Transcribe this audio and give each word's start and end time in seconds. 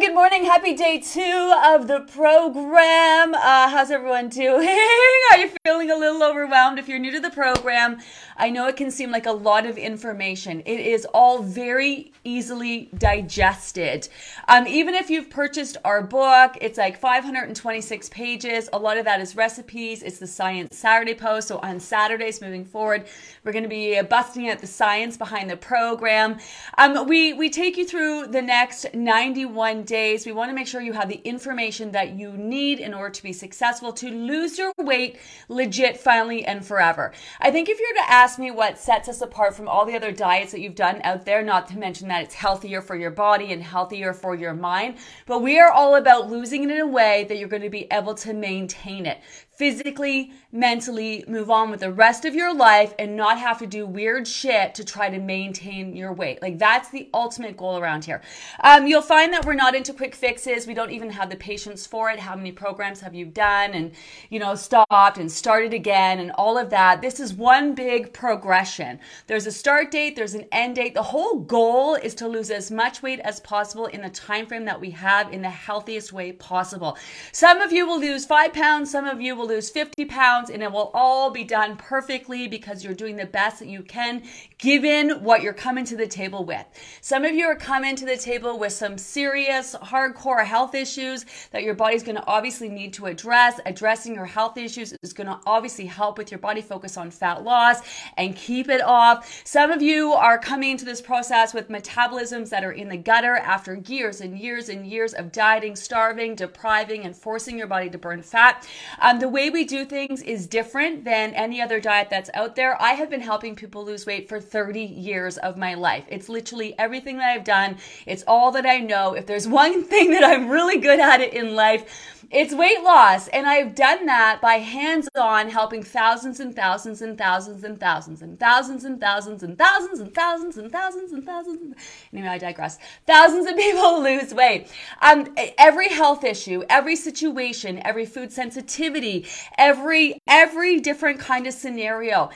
Good 0.00 0.14
morning. 0.14 0.46
Happy 0.46 0.72
day 0.72 0.98
two 0.98 1.52
of 1.62 1.86
the 1.86 2.00
program. 2.00 3.34
Uh, 3.34 3.68
how's 3.68 3.90
everyone 3.90 4.30
doing? 4.30 4.66
Are 5.30 5.36
you 5.36 5.50
feeling 5.62 5.90
a 5.90 5.94
little 5.94 6.22
overwhelmed? 6.22 6.78
If 6.78 6.88
you're 6.88 6.98
new 6.98 7.10
to 7.12 7.20
the 7.20 7.28
program, 7.28 7.98
I 8.40 8.48
know 8.48 8.66
it 8.68 8.76
can 8.76 8.90
seem 8.90 9.10
like 9.10 9.26
a 9.26 9.32
lot 9.32 9.66
of 9.66 9.76
information. 9.76 10.62
It 10.64 10.80
is 10.80 11.06
all 11.12 11.42
very 11.42 12.12
easily 12.24 12.88
digested. 12.96 14.08
Um, 14.48 14.66
even 14.66 14.94
if 14.94 15.10
you've 15.10 15.28
purchased 15.28 15.76
our 15.84 16.02
book, 16.02 16.56
it's 16.60 16.78
like 16.78 16.98
526 16.98 18.08
pages. 18.08 18.70
A 18.72 18.78
lot 18.78 18.96
of 18.96 19.04
that 19.04 19.20
is 19.20 19.36
recipes. 19.36 20.02
It's 20.02 20.18
the 20.18 20.26
Science 20.26 20.76
Saturday 20.76 21.14
post. 21.14 21.48
So 21.48 21.58
on 21.58 21.78
Saturdays 21.80 22.40
moving 22.40 22.64
forward, 22.64 23.06
we're 23.44 23.52
going 23.52 23.62
to 23.62 23.68
be 23.68 24.00
busting 24.02 24.48
at 24.48 24.60
the 24.60 24.66
science 24.66 25.18
behind 25.18 25.50
the 25.50 25.56
program. 25.58 26.38
Um, 26.78 27.06
we 27.06 27.34
we 27.34 27.50
take 27.50 27.76
you 27.76 27.86
through 27.86 28.28
the 28.28 28.42
next 28.42 28.94
91 28.94 29.82
days. 29.84 30.24
We 30.24 30.32
want 30.32 30.50
to 30.50 30.54
make 30.54 30.66
sure 30.66 30.80
you 30.80 30.94
have 30.94 31.10
the 31.10 31.20
information 31.24 31.92
that 31.92 32.12
you 32.12 32.32
need 32.32 32.80
in 32.80 32.94
order 32.94 33.10
to 33.10 33.22
be 33.22 33.34
successful 33.34 33.92
to 33.94 34.10
lose 34.10 34.56
your 34.56 34.72
weight 34.78 35.18
legit, 35.48 35.98
finally, 35.98 36.44
and 36.44 36.64
forever. 36.64 37.12
I 37.40 37.50
think 37.50 37.68
if 37.68 37.78
you're 37.78 38.04
to 38.04 38.10
ask 38.10 38.29
me 38.38 38.50
what 38.50 38.78
sets 38.78 39.08
us 39.08 39.20
apart 39.20 39.54
from 39.54 39.68
all 39.68 39.84
the 39.84 39.96
other 39.96 40.12
diets 40.12 40.52
that 40.52 40.60
you've 40.60 40.74
done 40.74 41.00
out 41.02 41.24
there, 41.24 41.42
not 41.42 41.68
to 41.68 41.78
mention 41.78 42.08
that 42.08 42.22
it's 42.22 42.34
healthier 42.34 42.80
for 42.80 42.96
your 42.96 43.10
body 43.10 43.52
and 43.52 43.62
healthier 43.62 44.12
for 44.12 44.34
your 44.34 44.54
mind, 44.54 44.96
but 45.26 45.42
we 45.42 45.58
are 45.58 45.70
all 45.70 45.96
about 45.96 46.30
losing 46.30 46.64
it 46.64 46.70
in 46.70 46.80
a 46.80 46.86
way 46.86 47.24
that 47.28 47.38
you're 47.38 47.48
going 47.48 47.62
to 47.62 47.70
be 47.70 47.86
able 47.90 48.14
to 48.14 48.32
maintain 48.32 49.06
it 49.06 49.18
physically, 49.60 50.32
mentally, 50.52 51.24
move 51.28 51.48
on 51.48 51.70
with 51.70 51.80
the 51.80 51.92
rest 51.92 52.24
of 52.24 52.34
your 52.34 52.52
life 52.52 52.92
and 52.98 53.16
not 53.16 53.38
have 53.38 53.58
to 53.58 53.66
do 53.66 53.86
weird 53.86 54.26
shit 54.26 54.74
to 54.74 54.84
try 54.84 55.08
to 55.08 55.18
maintain 55.18 55.94
your 55.94 56.12
weight. 56.12 56.42
Like 56.42 56.58
that's 56.58 56.90
the 56.90 57.08
ultimate 57.14 57.56
goal 57.56 57.78
around 57.78 58.04
here. 58.04 58.20
Um, 58.64 58.86
you'll 58.86 59.00
find 59.00 59.32
that 59.32 59.44
we're 59.44 59.54
not 59.54 59.76
into 59.76 59.92
quick 59.92 60.14
fixes. 60.14 60.66
We 60.66 60.74
don't 60.74 60.90
even 60.90 61.10
have 61.10 61.30
the 61.30 61.36
patience 61.36 61.86
for 61.86 62.10
it. 62.10 62.18
How 62.18 62.34
many 62.34 62.50
programs 62.50 63.00
have 63.00 63.14
you 63.14 63.26
done 63.26 63.72
and, 63.74 63.92
you 64.28 64.40
know, 64.40 64.56
stopped 64.56 65.18
and 65.18 65.30
started 65.30 65.72
again 65.72 66.18
and 66.18 66.32
all 66.32 66.58
of 66.58 66.70
that? 66.70 67.00
This 67.00 67.20
is 67.20 67.32
one 67.32 67.74
big 67.74 68.12
progression. 68.12 68.98
There's 69.28 69.46
a 69.46 69.52
start 69.52 69.92
date, 69.92 70.16
there's 70.16 70.34
an 70.34 70.46
end 70.50 70.76
date. 70.76 70.94
The 70.94 71.02
whole 71.02 71.38
goal 71.38 71.94
is 71.94 72.14
to 72.16 72.26
lose 72.26 72.50
as 72.50 72.72
much 72.72 73.02
weight 73.02 73.20
as 73.20 73.38
possible 73.40 73.86
in 73.86 74.00
the 74.00 74.10
time 74.10 74.46
frame 74.46 74.64
that 74.64 74.80
we 74.80 74.90
have 74.90 75.32
in 75.32 75.42
the 75.42 75.50
healthiest 75.50 76.12
way 76.12 76.32
possible. 76.32 76.98
Some 77.30 77.60
of 77.60 77.70
you 77.70 77.86
will 77.86 78.00
lose 78.00 78.24
five 78.24 78.52
pounds, 78.52 78.90
some 78.90 79.06
of 79.06 79.20
you 79.20 79.36
will 79.36 79.46
lose 79.46 79.70
50 79.70 80.06
pounds 80.06 80.39
and 80.48 80.62
it 80.62 80.72
will 80.72 80.90
all 80.94 81.30
be 81.30 81.44
done 81.44 81.76
perfectly 81.76 82.48
because 82.48 82.82
you're 82.82 82.94
doing 82.94 83.16
the 83.16 83.26
best 83.26 83.58
that 83.58 83.68
you 83.68 83.82
can 83.82 84.22
given 84.58 85.22
what 85.22 85.42
you're 85.42 85.52
coming 85.52 85.84
to 85.86 85.96
the 85.96 86.06
table 86.06 86.44
with. 86.44 86.64
Some 87.00 87.24
of 87.24 87.34
you 87.34 87.46
are 87.46 87.56
coming 87.56 87.96
to 87.96 88.06
the 88.06 88.16
table 88.16 88.58
with 88.58 88.72
some 88.72 88.96
serious, 88.96 89.74
hardcore 89.74 90.44
health 90.44 90.74
issues 90.74 91.26
that 91.50 91.62
your 91.62 91.74
body's 91.74 92.02
going 92.02 92.16
to 92.16 92.26
obviously 92.26 92.68
need 92.68 92.92
to 92.94 93.06
address. 93.06 93.58
Addressing 93.66 94.14
your 94.14 94.26
health 94.26 94.56
issues 94.56 94.94
is 95.02 95.12
going 95.12 95.26
to 95.26 95.40
obviously 95.46 95.86
help 95.86 96.18
with 96.18 96.30
your 96.30 96.38
body 96.38 96.62
focus 96.62 96.96
on 96.96 97.10
fat 97.10 97.42
loss 97.42 97.80
and 98.16 98.36
keep 98.36 98.68
it 98.68 98.82
off. 98.82 99.42
Some 99.44 99.70
of 99.70 99.82
you 99.82 100.12
are 100.12 100.38
coming 100.38 100.70
into 100.72 100.84
this 100.84 101.00
process 101.00 101.52
with 101.52 101.68
metabolisms 101.68 102.50
that 102.50 102.64
are 102.64 102.72
in 102.72 102.88
the 102.88 102.96
gutter 102.96 103.36
after 103.36 103.74
years 103.74 104.20
and 104.20 104.38
years 104.38 104.68
and 104.68 104.86
years 104.86 105.14
of 105.14 105.32
dieting, 105.32 105.74
starving, 105.74 106.34
depriving, 106.34 107.04
and 107.04 107.16
forcing 107.16 107.58
your 107.58 107.66
body 107.66 107.90
to 107.90 107.98
burn 107.98 108.22
fat. 108.22 108.66
Um, 109.00 109.18
the 109.18 109.28
way 109.28 109.50
we 109.50 109.64
do 109.64 109.84
things 109.84 110.22
is 110.30 110.46
different 110.46 111.04
than 111.04 111.34
any 111.34 111.60
other 111.60 111.80
diet 111.80 112.08
that's 112.08 112.30
out 112.34 112.54
there. 112.54 112.80
I 112.80 112.92
have 112.92 113.10
been 113.10 113.20
helping 113.20 113.56
people 113.56 113.84
lose 113.84 114.06
weight 114.06 114.28
for 114.28 114.40
30 114.40 114.80
years 114.80 115.36
of 115.38 115.56
my 115.56 115.74
life. 115.74 116.04
It's 116.08 116.28
literally 116.28 116.78
everything 116.78 117.18
that 117.18 117.34
I've 117.34 117.42
done. 117.42 117.78
It's 118.06 118.22
all 118.28 118.52
that 118.52 118.64
I 118.64 118.78
know. 118.78 119.14
If 119.14 119.26
there's 119.26 119.48
one 119.62 119.82
thing 119.82 120.12
that 120.12 120.22
I'm 120.22 120.48
really 120.48 120.78
good 120.78 121.00
at 121.00 121.20
it 121.20 121.34
in 121.34 121.56
life, 121.56 122.19
it's 122.30 122.54
weight 122.54 122.82
loss. 122.82 123.26
And 123.28 123.46
I've 123.46 123.74
done 123.74 124.06
that 124.06 124.40
by 124.40 124.54
hands 124.54 125.08
on 125.18 125.48
helping 125.48 125.82
thousands 125.82 126.38
and 126.38 126.54
thousands 126.54 127.02
and 127.02 127.18
thousands 127.18 127.64
and 127.64 127.78
thousands 127.80 128.22
and 128.22 128.38
thousands 128.38 128.84
and 128.84 129.00
thousands 129.00 129.42
and 129.42 129.58
thousands 129.58 129.98
and 129.98 130.14
thousands 130.14 130.56
and 130.56 130.70
thousands 130.70 131.12
and 131.12 131.26
thousands. 131.26 131.74
Anyway, 132.12 132.28
I 132.28 132.38
digress. 132.38 132.78
Thousands 133.06 133.48
of 133.48 133.56
people 133.56 134.00
lose 134.02 134.32
weight. 134.32 134.68
Um, 135.02 135.34
every 135.58 135.88
health 135.88 136.22
issue, 136.22 136.62
every 136.68 136.94
situation, 136.94 137.80
every 137.84 138.06
food 138.06 138.32
sensitivity, 138.32 139.26
every, 139.58 140.20
every 140.28 140.78
different 140.78 141.18
kind 141.18 141.48
of 141.48 141.54
scenario 141.54 142.30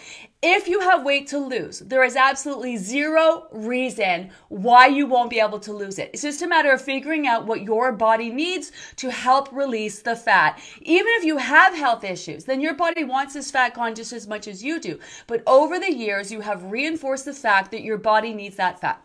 if 0.46 0.68
you 0.68 0.80
have 0.80 1.04
weight 1.04 1.26
to 1.28 1.38
lose, 1.38 1.78
there 1.78 2.04
is 2.04 2.16
absolutely 2.16 2.76
zero 2.76 3.46
reason 3.50 4.30
why 4.48 4.86
you 4.86 5.06
won't 5.06 5.30
be 5.30 5.40
able 5.40 5.58
to 5.60 5.72
lose 5.72 5.98
it. 5.98 6.10
It's 6.12 6.20
just 6.20 6.42
a 6.42 6.46
matter 6.46 6.70
of 6.70 6.82
figuring 6.82 7.26
out 7.26 7.46
what 7.46 7.62
your 7.62 7.92
body 7.92 8.28
needs 8.28 8.70
to 8.96 9.10
help 9.10 9.50
release 9.50 10.02
the 10.02 10.14
fat. 10.14 10.60
Even 10.82 11.08
if 11.14 11.24
you 11.24 11.38
have 11.38 11.74
health 11.74 12.04
issues, 12.04 12.44
then 12.44 12.60
your 12.60 12.74
body 12.74 13.04
wants 13.04 13.32
this 13.32 13.50
fat 13.50 13.72
gone 13.72 13.94
just 13.94 14.12
as 14.12 14.28
much 14.28 14.46
as 14.46 14.62
you 14.62 14.78
do. 14.78 15.00
But 15.26 15.42
over 15.46 15.78
the 15.78 15.94
years, 15.94 16.30
you 16.30 16.42
have 16.42 16.70
reinforced 16.70 17.24
the 17.24 17.32
fact 17.32 17.70
that 17.70 17.82
your 17.82 17.96
body 17.96 18.34
needs 18.34 18.56
that 18.56 18.78
fat. 18.78 19.02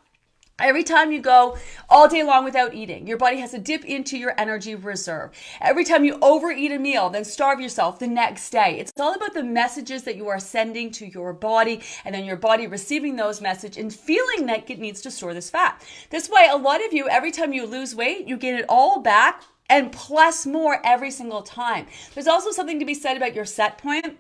Every 0.60 0.84
time 0.84 1.12
you 1.12 1.22
go 1.22 1.58
all 1.90 2.08
day 2.08 2.24
long 2.24 2.44
without 2.44 2.74
eating, 2.74 3.08
your 3.08 3.18
body 3.18 3.38
has 3.38 3.52
to 3.52 3.60
dip 3.60 3.86
into 3.86 4.18
your 4.18 4.34
energy 4.38 4.76
reserve. 4.76 5.32
Every 5.62 5.86
time 5.86 6.04
you 6.04 6.18
overeat 6.22 6.72
a 6.72 6.80
meal, 6.80 7.10
then 7.10 7.24
starve 7.24 7.62
yourself 7.62 8.00
the 8.00 8.08
next 8.08 8.50
day. 8.50 8.78
It's 8.80 8.92
all 9.00 9.14
about 9.14 9.34
the 9.34 9.44
messages 9.44 10.04
that 10.04 10.18
you 10.18 10.28
are 10.28 10.40
sending 10.40 10.92
to 10.92 11.06
your 11.06 11.34
body 11.34 11.82
and 12.04 12.14
then 12.14 12.26
your 12.26 12.36
body 12.36 12.68
receiving 12.68 13.16
those 13.16 13.42
messages 13.42 13.78
and 13.78 13.94
feeling 13.94 14.46
that 14.48 14.70
it 14.70 14.80
needs 14.80 15.02
to 15.02 15.12
store 15.12 15.34
this 15.34 15.50
fat. 15.50 15.82
This 16.10 16.30
way, 16.30 16.48
a 16.52 16.58
lot 16.58 16.86
of 16.86 16.94
you, 16.94 17.08
every 17.08 17.32
time 17.32 17.54
you 17.54 17.66
lose 17.66 17.96
weight, 17.96 18.28
you 18.28 18.38
gain 18.38 18.56
it 18.56 18.66
all 18.68 19.02
back 19.02 19.44
and 19.70 19.92
plus 19.92 20.46
more 20.46 20.82
every 20.84 21.12
single 21.12 21.42
time. 21.42 21.86
There's 22.14 22.28
also 22.28 22.52
something 22.52 22.80
to 22.80 22.86
be 22.86 22.96
said 22.96 23.16
about 23.16 23.36
your 23.36 23.46
set 23.46 23.78
point 23.78 24.18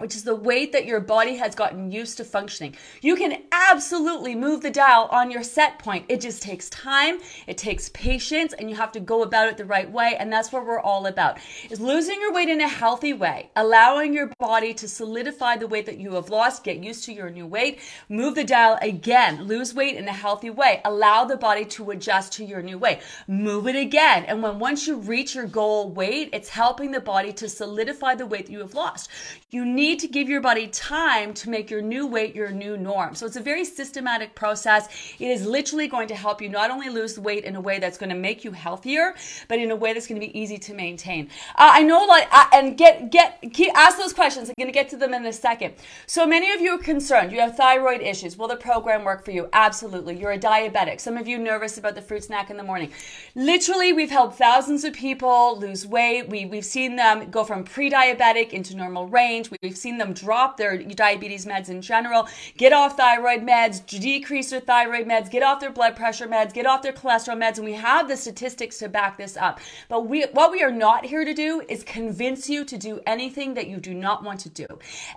which 0.00 0.16
is 0.16 0.24
the 0.24 0.34
weight 0.34 0.72
that 0.72 0.86
your 0.86 0.98
body 0.98 1.36
has 1.36 1.54
gotten 1.54 1.92
used 1.92 2.16
to 2.16 2.24
functioning. 2.24 2.74
You 3.02 3.16
can 3.16 3.42
absolutely 3.52 4.34
move 4.34 4.62
the 4.62 4.70
dial 4.70 5.08
on 5.12 5.30
your 5.30 5.42
set 5.42 5.78
point. 5.78 6.06
It 6.08 6.22
just 6.22 6.42
takes 6.42 6.70
time, 6.70 7.20
it 7.46 7.58
takes 7.58 7.90
patience, 7.90 8.54
and 8.54 8.70
you 8.70 8.76
have 8.76 8.92
to 8.92 9.00
go 9.00 9.22
about 9.22 9.48
it 9.48 9.58
the 9.58 9.66
right 9.66 9.90
way. 9.90 10.16
And 10.18 10.32
that's 10.32 10.52
what 10.52 10.66
we're 10.66 10.80
all 10.80 11.06
about 11.06 11.38
is 11.68 11.80
losing 11.80 12.20
your 12.20 12.32
weight 12.32 12.48
in 12.48 12.62
a 12.62 12.68
healthy 12.68 13.12
way, 13.12 13.50
allowing 13.56 14.14
your 14.14 14.30
body 14.38 14.72
to 14.74 14.88
solidify 14.88 15.56
the 15.56 15.66
weight 15.66 15.84
that 15.86 15.98
you 15.98 16.14
have 16.14 16.30
lost, 16.30 16.64
get 16.64 16.82
used 16.82 17.04
to 17.04 17.12
your 17.12 17.28
new 17.28 17.46
weight, 17.46 17.80
move 18.08 18.34
the 18.34 18.44
dial 18.44 18.78
again, 18.80 19.44
lose 19.44 19.74
weight 19.74 19.96
in 19.96 20.08
a 20.08 20.12
healthy 20.12 20.50
way, 20.50 20.80
allow 20.84 21.26
the 21.26 21.36
body 21.36 21.64
to 21.66 21.90
adjust 21.90 22.32
to 22.32 22.44
your 22.44 22.62
new 22.62 22.78
weight, 22.78 23.00
move 23.28 23.66
it 23.66 23.76
again. 23.76 24.24
And 24.24 24.42
when 24.42 24.58
once 24.58 24.86
you 24.86 24.96
reach 24.96 25.34
your 25.34 25.46
goal 25.46 25.90
weight, 25.90 26.30
it's 26.32 26.48
helping 26.48 26.90
the 26.90 27.00
body 27.00 27.34
to 27.34 27.48
solidify 27.50 28.14
the 28.14 28.26
weight 28.26 28.46
that 28.46 28.52
you 28.52 28.60
have 28.60 28.74
lost. 28.74 29.10
You 29.50 29.66
need 29.74 29.98
to 30.00 30.08
give 30.08 30.28
your 30.28 30.40
body 30.40 30.66
time 30.68 31.32
to 31.34 31.50
make 31.50 31.70
your 31.70 31.82
new 31.82 32.06
weight 32.06 32.34
your 32.34 32.50
new 32.50 32.76
norm. 32.76 33.14
So 33.14 33.26
it's 33.26 33.36
a 33.36 33.40
very 33.40 33.64
systematic 33.64 34.34
process. 34.34 34.88
It 35.18 35.28
is 35.28 35.46
literally 35.46 35.88
going 35.88 36.08
to 36.08 36.14
help 36.14 36.42
you 36.42 36.48
not 36.48 36.70
only 36.70 36.88
lose 36.88 37.18
weight 37.18 37.44
in 37.44 37.56
a 37.56 37.60
way 37.60 37.78
that's 37.78 37.98
going 37.98 38.10
to 38.10 38.16
make 38.16 38.44
you 38.44 38.52
healthier, 38.52 39.14
but 39.48 39.58
in 39.58 39.70
a 39.70 39.76
way 39.76 39.92
that's 39.92 40.06
going 40.06 40.20
to 40.20 40.26
be 40.26 40.38
easy 40.38 40.58
to 40.58 40.74
maintain. 40.74 41.28
Uh, 41.56 41.70
I 41.72 41.82
know 41.82 42.04
lot, 42.04 42.26
uh, 42.32 42.46
and 42.52 42.76
get 42.76 43.10
get 43.10 43.40
keep, 43.52 43.72
ask 43.76 43.98
those 43.98 44.12
questions. 44.12 44.48
I'm 44.48 44.54
going 44.58 44.72
to 44.72 44.72
get 44.72 44.88
to 44.90 44.96
them 44.96 45.14
in 45.14 45.24
a 45.26 45.32
second. 45.32 45.74
So 46.06 46.26
many 46.26 46.52
of 46.52 46.60
you 46.60 46.72
are 46.72 46.78
concerned. 46.78 47.32
You 47.32 47.40
have 47.40 47.56
thyroid 47.56 48.00
issues. 48.00 48.36
Will 48.36 48.48
the 48.48 48.56
program 48.56 49.04
work 49.04 49.24
for 49.24 49.30
you? 49.30 49.48
Absolutely. 49.52 50.18
You're 50.18 50.32
a 50.32 50.38
diabetic. 50.38 51.00
Some 51.00 51.16
of 51.16 51.28
you 51.28 51.38
nervous 51.38 51.78
about 51.78 51.94
the 51.94 52.02
fruit 52.02 52.24
snack 52.24 52.50
in 52.50 52.56
the 52.56 52.62
morning. 52.62 52.92
Literally, 53.34 53.92
we've 53.92 54.10
helped 54.10 54.36
thousands 54.36 54.84
of 54.84 54.92
people 54.94 55.58
lose 55.58 55.86
weight. 55.86 56.28
We 56.28 56.46
we've 56.46 56.64
seen 56.64 56.96
them 56.96 57.30
go 57.30 57.44
from 57.44 57.64
pre-diabetic 57.64 58.50
into 58.50 58.76
normal 58.76 59.06
range. 59.06 59.50
We 59.50 59.58
We've 59.62 59.76
seen 59.76 59.98
them 59.98 60.14
drop 60.14 60.56
their 60.56 60.78
diabetes 60.78 61.44
meds 61.44 61.68
in 61.68 61.82
general, 61.82 62.26
get 62.56 62.72
off 62.72 62.96
thyroid 62.96 63.42
meds, 63.42 63.84
decrease 63.84 64.48
their 64.48 64.60
thyroid 64.60 65.06
meds, 65.06 65.30
get 65.30 65.42
off 65.42 65.60
their 65.60 65.70
blood 65.70 65.96
pressure 65.96 66.26
meds, 66.26 66.54
get 66.54 66.64
off 66.64 66.80
their 66.80 66.94
cholesterol 66.94 67.36
meds, 67.36 67.58
and 67.58 67.66
we 67.66 67.74
have 67.74 68.08
the 68.08 68.16
statistics 68.16 68.78
to 68.78 68.88
back 68.88 69.18
this 69.18 69.36
up. 69.36 69.60
But 69.90 70.06
we, 70.06 70.22
what 70.32 70.50
we 70.50 70.62
are 70.62 70.70
not 70.70 71.04
here 71.04 71.26
to 71.26 71.34
do 71.34 71.62
is 71.68 71.82
convince 71.82 72.48
you 72.48 72.64
to 72.64 72.78
do 72.78 73.02
anything 73.06 73.52
that 73.52 73.66
you 73.66 73.76
do 73.76 73.92
not 73.92 74.24
want 74.24 74.40
to 74.40 74.48
do. 74.48 74.66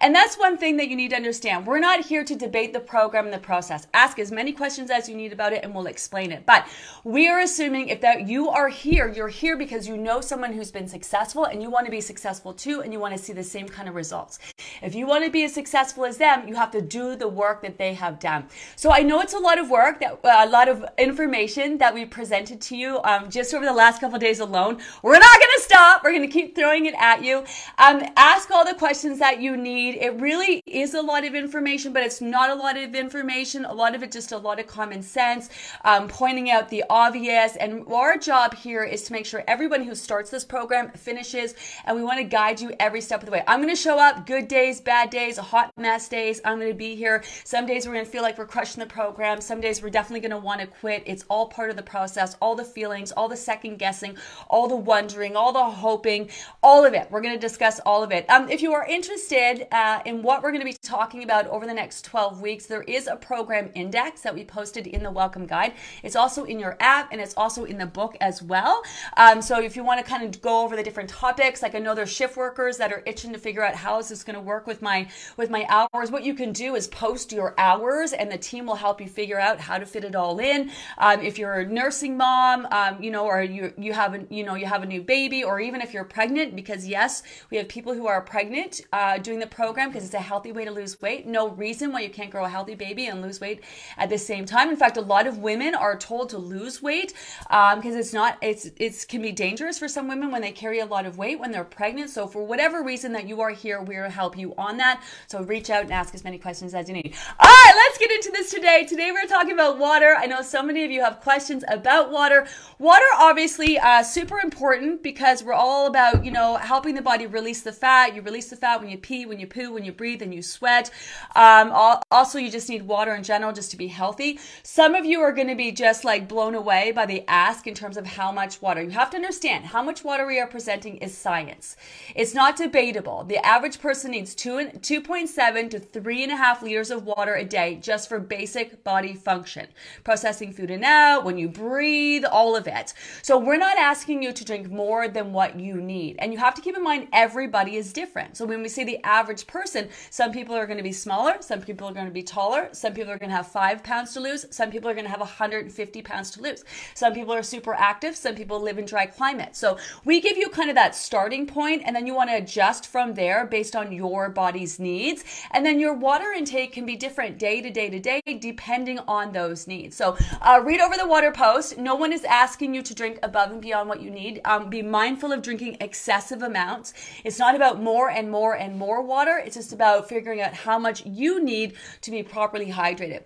And 0.01 0.13
that's 0.13 0.37
one 0.37 0.57
thing 0.57 0.75
that 0.75 0.89
you 0.89 0.97
need 0.97 1.11
to 1.11 1.15
understand. 1.15 1.65
We're 1.65 1.79
not 1.79 2.03
here 2.03 2.25
to 2.25 2.35
debate 2.35 2.73
the 2.73 2.81
program 2.81 3.23
and 3.23 3.33
the 3.33 3.37
process. 3.37 3.87
Ask 3.93 4.19
as 4.19 4.29
many 4.29 4.51
questions 4.51 4.91
as 4.91 5.07
you 5.07 5.15
need 5.15 5.31
about 5.31 5.53
it 5.53 5.63
and 5.63 5.73
we'll 5.73 5.87
explain 5.87 6.33
it. 6.33 6.45
But 6.45 6.67
we 7.05 7.29
are 7.29 7.39
assuming 7.39 7.87
if 7.87 8.01
that 8.01 8.27
you 8.27 8.49
are 8.49 8.67
here, 8.67 9.07
you're 9.07 9.29
here 9.29 9.55
because 9.55 9.87
you 9.87 9.95
know 9.95 10.19
someone 10.19 10.51
who's 10.51 10.69
been 10.69 10.89
successful 10.89 11.45
and 11.45 11.61
you 11.61 11.69
want 11.69 11.85
to 11.85 11.91
be 11.91 12.01
successful 12.01 12.53
too 12.53 12.81
and 12.81 12.91
you 12.91 12.99
want 12.99 13.15
to 13.15 13.23
see 13.23 13.31
the 13.31 13.41
same 13.41 13.69
kind 13.69 13.87
of 13.87 13.95
results. 13.95 14.32
If 14.81 14.95
you 14.95 15.05
want 15.05 15.25
to 15.25 15.31
be 15.31 15.43
as 15.43 15.53
successful 15.53 16.05
as 16.05 16.17
them, 16.17 16.47
you 16.47 16.55
have 16.55 16.71
to 16.71 16.81
do 16.81 17.15
the 17.15 17.27
work 17.27 17.61
that 17.61 17.77
they 17.77 17.93
have 17.93 18.19
done. 18.19 18.47
So 18.75 18.91
I 18.91 19.01
know 19.01 19.21
it's 19.21 19.33
a 19.33 19.39
lot 19.39 19.57
of 19.59 19.69
work, 19.69 19.99
that 19.99 20.19
uh, 20.23 20.45
a 20.45 20.49
lot 20.49 20.69
of 20.69 20.85
information 20.97 21.77
that 21.77 21.93
we 21.93 22.05
presented 22.05 22.61
to 22.61 22.75
you 22.75 23.01
um, 23.03 23.29
just 23.29 23.53
over 23.53 23.65
the 23.65 23.73
last 23.73 24.01
couple 24.01 24.19
days 24.19 24.39
alone. 24.39 24.79
We're 25.01 25.19
not 25.19 25.39
going 25.39 25.51
to 25.55 25.61
stop. 25.61 26.03
We're 26.03 26.11
going 26.11 26.27
to 26.27 26.33
keep 26.33 26.55
throwing 26.55 26.85
it 26.85 26.95
at 26.97 27.23
you. 27.23 27.43
Um, 27.77 28.03
ask 28.17 28.51
all 28.51 28.65
the 28.65 28.73
questions 28.73 29.19
that 29.19 29.41
you 29.41 29.57
need. 29.57 29.95
It 29.95 30.19
really 30.19 30.61
is 30.65 30.93
a 30.93 31.01
lot 31.01 31.25
of 31.25 31.35
information, 31.35 31.93
but 31.93 32.03
it's 32.03 32.21
not 32.21 32.49
a 32.49 32.55
lot 32.55 32.77
of 32.77 32.95
information. 32.95 33.65
A 33.65 33.73
lot 33.73 33.95
of 33.95 34.03
it 34.03 34.11
just 34.11 34.31
a 34.31 34.37
lot 34.37 34.59
of 34.59 34.67
common 34.67 35.01
sense, 35.01 35.49
um, 35.85 36.07
pointing 36.07 36.51
out 36.51 36.69
the 36.69 36.83
obvious. 36.89 37.55
And 37.55 37.85
our 37.87 38.17
job 38.17 38.53
here 38.53 38.83
is 38.83 39.03
to 39.03 39.13
make 39.13 39.25
sure 39.25 39.43
everyone 39.47 39.83
who 39.83 39.95
starts 39.95 40.29
this 40.29 40.43
program 40.43 40.91
finishes, 40.91 41.55
and 41.85 41.95
we 41.95 42.03
want 42.03 42.19
to 42.19 42.23
guide 42.23 42.59
you 42.59 42.73
every 42.79 43.01
step 43.01 43.21
of 43.21 43.25
the 43.25 43.31
way. 43.31 43.43
I'm 43.47 43.61
going 43.61 43.73
to 43.73 43.81
show 43.81 43.99
up 43.99 44.22
good 44.25 44.47
days, 44.47 44.79
bad 44.79 45.09
days, 45.09 45.37
hot 45.37 45.71
mess 45.77 46.07
days. 46.07 46.39
I'm 46.45 46.59
going 46.59 46.71
to 46.71 46.77
be 46.77 46.95
here. 46.95 47.23
Some 47.43 47.65
days 47.65 47.85
we're 47.85 47.93
going 47.93 48.05
to 48.05 48.11
feel 48.11 48.21
like 48.21 48.37
we're 48.37 48.45
crushing 48.45 48.79
the 48.79 48.85
program. 48.85 49.41
Some 49.41 49.61
days 49.61 49.81
we're 49.81 49.89
definitely 49.89 50.21
going 50.21 50.31
to 50.31 50.45
want 50.45 50.61
to 50.61 50.67
quit. 50.67 51.03
It's 51.05 51.25
all 51.29 51.47
part 51.47 51.69
of 51.69 51.75
the 51.75 51.83
process, 51.83 52.35
all 52.41 52.55
the 52.55 52.63
feelings, 52.63 53.11
all 53.11 53.27
the 53.27 53.37
second 53.37 53.77
guessing, 53.77 54.17
all 54.49 54.67
the 54.67 54.75
wondering, 54.75 55.35
all 55.35 55.51
the 55.51 55.63
hoping, 55.63 56.29
all 56.61 56.85
of 56.85 56.93
it. 56.93 57.07
We're 57.11 57.21
going 57.21 57.33
to 57.33 57.39
discuss 57.39 57.79
all 57.85 58.03
of 58.03 58.11
it. 58.11 58.29
Um, 58.29 58.49
if 58.49 58.61
you 58.61 58.73
are 58.73 58.85
interested 58.85 59.67
uh, 59.71 60.01
in 60.05 60.21
what 60.21 60.43
we're 60.43 60.51
going 60.51 60.61
to 60.61 60.71
be 60.71 60.77
talking 60.81 61.23
about 61.23 61.47
over 61.47 61.65
the 61.65 61.73
next 61.73 62.05
12 62.05 62.41
weeks, 62.41 62.65
there 62.65 62.83
is 62.83 63.07
a 63.07 63.15
program 63.15 63.71
index 63.75 64.21
that 64.21 64.33
we 64.33 64.45
posted 64.45 64.87
in 64.87 65.03
the 65.03 65.11
welcome 65.11 65.45
guide. 65.45 65.73
It's 66.01 66.15
also 66.15 66.43
in 66.45 66.59
your 66.59 66.77
app 66.79 67.11
and 67.11 67.19
it's 67.19 67.33
also 67.35 67.65
in 67.65 67.77
the 67.77 67.85
book 67.85 68.15
as 68.21 68.41
well. 68.41 68.83
Um, 69.17 69.41
so 69.41 69.61
if 69.61 69.75
you 69.75 69.83
want 69.83 70.03
to 70.03 70.09
kind 70.09 70.23
of 70.23 70.41
go 70.41 70.63
over 70.63 70.75
the 70.75 70.83
different 70.83 71.09
topics, 71.09 71.61
like 71.61 71.75
I 71.75 71.79
know 71.79 71.95
there's 71.95 72.11
shift 72.11 72.37
workers 72.37 72.77
that 72.77 72.91
are 72.91 73.03
itching 73.05 73.33
to 73.33 73.39
figure 73.39 73.63
out 73.63 73.75
how 73.75 73.99
is 73.99 74.12
this 74.13 74.23
going 74.23 74.35
to 74.35 74.41
work 74.41 74.67
with 74.67 74.81
my 74.81 75.07
with 75.37 75.49
my 75.49 75.65
hours. 75.69 76.11
What 76.11 76.23
you 76.23 76.33
can 76.33 76.53
do 76.53 76.75
is 76.75 76.87
post 76.87 77.31
your 77.31 77.53
hours, 77.57 78.13
and 78.13 78.31
the 78.31 78.37
team 78.37 78.65
will 78.65 78.75
help 78.75 79.01
you 79.01 79.07
figure 79.07 79.39
out 79.39 79.59
how 79.59 79.77
to 79.77 79.85
fit 79.85 80.03
it 80.03 80.15
all 80.15 80.39
in. 80.39 80.71
Um, 80.97 81.21
if 81.21 81.37
you're 81.37 81.53
a 81.53 81.65
nursing 81.65 82.15
mom, 82.15 82.67
um, 82.71 83.01
you 83.01 83.11
know, 83.11 83.25
or 83.25 83.41
you 83.41 83.73
you 83.77 83.93
have 83.93 84.13
a 84.13 84.25
you 84.29 84.43
know 84.43 84.55
you 84.55 84.65
have 84.65 84.83
a 84.83 84.85
new 84.85 85.01
baby, 85.01 85.43
or 85.43 85.59
even 85.59 85.81
if 85.81 85.93
you're 85.93 86.03
pregnant, 86.03 86.55
because 86.55 86.87
yes, 86.87 87.23
we 87.49 87.57
have 87.57 87.67
people 87.67 87.93
who 87.93 88.07
are 88.07 88.21
pregnant 88.21 88.81
uh, 88.93 89.17
doing 89.17 89.39
the 89.39 89.47
program 89.47 89.89
because 89.89 90.05
it's 90.05 90.13
a 90.13 90.19
healthy 90.19 90.51
way 90.51 90.65
to 90.65 90.71
lose 90.71 91.01
weight. 91.01 91.25
No 91.25 91.49
reason 91.49 91.91
why 91.91 92.01
you 92.01 92.09
can't 92.09 92.29
grow 92.29 92.45
a 92.45 92.49
healthy 92.49 92.75
baby 92.75 93.07
and 93.07 93.21
lose 93.21 93.41
weight 93.41 93.61
at 93.97 94.09
the 94.09 94.17
same 94.17 94.45
time. 94.45 94.69
In 94.69 94.77
fact, 94.77 94.97
a 94.97 95.01
lot 95.01 95.27
of 95.27 95.39
women 95.39 95.75
are 95.75 95.97
told 95.97 96.29
to 96.29 96.37
lose 96.37 96.81
weight 96.81 97.13
because 97.43 97.93
um, 97.93 97.99
it's 97.99 98.13
not 98.13 98.37
it's 98.41 98.69
it 98.77 99.05
can 99.07 99.21
be 99.21 99.31
dangerous 99.31 99.79
for 99.79 99.87
some 99.87 100.07
women 100.07 100.31
when 100.31 100.41
they 100.41 100.51
carry 100.51 100.79
a 100.79 100.85
lot 100.85 101.05
of 101.05 101.17
weight 101.17 101.39
when 101.39 101.51
they're 101.51 101.63
pregnant. 101.63 102.09
So 102.09 102.27
for 102.27 102.45
whatever 102.45 102.83
reason 102.83 103.13
that 103.13 103.27
you 103.27 103.41
are 103.41 103.51
here, 103.51 103.81
we'll 104.03 104.11
help 104.11 104.37
you 104.37 104.53
on 104.57 104.77
that. 104.77 105.01
So 105.27 105.41
reach 105.43 105.69
out 105.69 105.83
and 105.83 105.91
ask 105.91 106.13
as 106.13 106.23
many 106.23 106.37
questions 106.37 106.73
as 106.73 106.87
you 106.87 106.93
need. 106.93 107.15
All 107.39 107.49
right, 107.49 107.73
let's 107.75 107.97
get 107.97 108.11
into 108.11 108.31
this 108.31 108.51
today. 108.51 108.85
Today 108.87 109.11
we're 109.11 109.27
talking 109.27 109.53
about 109.53 109.79
water. 109.79 110.15
I 110.17 110.25
know 110.25 110.41
so 110.41 110.61
many 110.61 110.83
of 110.83 110.91
you 110.91 111.01
have 111.01 111.21
questions 111.21 111.63
about 111.67 112.11
water. 112.11 112.45
Water, 112.79 113.05
obviously, 113.17 113.79
uh, 113.79 114.03
super 114.03 114.39
important 114.39 115.01
because 115.01 115.43
we're 115.43 115.53
all 115.53 115.87
about, 115.87 116.25
you 116.25 116.31
know, 116.31 116.57
helping 116.57 116.95
the 116.95 117.01
body 117.01 117.25
release 117.25 117.61
the 117.61 117.71
fat. 117.71 118.13
You 118.13 118.21
release 118.21 118.49
the 118.49 118.57
fat 118.57 118.81
when 118.81 118.89
you 118.89 118.97
pee, 118.97 119.25
when 119.25 119.39
you 119.39 119.47
poo, 119.47 119.71
when 119.73 119.85
you 119.85 119.93
breathe, 119.93 120.21
and 120.21 120.33
you 120.33 120.41
sweat. 120.41 120.91
Um, 121.35 121.71
also, 122.11 122.37
you 122.37 122.51
just 122.51 122.69
need 122.69 122.83
water 122.83 123.15
in 123.15 123.23
general 123.23 123.53
just 123.53 123.71
to 123.71 123.77
be 123.77 123.87
healthy. 123.87 124.39
Some 124.63 124.95
of 124.95 125.05
you 125.05 125.21
are 125.21 125.31
going 125.31 125.47
to 125.47 125.55
be 125.55 125.71
just 125.71 126.03
like 126.03 126.27
blown 126.27 126.55
away 126.55 126.91
by 126.91 127.05
the 127.05 127.23
ask 127.29 127.67
in 127.67 127.73
terms 127.73 127.95
of 127.95 128.05
how 128.05 128.31
much 128.31 128.61
water. 128.61 128.81
You 128.81 128.89
have 128.89 129.09
to 129.11 129.17
understand 129.17 129.65
how 129.65 129.81
much 129.81 130.03
water 130.03 130.25
we 130.25 130.39
are 130.39 130.47
presenting 130.47 130.97
is 130.97 131.17
science. 131.17 131.77
It's 132.15 132.33
not 132.33 132.57
debatable. 132.57 133.23
The 133.23 133.43
average 133.45 133.79
person 133.79 133.92
needs 134.03 134.33
two, 134.33 134.57
and 134.57 134.81
2.7 134.81 135.69
to 135.69 135.79
three 135.79 136.23
and 136.23 136.31
a 136.31 136.35
half 136.35 136.63
liters 136.63 136.89
of 136.89 137.05
water 137.05 137.35
a 137.35 137.45
day 137.45 137.79
just 137.81 138.09
for 138.09 138.19
basic 138.19 138.83
body 138.83 139.13
function. 139.13 139.67
Processing 140.03 140.51
food 140.51 140.71
and 140.71 140.83
out, 140.83 141.23
when 141.23 141.37
you 141.37 141.47
breathe, 141.47 142.25
all 142.25 142.55
of 142.55 142.67
it. 142.67 142.93
So 143.21 143.37
we're 143.37 143.57
not 143.57 143.77
asking 143.77 144.23
you 144.23 144.33
to 144.33 144.45
drink 144.45 144.71
more 144.71 145.07
than 145.07 145.31
what 145.31 145.59
you 145.59 145.75
need. 145.75 146.15
And 146.19 146.33
you 146.33 146.39
have 146.39 146.55
to 146.55 146.61
keep 146.61 146.75
in 146.75 146.83
mind 146.83 147.09
everybody 147.13 147.75
is 147.75 147.93
different. 147.93 148.35
So 148.35 148.45
when 148.45 148.61
we 148.61 148.69
say 148.69 148.83
the 148.83 149.03
average 149.03 149.45
person, 149.45 149.89
some 150.09 150.31
people 150.31 150.55
are 150.55 150.65
going 150.65 150.77
to 150.77 150.83
be 150.83 150.91
smaller, 150.91 151.35
some 151.41 151.61
people 151.61 151.87
are 151.87 151.93
going 151.93 152.07
to 152.07 152.11
be 152.11 152.23
taller, 152.23 152.69
some 152.71 152.93
people 152.93 153.11
are 153.11 153.19
going 153.19 153.29
to 153.29 153.35
have 153.35 153.47
five 153.47 153.83
pounds 153.83 154.13
to 154.13 154.19
lose, 154.19 154.45
some 154.49 154.71
people 154.71 154.89
are 154.89 154.93
going 154.93 155.05
to 155.05 155.11
have 155.11 155.19
150 155.19 156.01
pounds 156.01 156.31
to 156.31 156.41
lose. 156.41 156.63
Some 156.95 157.13
people 157.13 157.33
are 157.33 157.43
super 157.43 157.73
active, 157.73 158.15
some 158.15 158.35
people 158.35 158.59
live 158.59 158.77
in 158.77 158.85
dry 158.85 159.05
climates. 159.05 159.59
So 159.59 159.77
we 160.05 160.21
give 160.21 160.37
you 160.37 160.49
kind 160.49 160.69
of 160.69 160.75
that 160.75 160.95
starting 160.95 161.45
point, 161.45 161.83
and 161.85 161.95
then 161.95 162.07
you 162.07 162.13
want 162.13 162.29
to 162.29 162.37
adjust 162.37 162.87
from 162.87 163.13
there 163.13 163.45
based 163.45 163.75
on 163.75 163.82
your 163.91 164.29
body's 164.29 164.79
needs. 164.79 165.23
And 165.51 165.65
then 165.65 165.79
your 165.79 165.93
water 165.93 166.31
intake 166.31 166.71
can 166.71 166.85
be 166.85 166.95
different 166.95 167.37
day 167.37 167.61
to 167.61 167.69
day 167.69 167.89
to 167.89 167.99
day 167.99 168.21
depending 168.39 168.99
on 168.99 169.31
those 169.31 169.67
needs. 169.67 169.95
So 169.95 170.17
uh, 170.41 170.61
read 170.63 170.79
over 170.79 170.95
the 170.95 171.07
water 171.07 171.31
post. 171.31 171.77
No 171.77 171.95
one 171.95 172.13
is 172.13 172.23
asking 172.23 172.73
you 172.73 172.81
to 172.83 172.95
drink 172.95 173.19
above 173.23 173.51
and 173.51 173.61
beyond 173.61 173.89
what 173.89 174.01
you 174.01 174.09
need. 174.09 174.41
Um, 174.45 174.69
be 174.69 174.81
mindful 174.81 175.31
of 175.31 175.41
drinking 175.41 175.77
excessive 175.81 176.41
amounts. 176.41 176.93
It's 177.23 177.39
not 177.39 177.55
about 177.55 177.81
more 177.81 178.09
and 178.09 178.29
more 178.29 178.55
and 178.55 178.77
more 178.77 179.01
water. 179.01 179.41
It's 179.43 179.55
just 179.55 179.73
about 179.73 180.07
figuring 180.07 180.41
out 180.41 180.53
how 180.53 180.79
much 180.79 181.05
you 181.05 181.43
need 181.43 181.73
to 182.01 182.11
be 182.11 182.23
properly 182.23 182.71
hydrated. 182.71 183.23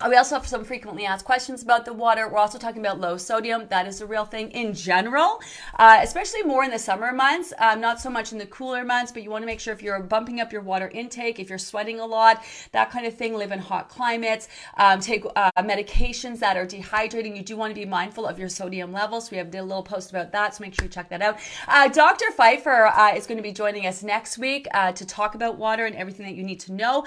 Uh, 0.00 0.08
we 0.10 0.16
also 0.16 0.34
have 0.34 0.44
some 0.44 0.64
frequently 0.64 1.06
asked 1.06 1.24
questions 1.24 1.62
about 1.62 1.84
the 1.84 1.92
water. 1.92 2.28
We're 2.28 2.38
also 2.38 2.58
talking 2.58 2.80
about 2.80 3.00
low 3.00 3.16
sodium. 3.16 3.68
That 3.68 3.86
is 3.86 4.00
a 4.00 4.06
real 4.06 4.24
thing 4.24 4.50
in 4.50 4.74
general, 4.74 5.40
uh, 5.78 6.00
especially 6.02 6.42
more 6.42 6.64
in 6.64 6.72
the 6.72 6.80
summer 6.80 7.12
months, 7.12 7.52
um, 7.58 7.80
not 7.80 8.00
so 8.00 8.10
much 8.10 8.32
in 8.32 8.38
the 8.38 8.46
cooler 8.46 8.84
months, 8.84 9.12
but 9.12 9.22
you 9.22 9.30
want 9.30 9.42
to 9.42 9.46
make 9.46 9.60
sure 9.60 9.72
if 9.72 9.84
you're 9.84 10.00
bumping 10.00 10.40
up 10.40 10.52
your 10.52 10.62
water 10.62 10.88
intake, 10.88 11.38
if 11.38 11.48
you're 11.48 11.58
sweating 11.58 12.00
a 12.00 12.06
lot, 12.06 12.42
that 12.72 12.90
kind 12.90 13.06
of 13.06 13.14
thing, 13.14 13.34
live 13.34 13.52
in 13.52 13.60
hot 13.60 13.88
climates, 13.88 14.48
um, 14.78 14.98
take 14.98 15.24
uh, 15.36 15.52
medications 15.58 16.40
that 16.40 16.56
are 16.56 16.66
dehydrating. 16.66 17.36
You 17.36 17.44
do 17.44 17.56
want 17.56 17.70
to 17.70 17.80
be 17.80 17.86
mindful 17.86 18.26
of 18.26 18.36
your 18.36 18.48
sodium 18.48 18.92
levels. 18.92 19.30
We 19.30 19.36
have 19.36 19.52
did 19.52 19.58
a 19.58 19.62
little 19.62 19.84
post 19.84 20.10
about 20.10 20.32
that, 20.32 20.56
so 20.56 20.62
make 20.62 20.74
sure 20.74 20.86
you 20.86 20.90
check 20.90 21.08
that 21.10 21.22
out. 21.22 21.38
Uh, 21.68 21.86
Dr. 21.86 22.32
Pfeiffer 22.32 22.86
uh, 22.86 23.14
is 23.14 23.28
going 23.28 23.38
to 23.38 23.44
be 23.44 23.52
joining 23.52 23.86
us 23.86 24.02
next 24.02 24.38
week 24.38 24.66
uh, 24.74 24.90
to 24.90 25.06
talk 25.06 25.36
about 25.36 25.56
water 25.56 25.86
and 25.86 25.94
everything 25.94 26.26
that 26.26 26.34
you 26.34 26.42
need 26.42 26.58
to 26.58 26.72
know 26.72 27.06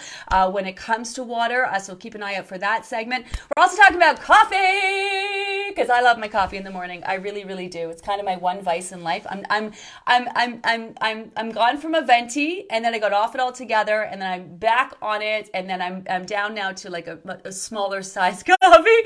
when 0.51 0.65
it 0.65 0.77
comes 0.77 1.13
to 1.15 1.23
water. 1.23 1.67
so 1.81 1.93
keep 1.93 2.15
an 2.15 2.23
eye 2.23 2.35
out 2.35 2.47
for 2.47 2.57
that 2.57 2.76
that 2.77 2.85
segment. 2.85 3.25
We're 3.55 3.63
also 3.63 3.75
talking 3.77 3.97
about 3.97 4.21
coffee 4.21 5.57
because 5.69 5.89
I 5.89 6.01
love 6.01 6.17
my 6.17 6.27
coffee 6.27 6.57
in 6.57 6.63
the 6.63 6.71
morning. 6.71 7.03
I 7.05 7.15
really, 7.15 7.43
really 7.43 7.67
do. 7.67 7.89
It's 7.89 8.01
kind 8.01 8.19
of 8.19 8.25
my 8.25 8.35
one 8.35 8.61
vice 8.61 8.91
in 8.91 9.03
life. 9.03 9.25
I'm, 9.29 9.45
I'm, 9.49 9.71
I'm, 10.05 10.27
I'm, 10.35 10.59
I'm, 10.63 10.93
I'm, 11.01 11.31
I'm 11.35 11.51
gone 11.51 11.77
from 11.77 11.93
a 11.93 12.01
venti, 12.01 12.65
and 12.69 12.83
then 12.83 12.93
I 12.93 12.99
got 12.99 13.13
off 13.13 13.35
it 13.35 13.41
altogether, 13.41 14.01
and 14.01 14.21
then 14.21 14.31
I'm 14.31 14.57
back 14.57 14.95
on 15.01 15.21
it, 15.21 15.49
and 15.53 15.69
then 15.69 15.81
I'm, 15.81 16.03
I'm 16.09 16.25
down 16.25 16.55
now 16.55 16.71
to 16.71 16.89
like 16.89 17.07
a, 17.07 17.19
a 17.45 17.51
smaller 17.51 18.01
size 18.01 18.43
coffee. 18.61 19.01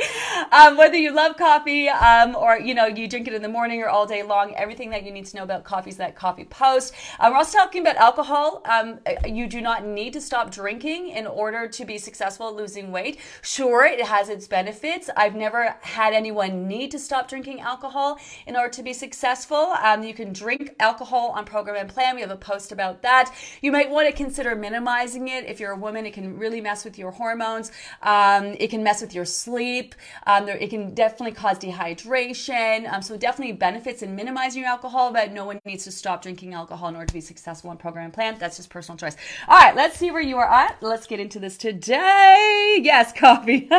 Um, 0.52 0.78
whether 0.78 0.98
you 0.98 1.14
love 1.14 1.38
coffee, 1.38 1.90
um, 1.90 2.36
or 2.36 2.60
you 2.60 2.74
know 2.74 2.86
you 2.86 3.08
drink 3.08 3.28
it 3.28 3.34
in 3.34 3.42
the 3.42 3.50
morning 3.50 3.82
or 3.82 3.90
all 3.90 4.06
day 4.06 4.24
long, 4.24 4.54
everything 4.56 4.90
that 4.92 5.04
you 5.04 5.12
need 5.12 5.26
to 5.26 5.38
know 5.38 5.44
about 5.44 5.64
coffee 5.64 5.90
is 5.90 5.98
that 5.98 6.16
coffee 6.16 6.46
post. 6.46 6.94
Um, 7.20 7.32
we're 7.32 7.38
also 7.38 7.58
talking 7.58 7.82
about 7.82 7.96
alcohol. 7.98 8.62
Um, 8.66 9.00
you 9.26 9.48
do 9.48 9.62
not 9.62 9.86
need 9.86 10.14
to 10.14 10.22
stop 10.22 10.52
drinking 10.52 11.10
in 11.10 11.26
order 11.26 11.68
to 11.68 11.86
be 11.86 11.98
successful 11.98 12.56
losing 12.56 12.92
weight. 12.92 13.20
Sure 13.42 13.61
Sure, 13.62 13.86
it 13.86 14.04
has 14.04 14.28
its 14.28 14.48
benefits. 14.48 15.08
I've 15.16 15.36
never 15.36 15.76
had 15.82 16.16
anyone 16.16 16.68
need 16.68 16.90
to 16.90 16.98
stop 16.98 17.28
drinking 17.28 17.62
alcohol 17.62 18.18
in 18.48 18.56
order 18.56 18.70
to 18.74 18.82
be 18.82 18.92
successful. 18.92 19.76
Um, 19.84 20.02
you 20.02 20.16
can 20.16 20.34
drink 20.34 20.74
alcohol 20.80 21.30
on 21.36 21.46
program 21.46 21.76
and 21.76 21.88
plan. 21.88 22.16
We 22.16 22.22
have 22.22 22.32
a 22.32 22.36
post 22.36 22.72
about 22.72 23.04
that. 23.04 23.32
You 23.62 23.72
might 23.72 23.92
want 23.92 24.10
to 24.10 24.16
consider 24.16 24.56
minimizing 24.56 25.28
it. 25.28 25.46
If 25.46 25.60
you're 25.60 25.74
a 25.74 25.78
woman, 25.78 26.08
it 26.08 26.14
can 26.16 26.40
really 26.40 26.60
mess 26.60 26.84
with 26.84 26.98
your 26.98 27.12
hormones. 27.12 27.72
Um, 28.02 28.56
it 28.60 28.72
can 28.72 28.82
mess 28.82 29.00
with 29.00 29.14
your 29.14 29.26
sleep. 29.26 29.94
Um, 30.26 30.48
there, 30.48 30.58
it 30.58 30.72
can 30.72 30.96
definitely 30.96 31.34
cause 31.34 31.60
dehydration. 31.60 32.92
Um, 32.92 33.04
so 33.04 33.16
definitely 33.16 33.54
benefits 33.54 34.02
in 34.02 34.16
minimizing 34.16 34.64
your 34.64 34.72
alcohol, 34.72 35.14
but 35.14 35.34
no 35.34 35.46
one 35.46 35.60
needs 35.66 35.84
to 35.84 35.92
stop 35.92 36.24
drinking 36.24 36.56
alcohol 36.56 36.90
in 36.90 36.96
order 36.96 37.06
to 37.06 37.14
be 37.14 37.22
successful 37.22 37.70
on 37.70 37.78
program 37.78 38.06
and 38.06 38.14
plan. 38.14 38.38
That's 38.40 38.58
just 38.58 38.72
personal 38.72 38.98
choice. 38.98 39.16
All 39.48 39.60
right, 39.60 39.76
let's 39.76 40.00
see 40.00 40.10
where 40.10 40.20
you 40.20 40.40
are 40.40 40.52
at. 40.52 40.82
Let's 40.82 41.06
get 41.06 41.20
into 41.20 41.38
this 41.38 41.58
today. 41.58 42.80
Yes, 42.82 43.14
coffee. 43.14 43.51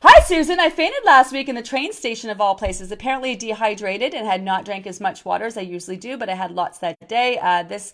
Hi, 0.00 0.20
Susan. 0.24 0.60
I 0.60 0.70
fainted 0.70 1.00
last 1.04 1.32
week 1.32 1.48
in 1.48 1.56
the 1.56 1.62
train 1.62 1.92
station 1.92 2.30
of 2.30 2.40
all 2.40 2.54
places. 2.54 2.92
Apparently 2.92 3.34
dehydrated 3.34 4.14
and 4.14 4.24
had 4.24 4.44
not 4.44 4.64
drank 4.64 4.86
as 4.86 5.00
much 5.00 5.24
water 5.24 5.46
as 5.46 5.56
I 5.56 5.62
usually 5.62 5.96
do, 5.96 6.16
but 6.16 6.28
I 6.28 6.34
had 6.34 6.52
lots 6.52 6.78
that 6.78 7.08
day. 7.08 7.38
Uh, 7.42 7.64
this 7.64 7.92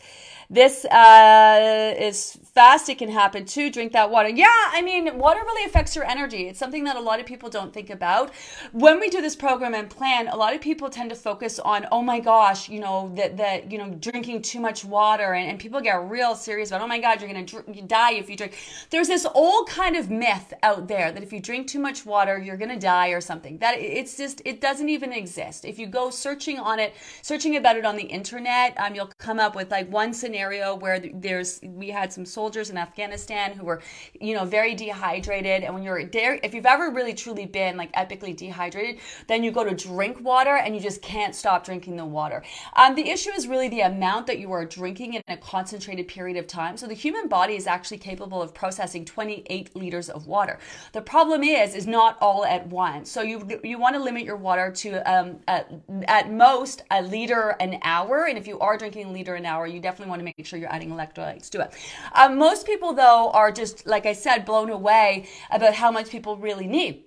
this 0.51 0.85
uh, 0.85 1.95
is 1.99 2.39
fast. 2.55 2.89
It 2.89 2.99
can 2.99 3.09
happen 3.09 3.45
too. 3.45 3.71
Drink 3.71 3.93
that 3.93 4.11
water. 4.11 4.29
Yeah, 4.29 4.47
I 4.49 4.83
mean, 4.83 5.19
water 5.19 5.41
really 5.41 5.65
affects 5.67 5.97
your 5.97 6.05
energy. 6.05 6.49
It's 6.49 6.59
something 6.59 6.85
that 6.85 6.97
a 6.97 7.01
lot 7.01 7.21
of 7.21 7.27
people 7.27 7.49
don't 7.49 7.73
think 7.73 7.91
about. 7.91 8.33
When 8.73 9.01
we 9.01 9.09
do 9.09 9.21
this 9.21 9.35
program 9.35 9.75
and 9.75 9.89
plan, 9.89 10.29
a 10.29 10.37
lot 10.37 10.55
of 10.55 10.61
people 10.61 10.91
tend 10.91 11.11
to 11.11 11.17
focus 11.17 11.59
on, 11.59 11.87
oh 11.91 12.03
my 12.03 12.21
gosh, 12.21 12.69
you 12.69 12.81
know, 12.81 13.13
that 13.17 13.37
that 13.39 13.73
you 13.73 13.79
know, 13.79 13.91
drinking 13.91 14.43
too 14.43 14.61
much 14.61 14.85
water, 14.85 15.33
and, 15.33 15.51
and 15.51 15.59
people 15.59 15.81
get 15.81 16.09
real 16.11 16.35
serious 16.35 16.71
about, 16.71 16.83
oh 16.83 16.87
my 16.87 17.01
God, 17.01 17.21
you're 17.21 17.33
gonna 17.33 17.47
dr- 17.47 17.89
die 17.89 18.13
if 18.13 18.29
you 18.29 18.37
drink. 18.37 18.57
There's 18.91 19.09
this 19.09 19.27
old 19.35 19.69
kind 19.69 19.97
of 19.97 20.11
myth 20.11 20.53
out 20.63 20.89
there 20.89 21.11
that 21.11 21.23
if 21.23 21.33
you 21.33 21.41
drink 21.41 21.69
too 21.69 21.81
much 21.81 22.05
water, 22.05 22.39
you're 22.39 22.57
gonna 22.57 22.79
die 22.79 23.09
or 23.09 23.21
something. 23.21 23.59
That 23.59 23.79
it's 23.79 24.17
just 24.17 24.43
it 24.45 24.61
doesn't 24.61 24.89
even 24.89 25.13
exist. 25.13 25.65
If 25.65 25.79
you 25.79 25.87
go 25.87 26.11
searching 26.11 26.59
on 26.59 26.79
it, 26.79 26.95
searching 27.23 27.57
about 27.57 27.77
it 27.77 27.85
on 27.85 27.97
the 27.97 28.05
internet, 28.05 28.79
um, 28.79 28.95
you'll 28.95 29.11
come 29.19 29.41
up 29.41 29.57
with 29.57 29.71
like 29.71 29.91
one 29.91 30.13
scenario 30.13 30.34
scenario 30.35 30.75
where 30.75 30.99
there's 30.99 31.61
we 31.63 31.91
had 31.91 32.13
some 32.13 32.27
soldiers 32.27 32.69
in 32.69 32.77
Afghanistan 32.77 33.53
who 33.53 33.65
were, 33.65 33.81
you 34.21 34.35
know, 34.35 34.45
very 34.45 34.75
dehydrated. 34.75 35.63
And 35.63 35.73
when 35.73 35.85
you're 35.85 36.07
there, 36.07 36.41
if 36.43 36.53
you've 36.53 36.67
ever 36.67 36.91
really 36.91 37.15
truly 37.15 37.47
been 37.47 37.77
like 37.77 37.93
epically 37.93 38.37
dehydrated, 38.37 39.01
then 39.29 39.45
you 39.45 39.53
go 39.53 39.63
to 39.63 39.73
drink 39.73 40.19
water 40.21 40.57
and 40.57 40.75
you 40.75 40.81
just 40.81 41.03
can't 41.03 41.37
stop 41.37 41.65
drinking 41.65 41.95
the 41.95 42.05
water. 42.05 42.43
Um, 42.75 42.97
the 42.97 43.09
issue 43.09 43.31
is 43.31 43.47
really 43.47 43.69
the 43.69 43.83
amount 43.83 44.27
that 44.27 44.41
you 44.41 44.51
are 44.51 44.65
drinking 44.65 45.15
in 45.15 45.23
a 45.29 45.37
concentrated 45.37 46.09
period 46.09 46.37
of 46.37 46.49
time. 46.49 46.77
So 46.77 46.89
the 46.89 46.95
human 46.95 47.29
body 47.29 47.55
is 47.55 47.69
actually 47.69 47.99
capable 47.99 48.43
of 48.43 48.53
processing 48.53 49.05
28 49.05 49.77
liters 49.77 50.09
of 50.09 50.27
water. 50.27 50.59
The 50.93 51.03
problem 51.03 51.45
is, 51.45 51.77
is 51.77 51.87
not 51.87 52.19
all 52.21 52.45
at 52.45 52.67
once. 52.67 53.09
So 53.09 53.23
you 53.23 53.61
you 53.63 53.79
want 53.79 53.95
to 53.95 54.03
limit 54.03 54.25
your 54.25 54.37
water 54.37 54.73
to 54.83 54.89
um, 55.09 55.39
at, 55.47 55.71
at 56.09 56.33
most 56.33 56.83
a 56.91 57.03
liter 57.03 57.51
an 57.61 57.79
hour. 57.83 58.27
And 58.29 58.37
if 58.37 58.49
you 58.49 58.59
are 58.59 58.77
drinking 58.77 59.07
a 59.07 59.13
liter 59.13 59.37
an 59.37 59.47
hour, 59.47 59.69
you 59.69 59.79
definitely 59.79 60.11
want 60.11 60.19
to 60.19 60.24
make 60.25 60.45
sure 60.47 60.59
you're 60.59 60.73
adding 60.73 60.91
electrolytes 60.91 61.49
to 61.51 61.61
it. 61.61 61.73
Um, 62.15 62.39
most 62.39 62.67
people, 62.67 62.93
though, 62.93 63.31
are 63.33 63.53
just, 63.53 63.87
like 63.87 64.07
I 64.07 64.13
said, 64.13 64.45
blown 64.45 64.71
away 64.71 65.29
about 65.51 65.75
how 65.75 65.91
much 65.91 66.11
people 66.11 66.37
really 66.37 66.67
need 66.67 67.05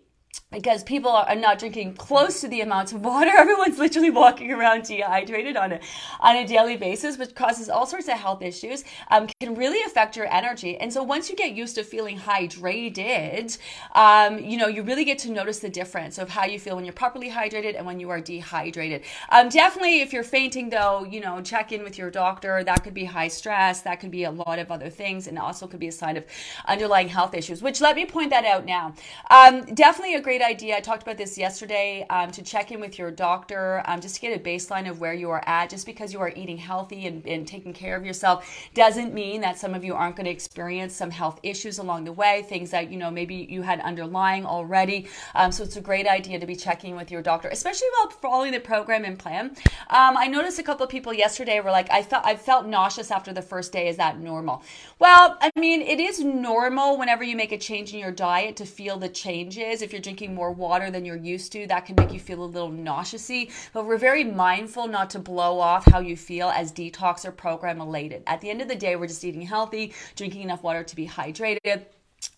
because 0.52 0.82
people 0.84 1.12
are 1.12 1.36
not 1.36 1.60
drinking 1.60 1.94
close 1.96 2.40
to 2.40 2.48
the 2.48 2.62
amounts 2.62 2.94
of 2.94 3.04
water. 3.04 3.30
Everyone's 3.38 3.78
literally 3.78 4.10
walking 4.10 4.52
around 4.52 4.84
dehydrated 4.84 5.58
on 5.58 5.74
a 5.74 5.80
on 6.22 6.38
a 6.38 6.48
daily 6.48 6.78
basis, 6.78 7.18
which 7.18 7.36
causes 7.36 7.70
all 7.70 7.86
sorts 7.86 8.08
of 8.08 8.14
health 8.14 8.42
issues. 8.42 8.86
Um, 9.12 9.28
can 9.42 9.56
really 9.56 9.84
affect 9.86 10.16
your 10.16 10.32
energy. 10.34 10.78
And 10.78 10.92
so 10.92 11.04
once 11.04 11.30
you 11.30 11.36
get 11.36 11.52
used 11.52 11.76
to 11.76 11.84
feeling 11.84 12.18
hydrated, 12.18 13.58
um, 13.94 14.40
you 14.40 14.58
know 14.58 14.68
you 14.68 14.84
really 14.84 15.04
get 15.04 15.20
to 15.20 15.32
notice 15.32 15.60
the 15.60 15.70
difference 15.70 16.18
of 16.18 16.30
how 16.30 16.46
you 16.46 16.60
feel 16.60 16.76
when 16.78 16.86
you're 16.86 16.94
properly 16.94 17.30
hydrated 17.30 17.76
and 17.76 17.86
when 17.86 18.00
you 18.00 18.10
are 18.10 18.22
dehydrated. 18.22 19.04
Um, 19.30 19.50
definitely, 19.50 20.00
if 20.02 20.14
you're 20.14 20.24
fainting, 20.24 20.70
though, 20.70 21.04
you 21.04 21.20
know 21.20 21.42
check 21.42 21.74
in 21.74 21.84
with 21.84 21.98
your 21.98 22.10
doctor. 22.10 22.64
That 22.64 22.84
could 22.86 22.94
be 22.94 23.04
high 23.04 23.28
stress. 23.28 23.82
That 23.82 24.00
could 24.00 24.12
be 24.12 24.24
a 24.24 24.32
lot 24.32 24.60
of 24.60 24.72
other 24.72 24.90
things, 24.90 25.28
and 25.28 25.38
also 25.38 25.68
could 25.68 25.82
be 25.82 25.90
a 25.90 25.92
sign 25.92 26.16
of 26.16 26.24
underlying 26.66 27.10
health 27.10 27.34
issues. 27.34 27.62
Which 27.62 27.82
let 27.82 27.98
me 27.98 28.06
point 28.06 28.30
that 28.30 28.46
out 28.46 28.66
now. 28.66 28.94
Um, 29.30 29.66
definitely 29.74 30.16
a 30.16 30.22
great 30.22 30.37
idea. 30.42 30.76
I 30.78 30.80
talked 30.80 31.04
about 31.04 31.18
this 31.18 31.38
yesterday 31.38 32.06
um, 32.10 32.32
to 32.32 32.42
check 32.42 32.72
in 32.72 32.80
with 32.80 32.98
your 32.98 33.12
doctor 33.12 33.82
um, 33.86 34.02
just 34.02 34.16
to 34.16 34.22
get 34.22 34.36
a 34.36 34.44
baseline 34.44 34.90
of 34.90 35.00
where 35.00 35.14
you 35.14 35.30
are 35.30 35.44
at. 35.48 35.70
Just 35.70 35.86
because 35.86 36.14
you 36.14 36.20
are 36.20 36.32
eating 36.36 36.58
healthy 36.58 37.08
and, 37.08 37.26
and 37.26 37.48
taking 37.48 37.74
care 37.74 37.96
of 37.96 38.06
yourself 38.06 38.50
doesn't 38.74 39.14
mean 39.14 39.42
that 39.42 39.58
some 39.58 39.74
of 39.74 39.84
you 39.84 39.94
aren't 39.94 40.16
going 40.16 40.26
to 40.26 40.32
experience 40.32 40.96
some 40.96 41.12
health 41.12 41.40
issues 41.44 41.80
along 41.80 42.06
the 42.06 42.12
way, 42.12 42.44
things 42.50 42.72
that, 42.72 42.92
you 42.92 42.98
know, 42.98 43.12
maybe 43.12 43.48
you 43.50 43.62
had 43.62 43.80
underlying 43.82 44.46
already. 44.46 45.08
Um, 45.36 45.52
so 45.52 45.64
it's 45.64 45.78
a 45.78 45.82
great 45.82 46.08
idea 46.08 46.40
to 46.40 46.46
be 46.46 46.56
checking 46.56 46.96
with 46.96 47.12
your 47.12 47.22
doctor, 47.22 47.48
especially 47.50 47.88
while 47.98 48.10
following 48.10 48.52
the 48.52 48.60
program 48.60 49.06
and 49.06 49.18
plan. 49.18 49.56
Um, 49.90 50.18
I 50.18 50.28
noticed 50.28 50.60
a 50.60 50.64
couple 50.64 50.84
of 50.84 50.90
people 50.90 51.14
yesterday 51.14 51.60
were 51.60 51.72
like, 51.72 51.92
I 51.92 52.04
felt, 52.04 52.26
I 52.26 52.36
felt 52.36 52.66
nauseous 52.66 53.12
after 53.12 53.34
the 53.34 53.42
first 53.42 53.72
day. 53.72 53.88
Is 53.88 53.98
that 53.98 54.20
normal? 54.20 54.64
Well, 55.00 55.38
I 55.42 55.52
mean, 55.56 55.82
it 55.82 56.00
is 56.00 56.24
normal 56.24 56.98
whenever 56.98 57.24
you 57.24 57.36
make 57.36 57.52
a 57.52 57.58
change 57.58 57.94
in 57.94 58.00
your 58.00 58.12
diet 58.12 58.56
to 58.58 58.66
feel 58.66 58.98
the 58.98 59.10
changes. 59.10 59.82
If 59.82 59.92
you're 59.92 60.02
drinking 60.02 60.27
drinking 60.28 60.36
more 60.36 60.52
water 60.52 60.92
than 60.92 61.06
you're 61.06 61.16
used 61.16 61.52
to, 61.54 61.66
that 61.68 61.86
can 61.86 61.96
make 61.96 62.12
you 62.12 62.20
feel 62.20 62.44
a 62.44 62.46
little 62.46 62.72
nauseousy. 62.72 63.50
But 63.74 63.86
we're 63.86 63.98
very 63.98 64.24
mindful 64.24 64.88
not 64.88 65.10
to 65.12 65.20
blow 65.20 65.60
off 65.60 65.86
how 65.86 66.00
you 66.00 66.18
feel 66.18 66.50
as 66.50 66.72
detox 66.72 67.26
or 67.26 67.32
program 67.32 67.80
elated. 67.80 68.24
At 68.28 68.42
the 68.42 68.50
end 68.50 68.62
of 68.62 68.68
the 68.68 68.76
day, 68.76 68.96
we're 68.96 69.08
just 69.08 69.24
eating 69.24 69.42
healthy, 69.42 69.94
drinking 70.16 70.42
enough 70.42 70.64
water 70.64 70.84
to 70.84 70.96
be 70.96 71.08
hydrated 71.08 71.86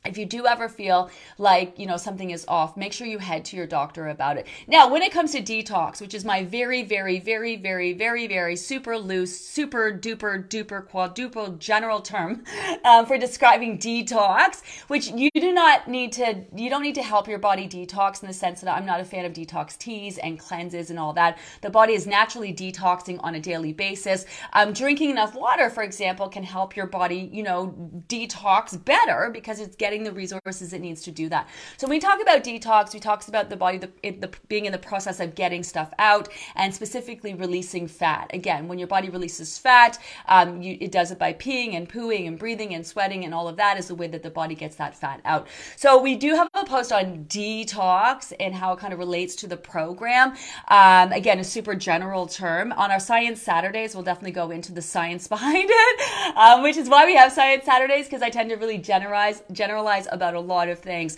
if 0.06 0.18
you 0.18 0.26
do 0.26 0.48
ever 0.48 0.70
feel 0.70 1.10
like 1.38 1.78
you 1.78 1.86
know 1.86 1.98
something 1.98 2.32
is 2.32 2.46
off 2.48 2.78
make 2.78 2.94
sure 2.94 3.06
you 3.06 3.18
head 3.20 3.44
to 3.46 3.58
your 3.58 3.68
doctor 3.68 4.08
about 4.08 4.38
it. 4.38 4.48
Now 4.68 4.90
when 4.90 5.02
it 5.02 5.12
comes 5.12 5.32
to 5.34 5.42
detox 5.42 6.02
which 6.02 6.14
is 6.14 6.24
my 6.26 6.44
very 6.44 6.84
very 6.84 7.20
very 7.20 7.56
very 7.58 7.94
very 7.94 8.28
very 8.28 8.56
super 8.56 8.98
loose 8.98 9.40
super 9.40 9.92
duper 9.92 10.48
duper 10.48 10.88
quadruple 10.88 11.50
general 11.58 12.02
term 12.02 12.44
um, 12.86 13.06
for 13.06 13.18
describing 13.18 13.78
detox 13.78 14.62
which 14.88 15.10
you 15.10 15.30
do 15.34 15.52
not 15.52 15.88
need 15.88 16.12
to 16.14 16.44
you 16.56 16.70
don't 16.70 16.84
need 16.84 16.96
to 16.96 17.04
help 17.04 17.28
your 17.28 17.40
body 17.40 17.68
detox 17.68 18.22
in 18.22 18.28
the 18.28 18.34
sense 18.34 18.62
that 18.62 18.74
i'm 18.74 18.86
not 18.86 19.00
a 19.00 19.06
fan 19.06 19.26
of 19.26 19.34
detox 19.34 19.78
teas 19.78 20.18
and 20.18 20.40
cleanses 20.40 20.90
and 20.90 21.00
all 21.00 21.14
that. 21.14 21.38
The 21.62 21.70
body 21.70 21.94
is 21.94 22.08
naturally 22.08 22.54
detoxing 22.54 23.20
on 23.22 23.36
a 23.36 23.40
daily 23.40 23.74
basis. 23.74 24.26
Um, 24.54 24.74
drinking 24.74 25.10
enough 25.10 25.36
water 25.36 25.70
for 25.70 25.84
example 25.84 26.30
can 26.30 26.44
help 26.44 26.76
your 26.76 26.88
body 26.88 27.30
you 27.32 27.44
know 27.44 27.76
detox 28.08 28.84
better 28.84 29.30
because 29.32 29.60
it's 29.60 29.69
getting 29.78 30.04
the 30.04 30.12
resources 30.12 30.74
it 30.74 30.82
needs 30.82 31.02
to 31.04 31.12
do 31.12 31.30
that. 31.30 31.48
So 31.78 31.88
when 31.88 31.96
we 31.96 32.00
talk 32.00 32.22
about 32.22 32.44
detox, 32.44 32.94
we 32.94 33.00
talk 33.00 33.28
about 33.28 33.50
the 33.50 33.58
body 33.58 33.78
the, 33.78 33.90
the, 34.12 34.30
being 34.48 34.66
in 34.66 34.72
the 34.72 34.78
process 34.78 35.20
of 35.20 35.36
getting 35.36 35.64
stuff 35.64 35.94
out 36.00 36.30
and 36.56 36.74
specifically 36.74 37.34
releasing 37.34 37.88
fat. 37.88 38.30
Again, 38.34 38.68
when 38.68 38.80
your 38.80 38.88
body 38.88 39.10
releases 39.10 39.58
fat, 39.58 40.00
um, 40.28 40.62
you, 40.62 40.78
it 40.80 40.92
does 40.92 41.12
it 41.12 41.20
by 41.20 41.34
peeing 41.34 41.76
and 41.76 41.90
pooing 41.90 42.28
and 42.28 42.40
breathing 42.40 42.74
and 42.74 42.86
sweating 42.86 43.26
and 43.26 43.34
all 43.34 43.48
of 43.48 43.58
that 43.58 43.78
is 43.78 43.88
the 43.88 43.96
way 43.96 44.08
that 44.08 44.24
the 44.24 44.30
body 44.30 44.56
gets 44.56 44.76
that 44.78 44.96
fat 44.96 45.22
out. 45.26 45.48
So 45.76 46.02
we 46.02 46.16
do 46.16 46.36
have 46.36 46.50
a 46.54 46.66
post 46.66 46.92
on 46.92 47.26
detox 47.26 48.34
and 48.40 48.54
how 48.54 48.74
it 48.74 48.80
kind 48.80 48.94
of 48.94 49.00
relates 49.00 49.36
to 49.38 49.48
the 49.48 49.58
program. 49.58 50.36
Um, 50.70 51.12
again, 51.12 51.40
a 51.40 51.44
super 51.44 51.76
general 51.76 52.28
term. 52.28 52.72
On 52.74 52.92
our 52.92 53.00
Science 53.00 53.42
Saturdays, 53.42 53.96
we'll 53.96 54.04
definitely 54.04 54.32
go 54.32 54.52
into 54.52 54.72
the 54.72 54.82
science 54.82 55.28
behind 55.40 55.70
it, 55.70 56.38
um, 56.38 56.64
which 56.64 56.78
is 56.78 56.90
why 56.90 57.06
we 57.06 57.16
have 57.16 57.32
Science 57.32 57.66
Saturdays 57.66 58.06
because 58.06 58.22
I 58.22 58.30
tend 58.30 58.50
to 58.50 58.56
really 58.56 58.78
generalize 58.78 59.44
generalize 59.64 60.08
about 60.18 60.34
a 60.34 60.44
lot 60.54 60.68
of 60.74 60.80
things. 60.80 61.12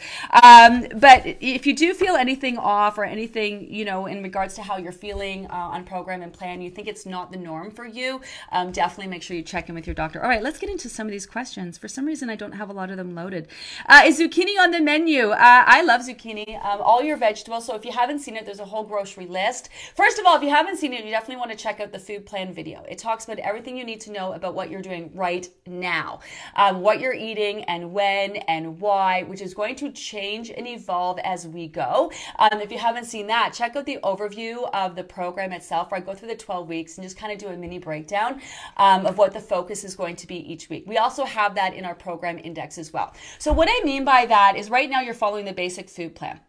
Um, 0.44 0.74
but 0.96 1.20
if 1.26 1.62
you 1.68 1.74
do 1.76 1.94
feel 1.94 2.16
anything 2.16 2.58
off 2.58 2.98
or 2.98 3.06
anything, 3.18 3.52
you 3.78 3.86
know, 3.86 4.00
in 4.08 4.24
regards 4.24 4.54
to 4.56 4.62
how 4.68 4.76
you're 4.78 5.00
feeling 5.08 5.40
uh, 5.52 5.76
on 5.76 5.84
program 5.94 6.22
and 6.26 6.34
plan, 6.34 6.56
you 6.66 6.72
think 6.76 6.88
it's 6.88 7.06
not 7.06 7.32
the 7.32 7.38
norm 7.38 7.70
for 7.72 7.86
you, 7.86 8.22
um, 8.52 8.72
definitely 8.72 9.10
make 9.16 9.24
sure 9.24 9.38
you 9.38 9.44
check 9.44 9.70
in 9.70 9.76
with 9.76 9.86
your 9.86 9.94
doctor. 9.94 10.22
All 10.24 10.30
right, 10.34 10.42
let's 10.42 10.60
get 10.60 10.70
into 10.70 10.90
some 10.90 11.06
of 11.08 11.12
these 11.12 11.28
questions. 11.28 11.78
For 11.78 11.88
some 11.88 12.06
reason, 12.06 12.30
I 12.30 12.36
don't 12.36 12.54
have 12.54 12.70
a 12.70 12.74
lot 12.74 12.90
of 12.90 12.98
them 12.98 13.14
loaded. 13.14 13.48
Uh, 13.88 14.02
is 14.06 14.20
zucchini 14.20 14.58
on 14.60 14.72
the 14.72 14.82
menu? 14.82 15.30
Uh, 15.30 15.64
I 15.78 15.84
love 15.84 16.02
zucchini. 16.02 16.50
Um, 16.66 16.82
all 16.82 17.02
your 17.04 17.18
vegetables. 17.18 17.66
So 17.68 17.76
if 17.76 17.86
you 17.86 17.92
haven't 17.92 18.20
seen 18.20 18.36
it, 18.36 18.46
there's 18.46 18.60
a 18.60 18.66
whole 18.66 18.84
grocery 18.84 19.28
list. 19.28 19.70
First 19.96 20.18
of 20.20 20.26
all, 20.26 20.36
if 20.36 20.44
you 20.44 20.50
haven't 20.50 20.78
seen 20.78 20.94
it, 20.94 21.06
you 21.06 21.12
definitely 21.12 21.38
want 21.38 21.52
to 21.52 21.58
check 21.58 21.80
out 21.80 21.92
the 21.92 22.00
food 22.00 22.26
plan 22.26 22.54
video. 22.54 22.84
It 22.90 22.98
talks 22.98 23.26
about 23.26 23.40
everything 23.40 23.78
you 23.78 23.84
need 23.84 24.02
to 24.02 24.12
know 24.12 24.34
about 24.34 24.56
what 24.56 24.70
you're 24.72 24.82
doing 24.82 25.12
right 25.14 25.48
now, 25.68 26.20
um, 26.56 26.82
what 26.82 27.00
you're 27.00 27.14
eating 27.14 27.64
and 27.66 27.94
when 27.94 28.31
and 28.38 28.80
why, 28.80 29.24
which 29.24 29.42
is 29.42 29.54
going 29.54 29.76
to 29.76 29.92
change 29.92 30.50
and 30.50 30.68
evolve 30.68 31.20
as 31.20 31.48
we 31.48 31.68
go. 31.68 32.12
Um, 32.40 32.62
if 32.62 32.72
you 32.72 32.78
haven't 32.78 33.06
seen 33.06 33.28
that, 33.28 33.54
check 33.54 33.76
out 33.76 33.86
the 33.86 34.00
overview 34.04 34.70
of 34.74 34.96
the 34.96 35.04
program 35.04 35.52
itself, 35.52 35.92
where 35.92 36.00
I 36.00 36.04
go 36.04 36.14
through 36.14 36.30
the 36.30 36.36
12 36.36 36.68
weeks 36.68 36.98
and 36.98 37.04
just 37.04 37.18
kind 37.18 37.32
of 37.32 37.40
do 37.40 37.48
a 37.48 37.58
mini 37.58 37.80
breakdown 37.80 38.42
um, 38.78 39.06
of 39.06 39.18
what 39.18 39.34
the 39.34 39.40
focus 39.40 39.84
is 39.84 39.96
going 39.96 40.16
to 40.18 40.28
be 40.28 40.38
each 40.52 40.70
week. 40.70 40.86
We 40.88 40.98
also 40.98 41.26
have 41.26 41.56
that 41.56 41.74
in 41.74 41.86
our 41.86 41.96
program 41.96 42.40
index 42.40 42.78
as 42.78 42.94
well. 42.94 43.14
So, 43.40 43.54
what 43.54 43.70
I 43.72 43.84
mean 43.84 44.06
by 44.06 44.26
that 44.26 44.56
is 44.56 44.70
right 44.70 44.90
now 44.90 45.02
you're 45.02 45.14
following 45.14 45.46
the 45.46 45.54
basic 45.54 45.90
food 45.90 46.16
plan 46.16 46.40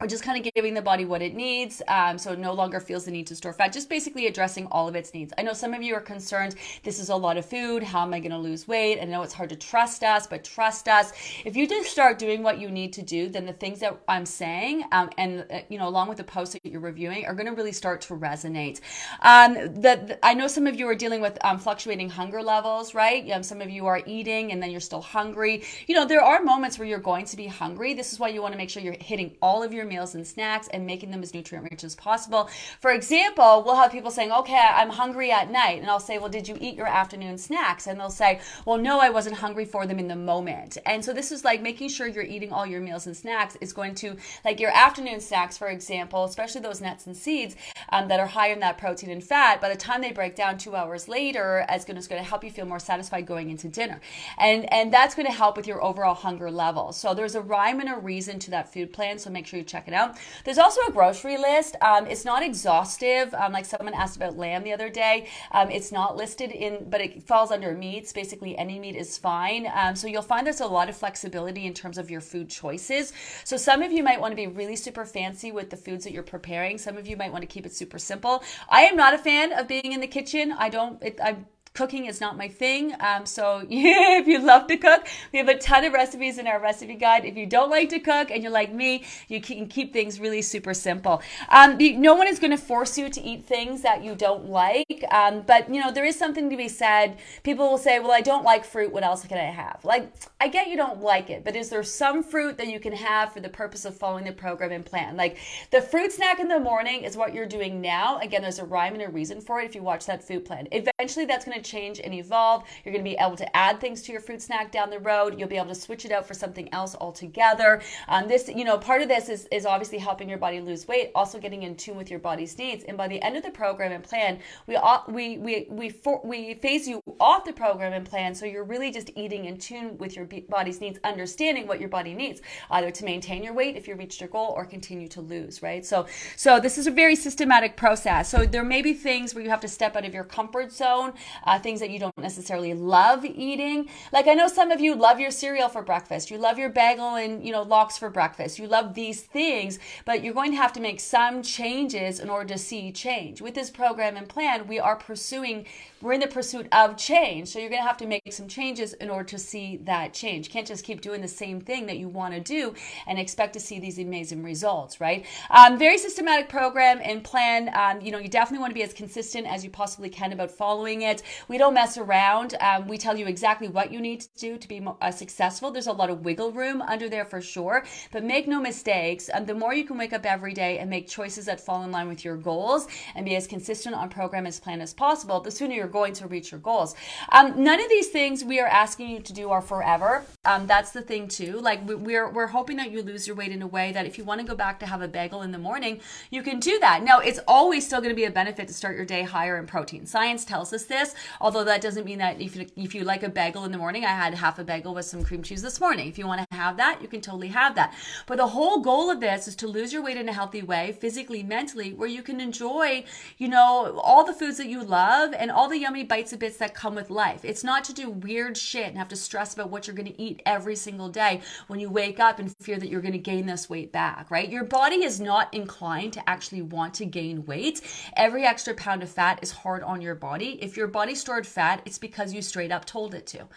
or 0.00 0.06
just 0.06 0.22
kind 0.22 0.44
of 0.44 0.52
giving 0.54 0.74
the 0.74 0.82
body 0.82 1.04
what 1.04 1.22
it 1.22 1.34
needs 1.34 1.82
um, 1.88 2.18
so 2.18 2.32
it 2.32 2.38
no 2.38 2.52
longer 2.52 2.80
feels 2.80 3.04
the 3.04 3.10
need 3.10 3.26
to 3.26 3.36
store 3.36 3.52
fat 3.52 3.72
just 3.72 3.88
basically 3.88 4.26
addressing 4.26 4.66
all 4.66 4.88
of 4.88 4.94
its 4.94 5.12
needs. 5.12 5.32
I 5.36 5.42
know 5.42 5.52
some 5.52 5.74
of 5.74 5.82
you 5.82 5.94
are 5.94 6.00
concerned 6.00 6.54
this 6.82 6.98
is 6.98 7.10
a 7.10 7.16
lot 7.16 7.36
of 7.36 7.44
food 7.44 7.82
how 7.82 8.02
am 8.02 8.14
i 8.14 8.20
going 8.20 8.30
to 8.30 8.38
lose 8.38 8.66
weight? 8.66 9.00
I 9.00 9.04
know 9.04 9.22
it's 9.22 9.34
hard 9.34 9.50
to 9.50 9.56
trust 9.56 10.02
us 10.02 10.26
but 10.26 10.44
trust 10.44 10.88
us. 10.88 11.12
If 11.44 11.56
you 11.56 11.66
just 11.66 11.90
start 11.90 12.18
doing 12.18 12.42
what 12.42 12.58
you 12.58 12.70
need 12.70 12.92
to 12.94 13.02
do 13.02 13.28
then 13.28 13.46
the 13.46 13.52
things 13.52 13.80
that 13.80 13.98
i'm 14.08 14.26
saying 14.26 14.84
um, 14.92 15.10
and 15.18 15.46
uh, 15.50 15.60
you 15.68 15.78
know 15.78 15.88
along 15.88 16.08
with 16.08 16.18
the 16.18 16.24
posts 16.24 16.54
that 16.54 16.64
you're 16.64 16.80
reviewing 16.80 17.26
are 17.26 17.34
going 17.34 17.46
to 17.46 17.52
really 17.52 17.72
start 17.72 18.00
to 18.02 18.14
resonate. 18.14 18.80
Um, 19.22 19.54
the, 19.54 20.00
the, 20.06 20.18
i 20.22 20.34
know 20.34 20.46
some 20.46 20.66
of 20.66 20.78
you 20.78 20.88
are 20.88 20.94
dealing 20.94 21.20
with 21.20 21.38
um, 21.44 21.58
fluctuating 21.58 22.08
hunger 22.08 22.42
levels 22.42 22.94
right? 22.94 23.30
Um, 23.30 23.42
some 23.42 23.60
of 23.60 23.70
you 23.70 23.86
are 23.86 24.02
eating 24.06 24.52
and 24.52 24.62
then 24.62 24.70
you're 24.70 24.80
still 24.80 25.02
hungry. 25.02 25.62
You 25.86 25.94
know 25.94 26.06
there 26.06 26.22
are 26.22 26.42
moments 26.42 26.78
where 26.78 26.88
you're 26.88 26.98
going 26.98 27.26
to 27.26 27.36
be 27.36 27.46
hungry. 27.46 27.94
This 27.94 28.12
is 28.12 28.18
why 28.18 28.28
you 28.28 28.42
want 28.42 28.52
to 28.52 28.58
make 28.58 28.70
sure 28.70 28.82
you're 28.82 28.96
hitting 29.00 29.36
all 29.42 29.62
of 29.62 29.72
your 29.72 29.84
meals 29.90 30.14
and 30.14 30.26
snacks 30.26 30.68
and 30.68 30.86
making 30.86 31.10
them 31.10 31.22
as 31.22 31.34
nutrient 31.34 31.70
rich 31.70 31.84
as 31.84 31.94
possible. 31.94 32.48
For 32.80 32.92
example, 32.92 33.62
we'll 33.66 33.76
have 33.76 33.92
people 33.92 34.10
saying, 34.10 34.32
okay, 34.32 34.58
I'm 34.74 34.88
hungry 34.88 35.30
at 35.30 35.50
night. 35.50 35.82
And 35.82 35.90
I'll 35.90 36.00
say, 36.00 36.16
well, 36.16 36.30
did 36.30 36.48
you 36.48 36.56
eat 36.58 36.76
your 36.76 36.86
afternoon 36.86 37.36
snacks? 37.36 37.86
And 37.86 38.00
they'll 38.00 38.08
say, 38.08 38.40
well, 38.64 38.78
no, 38.78 39.00
I 39.00 39.10
wasn't 39.10 39.36
hungry 39.36 39.66
for 39.66 39.86
them 39.86 39.98
in 39.98 40.08
the 40.08 40.16
moment. 40.16 40.78
And 40.86 41.04
so 41.04 41.12
this 41.12 41.30
is 41.30 41.44
like 41.44 41.60
making 41.60 41.90
sure 41.90 42.06
you're 42.06 42.24
eating 42.24 42.52
all 42.52 42.64
your 42.64 42.80
meals 42.80 43.06
and 43.06 43.16
snacks 43.16 43.56
is 43.60 43.74
going 43.74 43.94
to, 43.96 44.16
like 44.44 44.60
your 44.60 44.70
afternoon 44.70 45.20
snacks, 45.20 45.58
for 45.58 45.68
example, 45.68 46.24
especially 46.24 46.62
those 46.62 46.80
nuts 46.80 47.06
and 47.06 47.16
seeds 47.16 47.56
um, 47.90 48.08
that 48.08 48.20
are 48.20 48.26
higher 48.26 48.52
in 48.52 48.60
that 48.60 48.78
protein 48.78 49.10
and 49.10 49.22
fat, 49.22 49.60
by 49.60 49.68
the 49.68 49.76
time 49.76 50.00
they 50.00 50.12
break 50.12 50.36
down 50.36 50.56
two 50.56 50.76
hours 50.76 51.08
later, 51.08 51.66
it's 51.68 51.84
going 51.84 52.00
to 52.00 52.22
help 52.22 52.44
you 52.44 52.50
feel 52.50 52.66
more 52.66 52.78
satisfied 52.78 53.26
going 53.26 53.50
into 53.50 53.68
dinner. 53.68 54.00
And, 54.38 54.72
and 54.72 54.92
that's 54.92 55.14
going 55.14 55.26
to 55.26 55.32
help 55.32 55.56
with 55.56 55.66
your 55.66 55.82
overall 55.82 56.14
hunger 56.14 56.50
level. 56.50 56.92
So 56.92 57.14
there's 57.14 57.34
a 57.34 57.40
rhyme 57.40 57.80
and 57.80 57.90
a 57.90 57.96
reason 57.96 58.38
to 58.40 58.50
that 58.52 58.72
food 58.72 58.92
plan. 58.92 59.18
So 59.18 59.30
make 59.30 59.46
sure 59.46 59.58
you 59.58 59.64
check 59.64 59.79
it 59.88 59.94
out. 59.94 60.16
There's 60.44 60.58
also 60.58 60.80
a 60.88 60.92
grocery 60.92 61.38
list. 61.38 61.76
Um, 61.80 62.06
it's 62.06 62.24
not 62.24 62.42
exhaustive. 62.42 63.32
Um, 63.34 63.52
like 63.52 63.64
someone 63.64 63.94
asked 63.94 64.16
about 64.16 64.36
lamb 64.36 64.62
the 64.64 64.72
other 64.72 64.88
day. 64.88 65.28
Um, 65.52 65.70
it's 65.70 65.92
not 65.92 66.16
listed 66.16 66.50
in, 66.50 66.88
but 66.88 67.00
it 67.00 67.22
falls 67.22 67.50
under 67.50 67.72
meats. 67.74 68.12
Basically, 68.12 68.56
any 68.56 68.78
meat 68.78 68.96
is 68.96 69.18
fine. 69.18 69.70
Um, 69.74 69.96
so 69.96 70.06
you'll 70.06 70.22
find 70.22 70.46
there's 70.46 70.60
a 70.60 70.66
lot 70.66 70.88
of 70.88 70.96
flexibility 70.96 71.66
in 71.66 71.74
terms 71.74 71.98
of 71.98 72.10
your 72.10 72.20
food 72.20 72.48
choices. 72.48 73.12
So 73.44 73.56
some 73.56 73.82
of 73.82 73.92
you 73.92 74.02
might 74.02 74.20
want 74.20 74.32
to 74.32 74.36
be 74.36 74.46
really 74.46 74.76
super 74.76 75.04
fancy 75.04 75.52
with 75.52 75.70
the 75.70 75.76
foods 75.76 76.04
that 76.04 76.12
you're 76.12 76.22
preparing. 76.22 76.78
Some 76.78 76.96
of 76.96 77.06
you 77.06 77.16
might 77.16 77.32
want 77.32 77.42
to 77.42 77.46
keep 77.46 77.66
it 77.66 77.74
super 77.74 77.98
simple. 77.98 78.42
I 78.68 78.82
am 78.82 78.96
not 78.96 79.14
a 79.14 79.18
fan 79.18 79.52
of 79.52 79.68
being 79.68 79.92
in 79.92 80.00
the 80.00 80.06
kitchen. 80.06 80.52
I 80.52 80.68
don't. 80.68 81.02
It, 81.02 81.18
I 81.22 81.36
cooking 81.72 82.06
is 82.06 82.20
not 82.20 82.36
my 82.36 82.48
thing. 82.48 82.94
Um, 83.00 83.26
so 83.26 83.64
yeah, 83.68 84.18
if 84.18 84.26
you 84.26 84.40
love 84.40 84.66
to 84.68 84.76
cook, 84.76 85.06
we 85.32 85.38
have 85.38 85.48
a 85.48 85.58
ton 85.58 85.84
of 85.84 85.92
recipes 85.92 86.38
in 86.38 86.46
our 86.46 86.60
recipe 86.60 86.94
guide. 86.94 87.24
If 87.24 87.36
you 87.36 87.46
don't 87.46 87.70
like 87.70 87.88
to 87.90 88.00
cook 88.00 88.30
and 88.30 88.42
you're 88.42 88.52
like 88.52 88.72
me, 88.72 89.04
you 89.28 89.40
can 89.40 89.66
keep 89.66 89.92
things 89.92 90.18
really 90.20 90.42
super 90.42 90.74
simple. 90.74 91.22
Um, 91.48 91.78
no 91.78 92.14
one 92.14 92.26
is 92.26 92.38
going 92.38 92.50
to 92.50 92.58
force 92.58 92.98
you 92.98 93.08
to 93.08 93.20
eat 93.22 93.46
things 93.46 93.82
that 93.82 94.02
you 94.02 94.14
don't 94.14 94.46
like. 94.46 95.04
Um, 95.10 95.42
but 95.46 95.72
you 95.72 95.80
know, 95.80 95.90
there 95.92 96.04
is 96.04 96.18
something 96.18 96.50
to 96.50 96.56
be 96.56 96.68
said. 96.68 97.18
People 97.42 97.70
will 97.70 97.78
say, 97.78 97.98
well, 97.98 98.12
I 98.12 98.20
don't 98.20 98.44
like 98.44 98.64
fruit. 98.64 98.92
What 98.92 99.04
else 99.04 99.24
can 99.24 99.38
I 99.38 99.50
have? 99.50 99.84
Like, 99.84 100.12
I 100.40 100.48
get 100.48 100.68
you 100.68 100.76
don't 100.76 101.00
like 101.00 101.30
it, 101.30 101.44
but 101.44 101.54
is 101.54 101.68
there 101.68 101.82
some 101.82 102.22
fruit 102.22 102.58
that 102.58 102.68
you 102.68 102.80
can 102.80 102.92
have 102.92 103.32
for 103.32 103.40
the 103.40 103.48
purpose 103.48 103.84
of 103.84 103.96
following 103.96 104.24
the 104.24 104.32
program 104.32 104.72
and 104.72 104.84
plan? 104.84 105.16
Like 105.16 105.38
the 105.70 105.80
fruit 105.80 106.12
snack 106.12 106.40
in 106.40 106.48
the 106.48 106.58
morning 106.58 107.04
is 107.04 107.16
what 107.16 107.32
you're 107.34 107.46
doing 107.46 107.80
now. 107.80 108.18
Again, 108.18 108.42
there's 108.42 108.58
a 108.58 108.64
rhyme 108.64 108.94
and 108.94 109.02
a 109.02 109.08
reason 109.08 109.40
for 109.40 109.60
it. 109.60 109.66
If 109.66 109.74
you 109.74 109.82
watch 109.82 110.06
that 110.06 110.26
food 110.26 110.44
plan, 110.44 110.66
eventually 110.72 111.26
that's 111.26 111.44
going 111.44 111.56
to 111.56 111.59
change 111.60 112.00
and 112.00 112.14
evolve. 112.14 112.64
You're 112.84 112.92
going 112.92 113.04
to 113.04 113.10
be 113.10 113.16
able 113.16 113.36
to 113.36 113.56
add 113.56 113.80
things 113.80 114.02
to 114.02 114.12
your 114.12 114.20
fruit 114.20 114.42
snack 114.42 114.72
down 114.72 114.90
the 114.90 114.98
road. 114.98 115.38
You'll 115.38 115.48
be 115.48 115.56
able 115.56 115.68
to 115.68 115.74
switch 115.74 116.04
it 116.04 116.12
out 116.12 116.26
for 116.26 116.34
something 116.34 116.72
else 116.72 116.94
altogether. 117.00 117.82
Um, 118.08 118.28
this, 118.28 118.48
you 118.48 118.64
know, 118.64 118.78
part 118.78 119.02
of 119.02 119.08
this 119.08 119.28
is, 119.28 119.46
is 119.50 119.66
obviously 119.66 119.98
helping 119.98 120.28
your 120.28 120.38
body 120.38 120.60
lose 120.60 120.86
weight, 120.88 121.10
also 121.14 121.38
getting 121.38 121.62
in 121.62 121.76
tune 121.76 121.96
with 121.96 122.10
your 122.10 122.18
body's 122.18 122.56
needs. 122.58 122.84
And 122.84 122.96
by 122.96 123.08
the 123.08 123.20
end 123.22 123.36
of 123.36 123.42
the 123.42 123.50
program 123.50 123.92
and 123.92 124.02
plan, 124.02 124.40
we 124.66 124.76
we 125.08 125.38
we 125.38 125.66
we 125.68 125.90
for, 125.90 126.20
we 126.24 126.54
phase 126.54 126.86
you 126.88 127.00
off 127.18 127.44
the 127.44 127.52
program 127.52 127.92
and 127.92 128.06
plan, 128.06 128.34
so 128.34 128.46
you're 128.46 128.64
really 128.64 128.90
just 128.90 129.10
eating 129.16 129.44
in 129.44 129.56
tune 129.56 129.98
with 129.98 130.16
your 130.16 130.26
body's 130.48 130.80
needs, 130.80 130.98
understanding 131.04 131.66
what 131.66 131.80
your 131.80 131.88
body 131.88 132.14
needs, 132.14 132.40
either 132.70 132.90
to 132.90 133.04
maintain 133.04 133.42
your 133.42 133.52
weight 133.52 133.76
if 133.76 133.86
you 133.88 133.94
reached 133.94 134.20
your 134.20 134.28
goal 134.28 134.52
or 134.56 134.64
continue 134.64 135.08
to 135.08 135.20
lose. 135.20 135.62
Right. 135.62 135.84
So 135.84 136.06
so 136.36 136.60
this 136.60 136.78
is 136.78 136.86
a 136.86 136.90
very 136.90 137.16
systematic 137.16 137.76
process. 137.76 138.28
So 138.28 138.44
there 138.44 138.64
may 138.64 138.82
be 138.82 138.94
things 138.94 139.34
where 139.34 139.44
you 139.44 139.50
have 139.50 139.60
to 139.60 139.68
step 139.68 139.96
out 139.96 140.04
of 140.04 140.14
your 140.14 140.24
comfort 140.24 140.72
zone. 140.72 141.12
Uh, 141.50 141.58
things 141.58 141.80
that 141.80 141.90
you 141.90 141.98
don't 141.98 142.16
necessarily 142.16 142.74
love 142.74 143.24
eating. 143.24 143.88
Like 144.12 144.28
I 144.28 144.34
know 144.34 144.46
some 144.46 144.70
of 144.70 144.80
you 144.80 144.94
love 144.94 145.18
your 145.18 145.32
cereal 145.32 145.68
for 145.68 145.82
breakfast. 145.82 146.30
You 146.30 146.38
love 146.38 146.58
your 146.58 146.68
bagel 146.68 147.16
and, 147.16 147.44
you 147.44 147.50
know, 147.50 147.62
lox 147.62 147.98
for 147.98 148.08
breakfast. 148.08 148.60
You 148.60 148.68
love 148.68 148.94
these 148.94 149.22
things, 149.22 149.80
but 150.04 150.22
you're 150.22 150.32
going 150.32 150.52
to 150.52 150.56
have 150.58 150.72
to 150.74 150.80
make 150.80 151.00
some 151.00 151.42
changes 151.42 152.20
in 152.20 152.30
order 152.30 152.54
to 152.54 152.58
see 152.58 152.92
change. 152.92 153.42
With 153.42 153.54
this 153.54 153.68
program 153.68 154.16
and 154.16 154.28
plan, 154.28 154.68
we 154.68 154.78
are 154.78 154.94
pursuing 154.94 155.66
we're 156.02 156.14
in 156.14 156.20
the 156.20 156.26
pursuit 156.26 156.66
of 156.72 156.96
change. 156.96 157.48
So 157.48 157.58
you're 157.58 157.68
going 157.68 157.82
to 157.82 157.86
have 157.86 157.98
to 157.98 158.06
make 158.06 158.32
some 158.32 158.48
changes 158.48 158.94
in 158.94 159.10
order 159.10 159.28
to 159.30 159.38
see 159.38 159.76
that 159.84 160.14
change. 160.14 160.46
You 160.46 160.52
can't 160.52 160.66
just 160.66 160.84
keep 160.84 161.02
doing 161.02 161.20
the 161.20 161.28
same 161.28 161.60
thing 161.60 161.86
that 161.86 161.98
you 161.98 162.08
want 162.08 162.32
to 162.32 162.40
do 162.40 162.74
and 163.06 163.18
expect 163.18 163.52
to 163.54 163.60
see 163.60 163.78
these 163.78 163.98
amazing 163.98 164.42
results, 164.42 165.00
right? 165.00 165.26
Um, 165.50 165.78
very 165.78 165.98
systematic 165.98 166.48
program 166.48 167.00
and 167.02 167.22
plan. 167.22 167.70
Um, 167.74 168.00
you 168.00 168.12
know, 168.12 168.18
you 168.18 168.28
definitely 168.28 168.60
want 168.60 168.70
to 168.70 168.74
be 168.74 168.82
as 168.82 168.94
consistent 168.94 169.46
as 169.46 169.62
you 169.62 169.70
possibly 169.70 170.08
can 170.08 170.32
about 170.32 170.50
following 170.50 171.02
it. 171.02 171.22
We 171.48 171.58
don't 171.58 171.74
mess 171.74 171.98
around. 171.98 172.54
Um, 172.60 172.88
we 172.88 172.98
tell 172.98 173.16
you 173.18 173.26
exactly 173.26 173.68
what 173.68 173.92
you 173.92 174.00
need 174.00 174.20
to 174.22 174.28
do 174.36 174.58
to 174.58 174.68
be 174.68 174.84
uh, 175.00 175.10
successful. 175.10 175.70
There's 175.70 175.86
a 175.86 175.92
lot 175.92 176.10
of 176.10 176.24
wiggle 176.24 176.52
room 176.52 176.82
under 176.82 177.08
there 177.08 177.24
for 177.24 177.40
sure, 177.40 177.84
but 178.12 178.24
make 178.24 178.46
no 178.48 178.60
mistakes. 178.60 179.30
Um, 179.32 179.46
the 179.46 179.54
more 179.54 179.74
you 179.74 179.84
can 179.84 179.98
wake 179.98 180.12
up 180.12 180.26
every 180.26 180.52
day 180.52 180.78
and 180.78 180.88
make 180.88 181.08
choices 181.08 181.46
that 181.46 181.60
fall 181.60 181.84
in 181.84 181.90
line 181.90 182.08
with 182.08 182.24
your 182.24 182.36
goals 182.36 182.86
and 183.14 183.24
be 183.24 183.36
as 183.36 183.46
consistent 183.46 183.94
on 183.94 184.08
program 184.08 184.46
as 184.46 184.60
plan 184.60 184.80
as 184.80 184.94
possible, 184.94 185.40
the 185.40 185.50
sooner 185.50 185.74
you're 185.74 185.88
going 185.88 186.12
to 186.14 186.26
reach 186.26 186.50
your 186.50 186.60
goals. 186.60 186.94
Um, 187.30 187.62
none 187.62 187.80
of 187.80 187.88
these 187.88 188.08
things 188.08 188.44
we 188.44 188.60
are 188.60 188.68
asking 188.68 189.10
you 189.10 189.20
to 189.20 189.32
do 189.32 189.50
are 189.50 189.62
forever. 189.62 190.24
Um, 190.44 190.66
that's 190.66 190.90
the 190.92 191.02
thing 191.02 191.28
too. 191.28 191.60
Like 191.60 191.80
we're 191.86 192.30
we're 192.30 192.46
hoping 192.48 192.76
that 192.76 192.90
you 192.90 193.02
lose 193.02 193.26
your 193.26 193.36
weight 193.36 193.52
in 193.52 193.62
a 193.62 193.66
way 193.66 193.92
that 193.92 194.06
if 194.06 194.18
you 194.18 194.24
want 194.24 194.40
to 194.40 194.46
go 194.46 194.54
back 194.54 194.80
to 194.80 194.86
have 194.86 195.02
a 195.02 195.08
bagel 195.08 195.42
in 195.42 195.52
the 195.52 195.58
morning, 195.58 196.00
you 196.30 196.42
can 196.42 196.60
do 196.60 196.78
that. 196.80 197.02
Now 197.02 197.20
it's 197.20 197.40
always 197.46 197.86
still 197.86 198.00
going 198.00 198.10
to 198.10 198.16
be 198.16 198.24
a 198.24 198.30
benefit 198.30 198.68
to 198.68 198.74
start 198.74 198.96
your 198.96 199.04
day 199.04 199.22
higher 199.22 199.58
in 199.58 199.66
protein. 199.66 200.06
Science 200.06 200.44
tells 200.44 200.72
us 200.72 200.84
this. 200.84 201.14
Although 201.40 201.64
that 201.64 201.80
doesn't 201.80 202.04
mean 202.04 202.18
that 202.18 202.40
if 202.40 202.56
you, 202.56 202.66
if 202.76 202.94
you 202.94 203.04
like 203.04 203.22
a 203.22 203.28
bagel 203.28 203.64
in 203.64 203.72
the 203.72 203.78
morning, 203.78 204.04
I 204.04 204.08
had 204.08 204.34
half 204.34 204.58
a 204.58 204.64
bagel 204.64 204.94
with 204.94 205.04
some 205.04 205.24
cream 205.24 205.42
cheese 205.42 205.62
this 205.62 205.80
morning. 205.80 206.08
If 206.08 206.18
you 206.18 206.26
want 206.26 206.48
to 206.48 206.56
have 206.56 206.76
that, 206.78 207.00
you 207.02 207.08
can 207.08 207.20
totally 207.20 207.48
have 207.48 207.74
that. 207.74 207.94
But 208.26 208.38
the 208.38 208.48
whole 208.48 208.80
goal 208.80 209.10
of 209.10 209.20
this 209.20 209.48
is 209.48 209.56
to 209.56 209.66
lose 209.66 209.92
your 209.92 210.02
weight 210.02 210.16
in 210.16 210.28
a 210.28 210.32
healthy 210.32 210.62
way, 210.62 210.96
physically, 211.00 211.42
mentally, 211.42 211.92
where 211.92 212.08
you 212.08 212.22
can 212.22 212.40
enjoy, 212.40 213.04
you 213.38 213.48
know, 213.48 214.00
all 214.02 214.24
the 214.24 214.32
foods 214.32 214.56
that 214.58 214.68
you 214.68 214.82
love 214.82 215.34
and 215.34 215.50
all 215.50 215.68
the 215.68 215.78
yummy 215.78 216.04
bites 216.04 216.32
and 216.32 216.40
bits 216.40 216.56
that 216.58 216.74
come 216.74 216.94
with 216.94 217.10
life. 217.10 217.44
It's 217.44 217.64
not 217.64 217.84
to 217.84 217.92
do 217.92 218.10
weird 218.10 218.56
shit 218.56 218.86
and 218.86 218.98
have 218.98 219.08
to 219.08 219.16
stress 219.16 219.54
about 219.54 219.70
what 219.70 219.86
you're 219.86 219.96
going 219.96 220.12
to 220.12 220.20
eat 220.20 220.42
every 220.46 220.76
single 220.76 221.08
day 221.08 221.40
when 221.66 221.80
you 221.80 221.90
wake 221.90 222.20
up 222.20 222.38
and 222.38 222.54
fear 222.58 222.78
that 222.78 222.88
you're 222.88 223.00
going 223.00 223.12
to 223.12 223.18
gain 223.18 223.46
this 223.46 223.68
weight 223.68 223.92
back, 223.92 224.30
right? 224.30 224.48
Your 224.48 224.64
body 224.64 225.04
is 225.04 225.20
not 225.20 225.52
inclined 225.54 226.12
to 226.14 226.28
actually 226.28 226.62
want 226.62 226.94
to 226.94 227.04
gain 227.04 227.44
weight. 227.46 227.80
Every 228.16 228.44
extra 228.44 228.74
pound 228.74 229.02
of 229.02 229.10
fat 229.10 229.38
is 229.42 229.50
hard 229.50 229.82
on 229.82 230.00
your 230.00 230.14
body. 230.14 230.58
If 230.62 230.76
your 230.76 230.86
body 230.86 231.14
stored 231.20 231.46
fat, 231.46 231.82
it's 231.84 231.98
because 231.98 232.32
you 232.32 232.42
straight 232.42 232.72
up 232.72 232.84
told 232.84 233.14
it 233.14 233.26
to. 233.28 233.48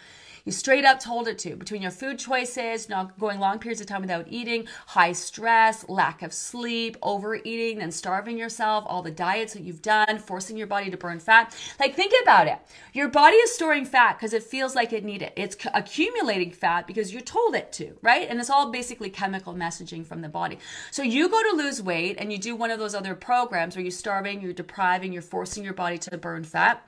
You 0.44 0.52
straight 0.52 0.84
up 0.84 1.00
told 1.00 1.26
it 1.26 1.38
to. 1.38 1.56
Between 1.56 1.80
your 1.80 1.90
food 1.90 2.18
choices, 2.18 2.90
not 2.90 3.18
going 3.18 3.40
long 3.40 3.58
periods 3.58 3.80
of 3.80 3.86
time 3.86 4.02
without 4.02 4.26
eating, 4.28 4.66
high 4.88 5.12
stress, 5.12 5.88
lack 5.88 6.22
of 6.22 6.34
sleep, 6.34 6.98
overeating, 7.02 7.78
then 7.78 7.90
starving 7.90 8.36
yourself, 8.36 8.84
all 8.86 9.00
the 9.00 9.10
diets 9.10 9.54
that 9.54 9.62
you've 9.62 9.80
done, 9.80 10.18
forcing 10.18 10.58
your 10.58 10.66
body 10.66 10.90
to 10.90 10.98
burn 10.98 11.18
fat. 11.18 11.56
Like, 11.80 11.94
think 11.94 12.12
about 12.22 12.46
it. 12.46 12.58
Your 12.92 13.08
body 13.08 13.36
is 13.36 13.54
storing 13.54 13.86
fat 13.86 14.18
because 14.18 14.34
it 14.34 14.42
feels 14.42 14.74
like 14.74 14.92
it 14.92 15.02
needs 15.02 15.24
it. 15.24 15.32
It's 15.34 15.56
accumulating 15.72 16.50
fat 16.50 16.86
because 16.86 17.14
you 17.14 17.22
told 17.22 17.54
it 17.54 17.72
to, 17.72 17.96
right? 18.02 18.28
And 18.28 18.38
it's 18.38 18.50
all 18.50 18.70
basically 18.70 19.08
chemical 19.08 19.54
messaging 19.54 20.04
from 20.04 20.20
the 20.20 20.28
body. 20.28 20.58
So 20.90 21.02
you 21.02 21.30
go 21.30 21.42
to 21.42 21.56
lose 21.56 21.80
weight 21.80 22.16
and 22.18 22.30
you 22.30 22.36
do 22.36 22.54
one 22.54 22.70
of 22.70 22.78
those 22.78 22.94
other 22.94 23.14
programs 23.14 23.76
where 23.76 23.82
you're 23.82 23.90
starving, 23.90 24.42
you're 24.42 24.52
depriving, 24.52 25.10
you're 25.10 25.22
forcing 25.22 25.64
your 25.64 25.72
body 25.72 25.96
to 25.96 26.18
burn 26.18 26.44
fat 26.44 26.86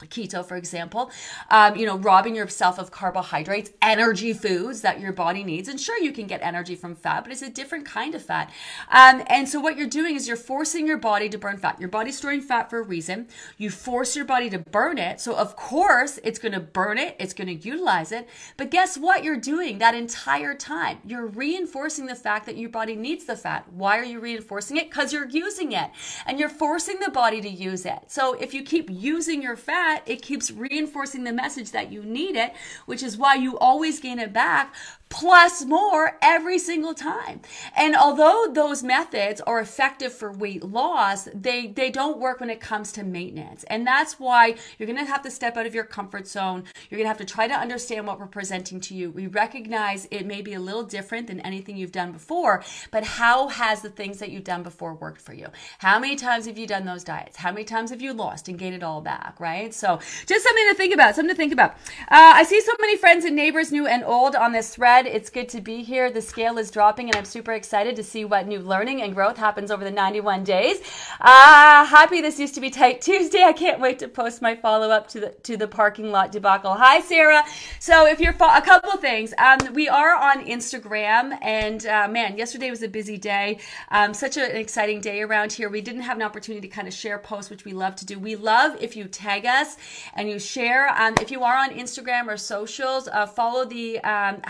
keto 0.00 0.44
for 0.44 0.56
example 0.56 1.10
um, 1.50 1.76
you 1.76 1.86
know 1.86 1.96
robbing 1.98 2.34
yourself 2.34 2.78
of 2.78 2.90
carbohydrates 2.90 3.70
energy 3.80 4.32
foods 4.32 4.80
that 4.80 5.00
your 5.00 5.12
body 5.12 5.44
needs. 5.44 5.68
And 5.68 5.80
sure 5.80 5.98
you 5.98 6.12
can 6.12 6.26
get 6.26 6.42
energy 6.42 6.74
from 6.74 6.94
fat 6.94 7.22
but 7.22 7.32
it's 7.32 7.42
a 7.42 7.50
different 7.50 7.86
kind 7.86 8.14
of 8.14 8.22
fat. 8.22 8.50
Um, 8.90 9.22
and 9.28 9.48
so 9.48 9.60
what 9.60 9.76
you're 9.76 9.88
doing 9.88 10.16
is 10.16 10.26
you're 10.26 10.36
forcing 10.36 10.86
your 10.86 10.98
body 10.98 11.28
to 11.28 11.38
burn 11.38 11.58
fat. 11.58 11.78
Your 11.78 11.88
body's 11.88 12.16
storing 12.16 12.40
fat 12.40 12.70
for 12.70 12.80
a 12.80 12.82
reason. 12.82 13.28
You 13.56 13.70
force 13.70 14.16
your 14.16 14.24
body 14.24 14.50
to 14.50 14.58
burn 14.58 14.98
it. 14.98 15.20
So 15.20 15.36
of 15.36 15.54
course 15.56 16.18
it's 16.24 16.38
going 16.38 16.52
to 16.52 16.60
burn 16.60 16.98
it. 16.98 17.16
It's 17.20 17.34
going 17.34 17.48
to 17.48 17.54
utilize 17.54 18.10
it. 18.10 18.28
But 18.56 18.70
guess 18.70 18.98
what 18.98 19.22
you're 19.22 19.36
doing 19.36 19.78
that 19.78 19.94
entire 19.94 20.54
time? 20.54 20.98
You're 21.06 21.26
reinforcing 21.26 22.06
the 22.06 22.14
fact 22.14 22.46
that 22.46 22.56
your 22.56 22.70
body 22.70 22.96
needs 22.96 23.24
the 23.24 23.36
fat. 23.36 23.72
Why 23.72 23.98
are 23.98 24.04
you 24.04 24.18
reinforcing 24.20 24.76
it? 24.76 24.90
Because 24.90 25.12
you're 25.12 25.28
using 25.28 25.72
it. 25.72 25.90
And 26.26 26.38
you're 26.38 26.48
forcing 26.48 26.98
the 27.00 27.10
body 27.10 27.40
to 27.40 27.48
use 27.48 27.86
it. 27.86 27.98
So 28.08 28.34
if 28.34 28.52
you 28.54 28.62
keep 28.62 28.90
using 28.90 29.40
your 29.40 29.56
fat 29.56 29.83
that, 29.84 30.02
it 30.06 30.22
keeps 30.22 30.50
reinforcing 30.50 31.24
the 31.24 31.32
message 31.32 31.70
that 31.72 31.92
you 31.92 32.02
need 32.02 32.36
it, 32.36 32.54
which 32.86 33.02
is 33.02 33.18
why 33.18 33.34
you 33.34 33.58
always 33.58 34.00
gain 34.00 34.18
it 34.18 34.32
back 34.32 34.74
plus 35.14 35.64
more 35.64 36.18
every 36.20 36.58
single 36.58 36.92
time. 36.92 37.40
And 37.76 37.94
although 37.94 38.48
those 38.52 38.82
methods 38.82 39.40
are 39.42 39.60
effective 39.60 40.12
for 40.12 40.32
weight 40.32 40.64
loss, 40.64 41.28
they, 41.32 41.68
they 41.68 41.90
don't 41.90 42.18
work 42.18 42.40
when 42.40 42.50
it 42.50 42.60
comes 42.60 42.90
to 42.92 43.04
maintenance. 43.04 43.62
And 43.64 43.86
that's 43.86 44.18
why 44.18 44.56
you're 44.76 44.88
going 44.88 44.98
to 44.98 45.04
have 45.04 45.22
to 45.22 45.30
step 45.30 45.56
out 45.56 45.66
of 45.66 45.74
your 45.74 45.84
comfort 45.84 46.26
zone. 46.26 46.64
You're 46.90 46.98
going 46.98 47.04
to 47.04 47.08
have 47.16 47.18
to 47.18 47.24
try 47.24 47.46
to 47.46 47.54
understand 47.54 48.08
what 48.08 48.18
we're 48.18 48.26
presenting 48.26 48.80
to 48.80 48.94
you. 48.94 49.12
We 49.12 49.28
recognize 49.28 50.08
it 50.10 50.26
may 50.26 50.42
be 50.42 50.54
a 50.54 50.60
little 50.60 50.82
different 50.82 51.28
than 51.28 51.38
anything 51.40 51.76
you've 51.76 51.92
done 51.92 52.10
before, 52.10 52.64
but 52.90 53.04
how 53.04 53.48
has 53.48 53.82
the 53.82 53.90
things 53.90 54.18
that 54.18 54.32
you've 54.32 54.42
done 54.42 54.64
before 54.64 54.94
worked 54.94 55.20
for 55.20 55.32
you? 55.32 55.46
How 55.78 56.00
many 56.00 56.16
times 56.16 56.46
have 56.46 56.58
you 56.58 56.66
done 56.66 56.86
those 56.86 57.04
diets? 57.04 57.36
How 57.36 57.52
many 57.52 57.64
times 57.64 57.90
have 57.90 58.02
you 58.02 58.12
lost 58.12 58.48
and 58.48 58.58
gained 58.58 58.74
it 58.74 58.82
all 58.82 59.00
back, 59.00 59.36
right? 59.38 59.72
So 59.72 60.00
just 60.26 60.44
something 60.44 60.68
to 60.70 60.74
think 60.74 60.92
about, 60.92 61.14
something 61.14 61.34
to 61.34 61.36
think 61.36 61.52
about. 61.52 61.70
Uh, 62.08 62.34
I 62.34 62.42
see 62.42 62.60
so 62.60 62.72
many 62.80 62.96
friends 62.96 63.24
and 63.24 63.36
neighbors, 63.36 63.70
new 63.70 63.86
and 63.86 64.02
old, 64.02 64.34
on 64.34 64.50
this 64.50 64.74
thread 64.74 65.03
said, 65.04 65.14
it's 65.14 65.30
good 65.30 65.48
to 65.50 65.60
be 65.60 65.82
here. 65.82 66.10
The 66.10 66.22
scale 66.22 66.58
is 66.58 66.70
dropping, 66.70 67.08
and 67.08 67.16
I'm 67.16 67.24
super 67.24 67.52
excited 67.52 67.96
to 67.96 68.02
see 68.02 68.24
what 68.24 68.46
new 68.46 68.60
learning 68.60 69.02
and 69.02 69.14
growth 69.14 69.36
happens 69.36 69.70
over 69.70 69.84
the 69.84 69.90
91 69.90 70.44
days. 70.44 70.78
Uh, 71.20 71.84
happy 71.84 72.20
this 72.20 72.38
used 72.38 72.54
to 72.54 72.60
be 72.60 72.70
tight 72.70 73.00
Tuesday. 73.00 73.42
I 73.42 73.52
can't 73.52 73.80
wait 73.80 73.98
to 74.00 74.08
post 74.08 74.42
my 74.42 74.54
follow 74.54 74.90
up 74.90 75.08
to 75.08 75.20
the 75.20 75.30
to 75.44 75.56
the 75.56 75.68
parking 75.68 76.10
lot 76.10 76.32
debacle. 76.32 76.74
Hi, 76.74 77.00
Sarah. 77.00 77.42
So 77.78 78.06
if 78.06 78.20
you're 78.20 78.32
fo- 78.32 78.56
a 78.56 78.62
couple 78.62 78.92
things, 78.98 79.34
um, 79.38 79.58
we 79.74 79.88
are 79.88 80.14
on 80.14 80.44
Instagram, 80.46 81.36
and 81.42 81.84
uh, 81.86 82.08
man, 82.08 82.36
yesterday 82.36 82.70
was 82.70 82.82
a 82.82 82.88
busy 82.88 83.18
day. 83.18 83.58
Um, 83.90 84.14
such 84.14 84.36
an 84.36 84.56
exciting 84.56 85.00
day 85.00 85.22
around 85.22 85.52
here. 85.52 85.68
We 85.68 85.80
didn't 85.80 86.02
have 86.02 86.16
an 86.16 86.22
opportunity 86.22 86.66
to 86.66 86.74
kind 86.74 86.88
of 86.88 86.94
share 86.94 87.18
posts, 87.18 87.50
which 87.50 87.64
we 87.64 87.72
love 87.72 87.96
to 87.96 88.06
do. 88.06 88.18
We 88.18 88.36
love 88.36 88.76
if 88.80 88.96
you 88.96 89.04
tag 89.04 89.44
us 89.44 89.76
and 90.14 90.28
you 90.28 90.38
share. 90.38 90.88
Um, 90.88 91.14
if 91.20 91.30
you 91.30 91.42
are 91.42 91.56
on 91.56 91.70
Instagram 91.70 92.26
or 92.26 92.36
socials, 92.36 93.08
uh, 93.08 93.26
follow 93.26 93.64
the 93.64 94.00
um, 94.00 94.40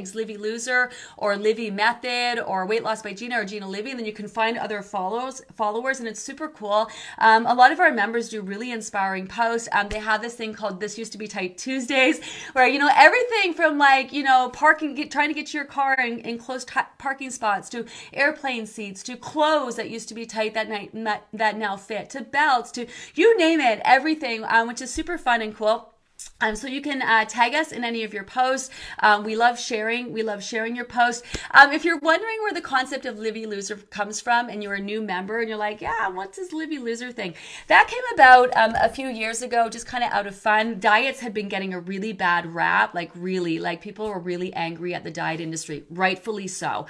hashtags 0.00 0.14
Livy 0.14 0.36
Loser 0.36 0.90
or 1.16 1.36
Livy 1.36 1.70
Method 1.70 2.42
or 2.44 2.66
Weight 2.66 2.82
Loss 2.82 3.02
by 3.02 3.12
Gina 3.12 3.40
or 3.40 3.44
Gina 3.44 3.68
Livy, 3.68 3.90
and 3.90 3.98
then 3.98 4.06
you 4.06 4.12
can 4.12 4.28
find 4.28 4.58
other 4.58 4.82
follows 4.82 5.42
followers, 5.54 6.00
and 6.00 6.08
it's 6.08 6.20
super 6.20 6.48
cool. 6.48 6.88
Um, 7.18 7.46
a 7.46 7.54
lot 7.54 7.72
of 7.72 7.80
our 7.80 7.92
members 7.92 8.28
do 8.28 8.42
really 8.42 8.72
inspiring 8.72 9.26
posts. 9.26 9.68
Um, 9.72 9.88
they 9.88 9.98
have 9.98 10.22
this 10.22 10.34
thing 10.34 10.54
called 10.54 10.80
"This 10.80 10.98
Used 10.98 11.12
to 11.12 11.18
Be 11.18 11.26
Tight 11.26 11.58
Tuesdays," 11.58 12.20
where 12.52 12.66
you 12.66 12.78
know 12.78 12.90
everything 12.94 13.54
from 13.54 13.78
like 13.78 14.12
you 14.12 14.22
know 14.22 14.50
parking, 14.52 14.94
get, 14.94 15.10
trying 15.10 15.28
to 15.28 15.34
get 15.34 15.46
to 15.48 15.58
your 15.58 15.66
car 15.66 15.94
in, 15.94 16.18
in 16.20 16.38
close 16.38 16.64
t- 16.64 16.80
parking 16.98 17.30
spots, 17.30 17.68
to 17.70 17.86
airplane 18.12 18.66
seats, 18.66 19.02
to 19.04 19.16
clothes 19.16 19.76
that 19.76 19.90
used 19.90 20.08
to 20.08 20.14
be 20.14 20.26
tight 20.26 20.54
that 20.54 20.68
night 20.68 20.90
that, 20.92 21.26
that 21.32 21.56
now 21.56 21.76
fit, 21.76 22.10
to 22.10 22.22
belts, 22.22 22.70
to 22.72 22.86
you 23.14 23.36
name 23.36 23.60
it, 23.60 23.80
everything, 23.84 24.44
um, 24.44 24.68
which 24.68 24.80
is 24.80 24.92
super 24.92 25.18
fun 25.18 25.42
and 25.42 25.54
cool. 25.54 25.92
Um, 26.40 26.56
so 26.56 26.66
you 26.66 26.80
can 26.80 27.02
uh, 27.02 27.24
tag 27.26 27.54
us 27.54 27.72
in 27.72 27.84
any 27.84 28.02
of 28.02 28.14
your 28.14 28.24
posts. 28.24 28.70
Um, 29.00 29.24
we 29.24 29.36
love 29.36 29.58
sharing. 29.58 30.12
We 30.12 30.22
love 30.22 30.42
sharing 30.42 30.74
your 30.74 30.86
posts. 30.86 31.22
Um, 31.52 31.72
if 31.72 31.84
you're 31.84 31.98
wondering 31.98 32.38
where 32.40 32.52
the 32.52 32.60
concept 32.60 33.04
of 33.04 33.18
Livy 33.18 33.46
Loser 33.46 33.76
comes 33.90 34.20
from, 34.20 34.48
and 34.48 34.62
you're 34.62 34.74
a 34.74 34.80
new 34.80 35.02
member, 35.02 35.40
and 35.40 35.48
you're 35.48 35.58
like, 35.58 35.80
"Yeah, 35.80 36.08
what's 36.08 36.38
this 36.38 36.52
Livy 36.52 36.78
Loser 36.78 37.12
thing?" 37.12 37.34
That 37.68 37.88
came 37.88 38.02
about 38.14 38.56
um, 38.56 38.74
a 38.80 38.88
few 38.88 39.08
years 39.08 39.42
ago, 39.42 39.68
just 39.68 39.86
kind 39.86 40.02
of 40.02 40.12
out 40.12 40.26
of 40.26 40.34
fun. 40.34 40.80
Diets 40.80 41.20
had 41.20 41.34
been 41.34 41.48
getting 41.48 41.74
a 41.74 41.80
really 41.80 42.12
bad 42.12 42.54
rap, 42.54 42.94
like 42.94 43.10
really, 43.14 43.58
like 43.58 43.82
people 43.82 44.08
were 44.08 44.18
really 44.18 44.52
angry 44.54 44.94
at 44.94 45.04
the 45.04 45.10
diet 45.10 45.40
industry, 45.40 45.84
rightfully 45.90 46.46
so. 46.46 46.86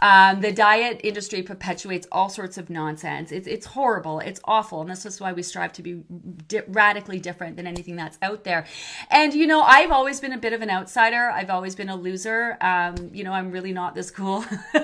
Um, 0.00 0.40
the 0.40 0.52
diet 0.52 1.00
industry 1.04 1.42
perpetuates 1.42 2.06
all 2.10 2.28
sorts 2.28 2.56
of 2.56 2.70
nonsense. 2.70 3.32
It's 3.32 3.46
it's 3.46 3.66
horrible. 3.66 4.20
It's 4.20 4.40
awful, 4.44 4.80
and 4.80 4.90
this 4.90 5.04
is 5.04 5.20
why 5.20 5.32
we 5.32 5.42
strive 5.42 5.72
to 5.74 5.82
be 5.82 6.02
di- 6.48 6.62
radically 6.68 7.18
different 7.20 7.56
than 7.56 7.66
anything 7.66 7.96
that's 7.96 8.18
out 8.22 8.44
there. 8.44 8.64
And, 9.10 9.34
you 9.34 9.46
know, 9.46 9.62
I've 9.62 9.90
always 9.90 10.20
been 10.20 10.32
a 10.32 10.38
bit 10.38 10.52
of 10.52 10.62
an 10.62 10.70
outsider. 10.70 11.30
I've 11.30 11.50
always 11.50 11.74
been 11.74 11.88
a 11.88 11.96
loser. 11.96 12.56
Um, 12.60 13.10
you 13.12 13.24
know, 13.24 13.32
I'm 13.32 13.50
really 13.50 13.72
not 13.72 13.94
this 13.94 14.10
cool. 14.10 14.44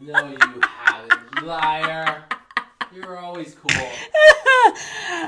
no, 0.00 0.28
you 0.28 0.60
haven't, 0.62 1.42
liar. 1.42 2.24
You're 2.94 3.18
always 3.18 3.54
cool. 3.54 3.70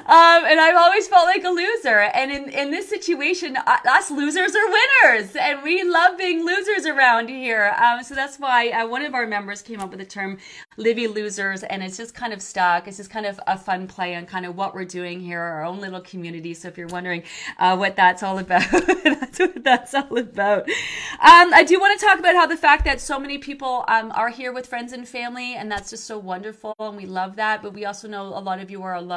um, 0.07 0.45
and 0.45 0.61
I've 0.61 0.77
always 0.77 1.09
felt 1.09 1.27
like 1.27 1.45
a 1.45 1.51
loser. 1.51 2.01
And 2.15 2.31
in, 2.31 2.49
in 2.49 2.71
this 2.71 2.89
situation, 2.89 3.57
uh, 3.57 3.77
us 3.89 4.11
losers 4.11 4.55
are 4.55 4.67
winners. 4.67 5.37
And 5.37 5.63
we 5.63 5.83
love 5.83 6.17
being 6.17 6.45
losers 6.45 6.87
around 6.87 7.29
here. 7.29 7.75
Um, 7.79 8.03
so 8.03 8.15
that's 8.15 8.39
why 8.39 8.71
uh, 8.71 8.87
one 8.87 9.03
of 9.03 9.15
our 9.15 9.27
members 9.27 9.63
came 9.63 9.81
up 9.81 9.91
with 9.91 9.99
the 9.99 10.07
term 10.07 10.39
Livy 10.77 11.07
Losers. 11.07 11.63
And 11.65 11.83
it's 11.83 11.97
just 11.97 12.15
kind 12.15 12.33
of 12.33 12.41
stuck. 12.41 12.89
It's 12.89 12.97
just 12.97 13.11
kind 13.11 13.27
of 13.27 13.41
a 13.47 13.59
fun 13.59 13.87
play 13.87 14.15
on 14.15 14.27
kind 14.27 14.47
of 14.47 14.57
what 14.57 14.75
we're 14.75 14.85
doing 14.85 15.21
here, 15.21 15.41
our 15.41 15.65
own 15.65 15.81
little 15.81 16.01
community. 16.01 16.55
So 16.55 16.69
if 16.69 16.79
you're 16.79 16.89
wondering 16.89 17.23
uh, 17.59 17.77
what 17.77 17.97
that's 17.97 18.23
all 18.23 18.39
about, 18.39 18.69
that's 19.05 19.39
what 19.39 19.65
that's 19.65 19.95
all 19.95 20.17
about. 20.17 20.69
Um, 20.69 21.53
I 21.53 21.65
do 21.67 21.79
want 21.79 21.99
to 21.99 22.07
talk 22.07 22.19
about 22.19 22.35
how 22.35 22.47
the 22.47 22.57
fact 22.57 22.85
that 22.85 23.01
so 23.01 23.19
many 23.19 23.39
people 23.39 23.85
um, 23.89 24.13
are 24.15 24.31
here 24.31 24.53
with 24.53 24.67
friends 24.67 24.93
and 24.93 25.07
family. 25.07 25.55
And 25.55 25.71
that's 25.71 25.91
just 25.91 26.05
so 26.05 26.19
wonderful. 26.19 26.75
And 26.79 26.97
we 26.97 27.07
love 27.07 27.37
that. 27.37 27.63
But 27.63 27.75
we 27.75 27.85
also 27.85 28.09
know 28.09 28.27
a 28.27 28.41
lot 28.41 28.61
of 28.61 28.71
you 28.71 28.83
are 28.83 28.95
alone. 28.95 29.16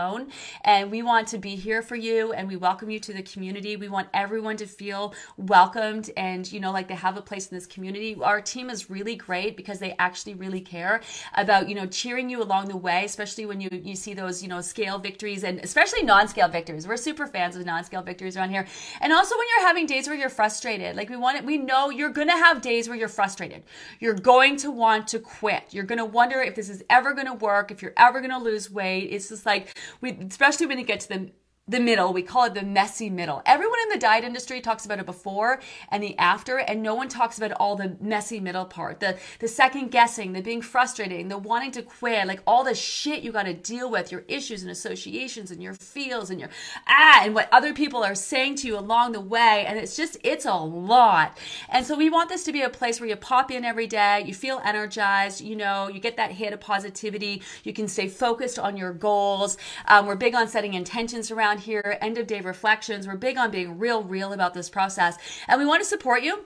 And 0.63 0.91
we 0.91 1.01
want 1.01 1.27
to 1.29 1.37
be 1.37 1.55
here 1.55 1.81
for 1.81 1.95
you 1.95 2.33
and 2.33 2.47
we 2.47 2.55
welcome 2.55 2.89
you 2.89 2.99
to 2.99 3.13
the 3.13 3.21
community. 3.21 3.75
We 3.75 3.89
want 3.89 4.07
everyone 4.13 4.57
to 4.57 4.65
feel 4.65 5.13
welcomed 5.37 6.09
and, 6.17 6.49
you 6.51 6.59
know, 6.59 6.71
like 6.71 6.87
they 6.87 6.95
have 6.95 7.17
a 7.17 7.21
place 7.21 7.47
in 7.47 7.57
this 7.57 7.65
community. 7.65 8.15
Our 8.21 8.41
team 8.41 8.69
is 8.69 8.89
really 8.89 9.15
great 9.15 9.57
because 9.57 9.79
they 9.79 9.95
actually 9.99 10.35
really 10.35 10.61
care 10.61 11.01
about, 11.35 11.67
you 11.67 11.75
know, 11.75 11.85
cheering 11.85 12.29
you 12.29 12.41
along 12.41 12.67
the 12.69 12.77
way, 12.77 13.05
especially 13.05 13.45
when 13.45 13.59
you, 13.61 13.69
you 13.71 13.95
see 13.95 14.13
those, 14.13 14.41
you 14.41 14.47
know, 14.47 14.61
scale 14.61 14.97
victories 14.97 15.43
and 15.43 15.59
especially 15.59 16.03
non 16.03 16.27
scale 16.27 16.47
victories. 16.47 16.87
We're 16.87 16.97
super 16.97 17.27
fans 17.27 17.55
of 17.55 17.65
non 17.65 17.83
scale 17.83 18.01
victories 18.01 18.37
around 18.37 18.51
here. 18.51 18.65
And 19.01 19.11
also 19.11 19.37
when 19.37 19.47
you're 19.55 19.67
having 19.67 19.85
days 19.85 20.07
where 20.07 20.15
you're 20.15 20.29
frustrated, 20.29 20.95
like 20.95 21.09
we 21.09 21.17
want 21.17 21.37
it, 21.37 21.45
we 21.45 21.57
know 21.57 21.89
you're 21.89 22.09
going 22.09 22.27
to 22.27 22.33
have 22.33 22.61
days 22.61 22.87
where 22.87 22.97
you're 22.97 23.07
frustrated. 23.07 23.63
You're 23.99 24.13
going 24.13 24.57
to 24.57 24.71
want 24.71 25.07
to 25.09 25.19
quit. 25.19 25.63
You're 25.71 25.83
going 25.83 25.99
to 25.99 26.05
wonder 26.05 26.41
if 26.41 26.55
this 26.55 26.69
is 26.69 26.83
ever 26.89 27.13
going 27.13 27.27
to 27.27 27.33
work, 27.33 27.71
if 27.71 27.81
you're 27.81 27.93
ever 27.97 28.19
going 28.19 28.31
to 28.31 28.39
lose 28.39 28.71
weight. 28.71 29.09
It's 29.11 29.29
just 29.29 29.45
like, 29.45 29.77
we, 30.01 30.11
especially 30.29 30.67
when 30.67 30.77
you 30.79 30.85
get 30.85 30.99
to 31.01 31.09
the 31.09 31.31
the 31.69 31.79
middle. 31.79 32.11
We 32.11 32.23
call 32.23 32.45
it 32.45 32.55
the 32.55 32.63
messy 32.63 33.09
middle. 33.09 33.43
Everyone 33.45 33.77
in 33.83 33.89
the 33.89 33.99
diet 33.99 34.23
industry 34.23 34.59
talks 34.59 34.85
about 34.85 34.99
it 34.99 35.05
before 35.05 35.61
and 35.89 36.01
the 36.01 36.17
after, 36.17 36.57
and 36.57 36.81
no 36.81 36.95
one 36.95 37.07
talks 37.07 37.37
about 37.37 37.51
all 37.53 37.75
the 37.75 37.95
messy 38.01 38.39
middle 38.39 38.65
part. 38.65 38.99
The 38.99 39.17
the 39.39 39.47
second 39.47 39.91
guessing, 39.91 40.33
the 40.33 40.41
being 40.41 40.63
frustrating, 40.63 41.27
the 41.27 41.37
wanting 41.37 41.71
to 41.71 41.83
quit, 41.83 42.27
like 42.27 42.41
all 42.47 42.63
the 42.63 42.73
shit 42.73 43.21
you 43.21 43.31
gotta 43.31 43.53
deal 43.53 43.89
with, 43.89 44.11
your 44.11 44.25
issues 44.27 44.63
and 44.63 44.71
associations 44.71 45.51
and 45.51 45.61
your 45.61 45.75
feels 45.75 46.31
and 46.31 46.39
your 46.39 46.49
ah 46.87 47.21
and 47.23 47.35
what 47.35 47.47
other 47.51 47.73
people 47.73 48.03
are 48.03 48.15
saying 48.15 48.55
to 48.55 48.67
you 48.67 48.77
along 48.77 49.11
the 49.11 49.21
way. 49.21 49.65
And 49.67 49.77
it's 49.77 49.95
just 49.95 50.17
it's 50.23 50.45
a 50.45 50.55
lot. 50.55 51.37
And 51.69 51.85
so 51.85 51.95
we 51.95 52.09
want 52.09 52.29
this 52.29 52.43
to 52.45 52.51
be 52.51 52.63
a 52.63 52.69
place 52.69 52.99
where 52.99 53.09
you 53.09 53.15
pop 53.15 53.51
in 53.51 53.63
every 53.63 53.87
day, 53.87 54.23
you 54.25 54.33
feel 54.33 54.59
energized, 54.65 55.41
you 55.41 55.55
know, 55.55 55.87
you 55.87 55.99
get 55.99 56.17
that 56.17 56.31
hit 56.31 56.51
of 56.51 56.59
positivity, 56.59 57.43
you 57.63 57.73
can 57.73 57.87
stay 57.87 58.07
focused 58.07 58.57
on 58.57 58.75
your 58.75 58.91
goals. 58.91 59.57
Um, 59.87 60.07
we're 60.07 60.15
big 60.15 60.33
on 60.33 60.47
setting 60.47 60.73
intentions 60.73 61.29
around 61.29 61.58
here, 61.59 61.97
end 62.01 62.17
of 62.17 62.27
day 62.27 62.41
reflections. 62.41 63.07
We're 63.07 63.15
big 63.15 63.37
on 63.37 63.51
being 63.51 63.77
real, 63.77 64.03
real 64.03 64.33
about 64.33 64.53
this 64.53 64.69
process. 64.69 65.17
And 65.47 65.59
we 65.59 65.65
want 65.65 65.81
to 65.81 65.87
support 65.87 66.23
you 66.23 66.45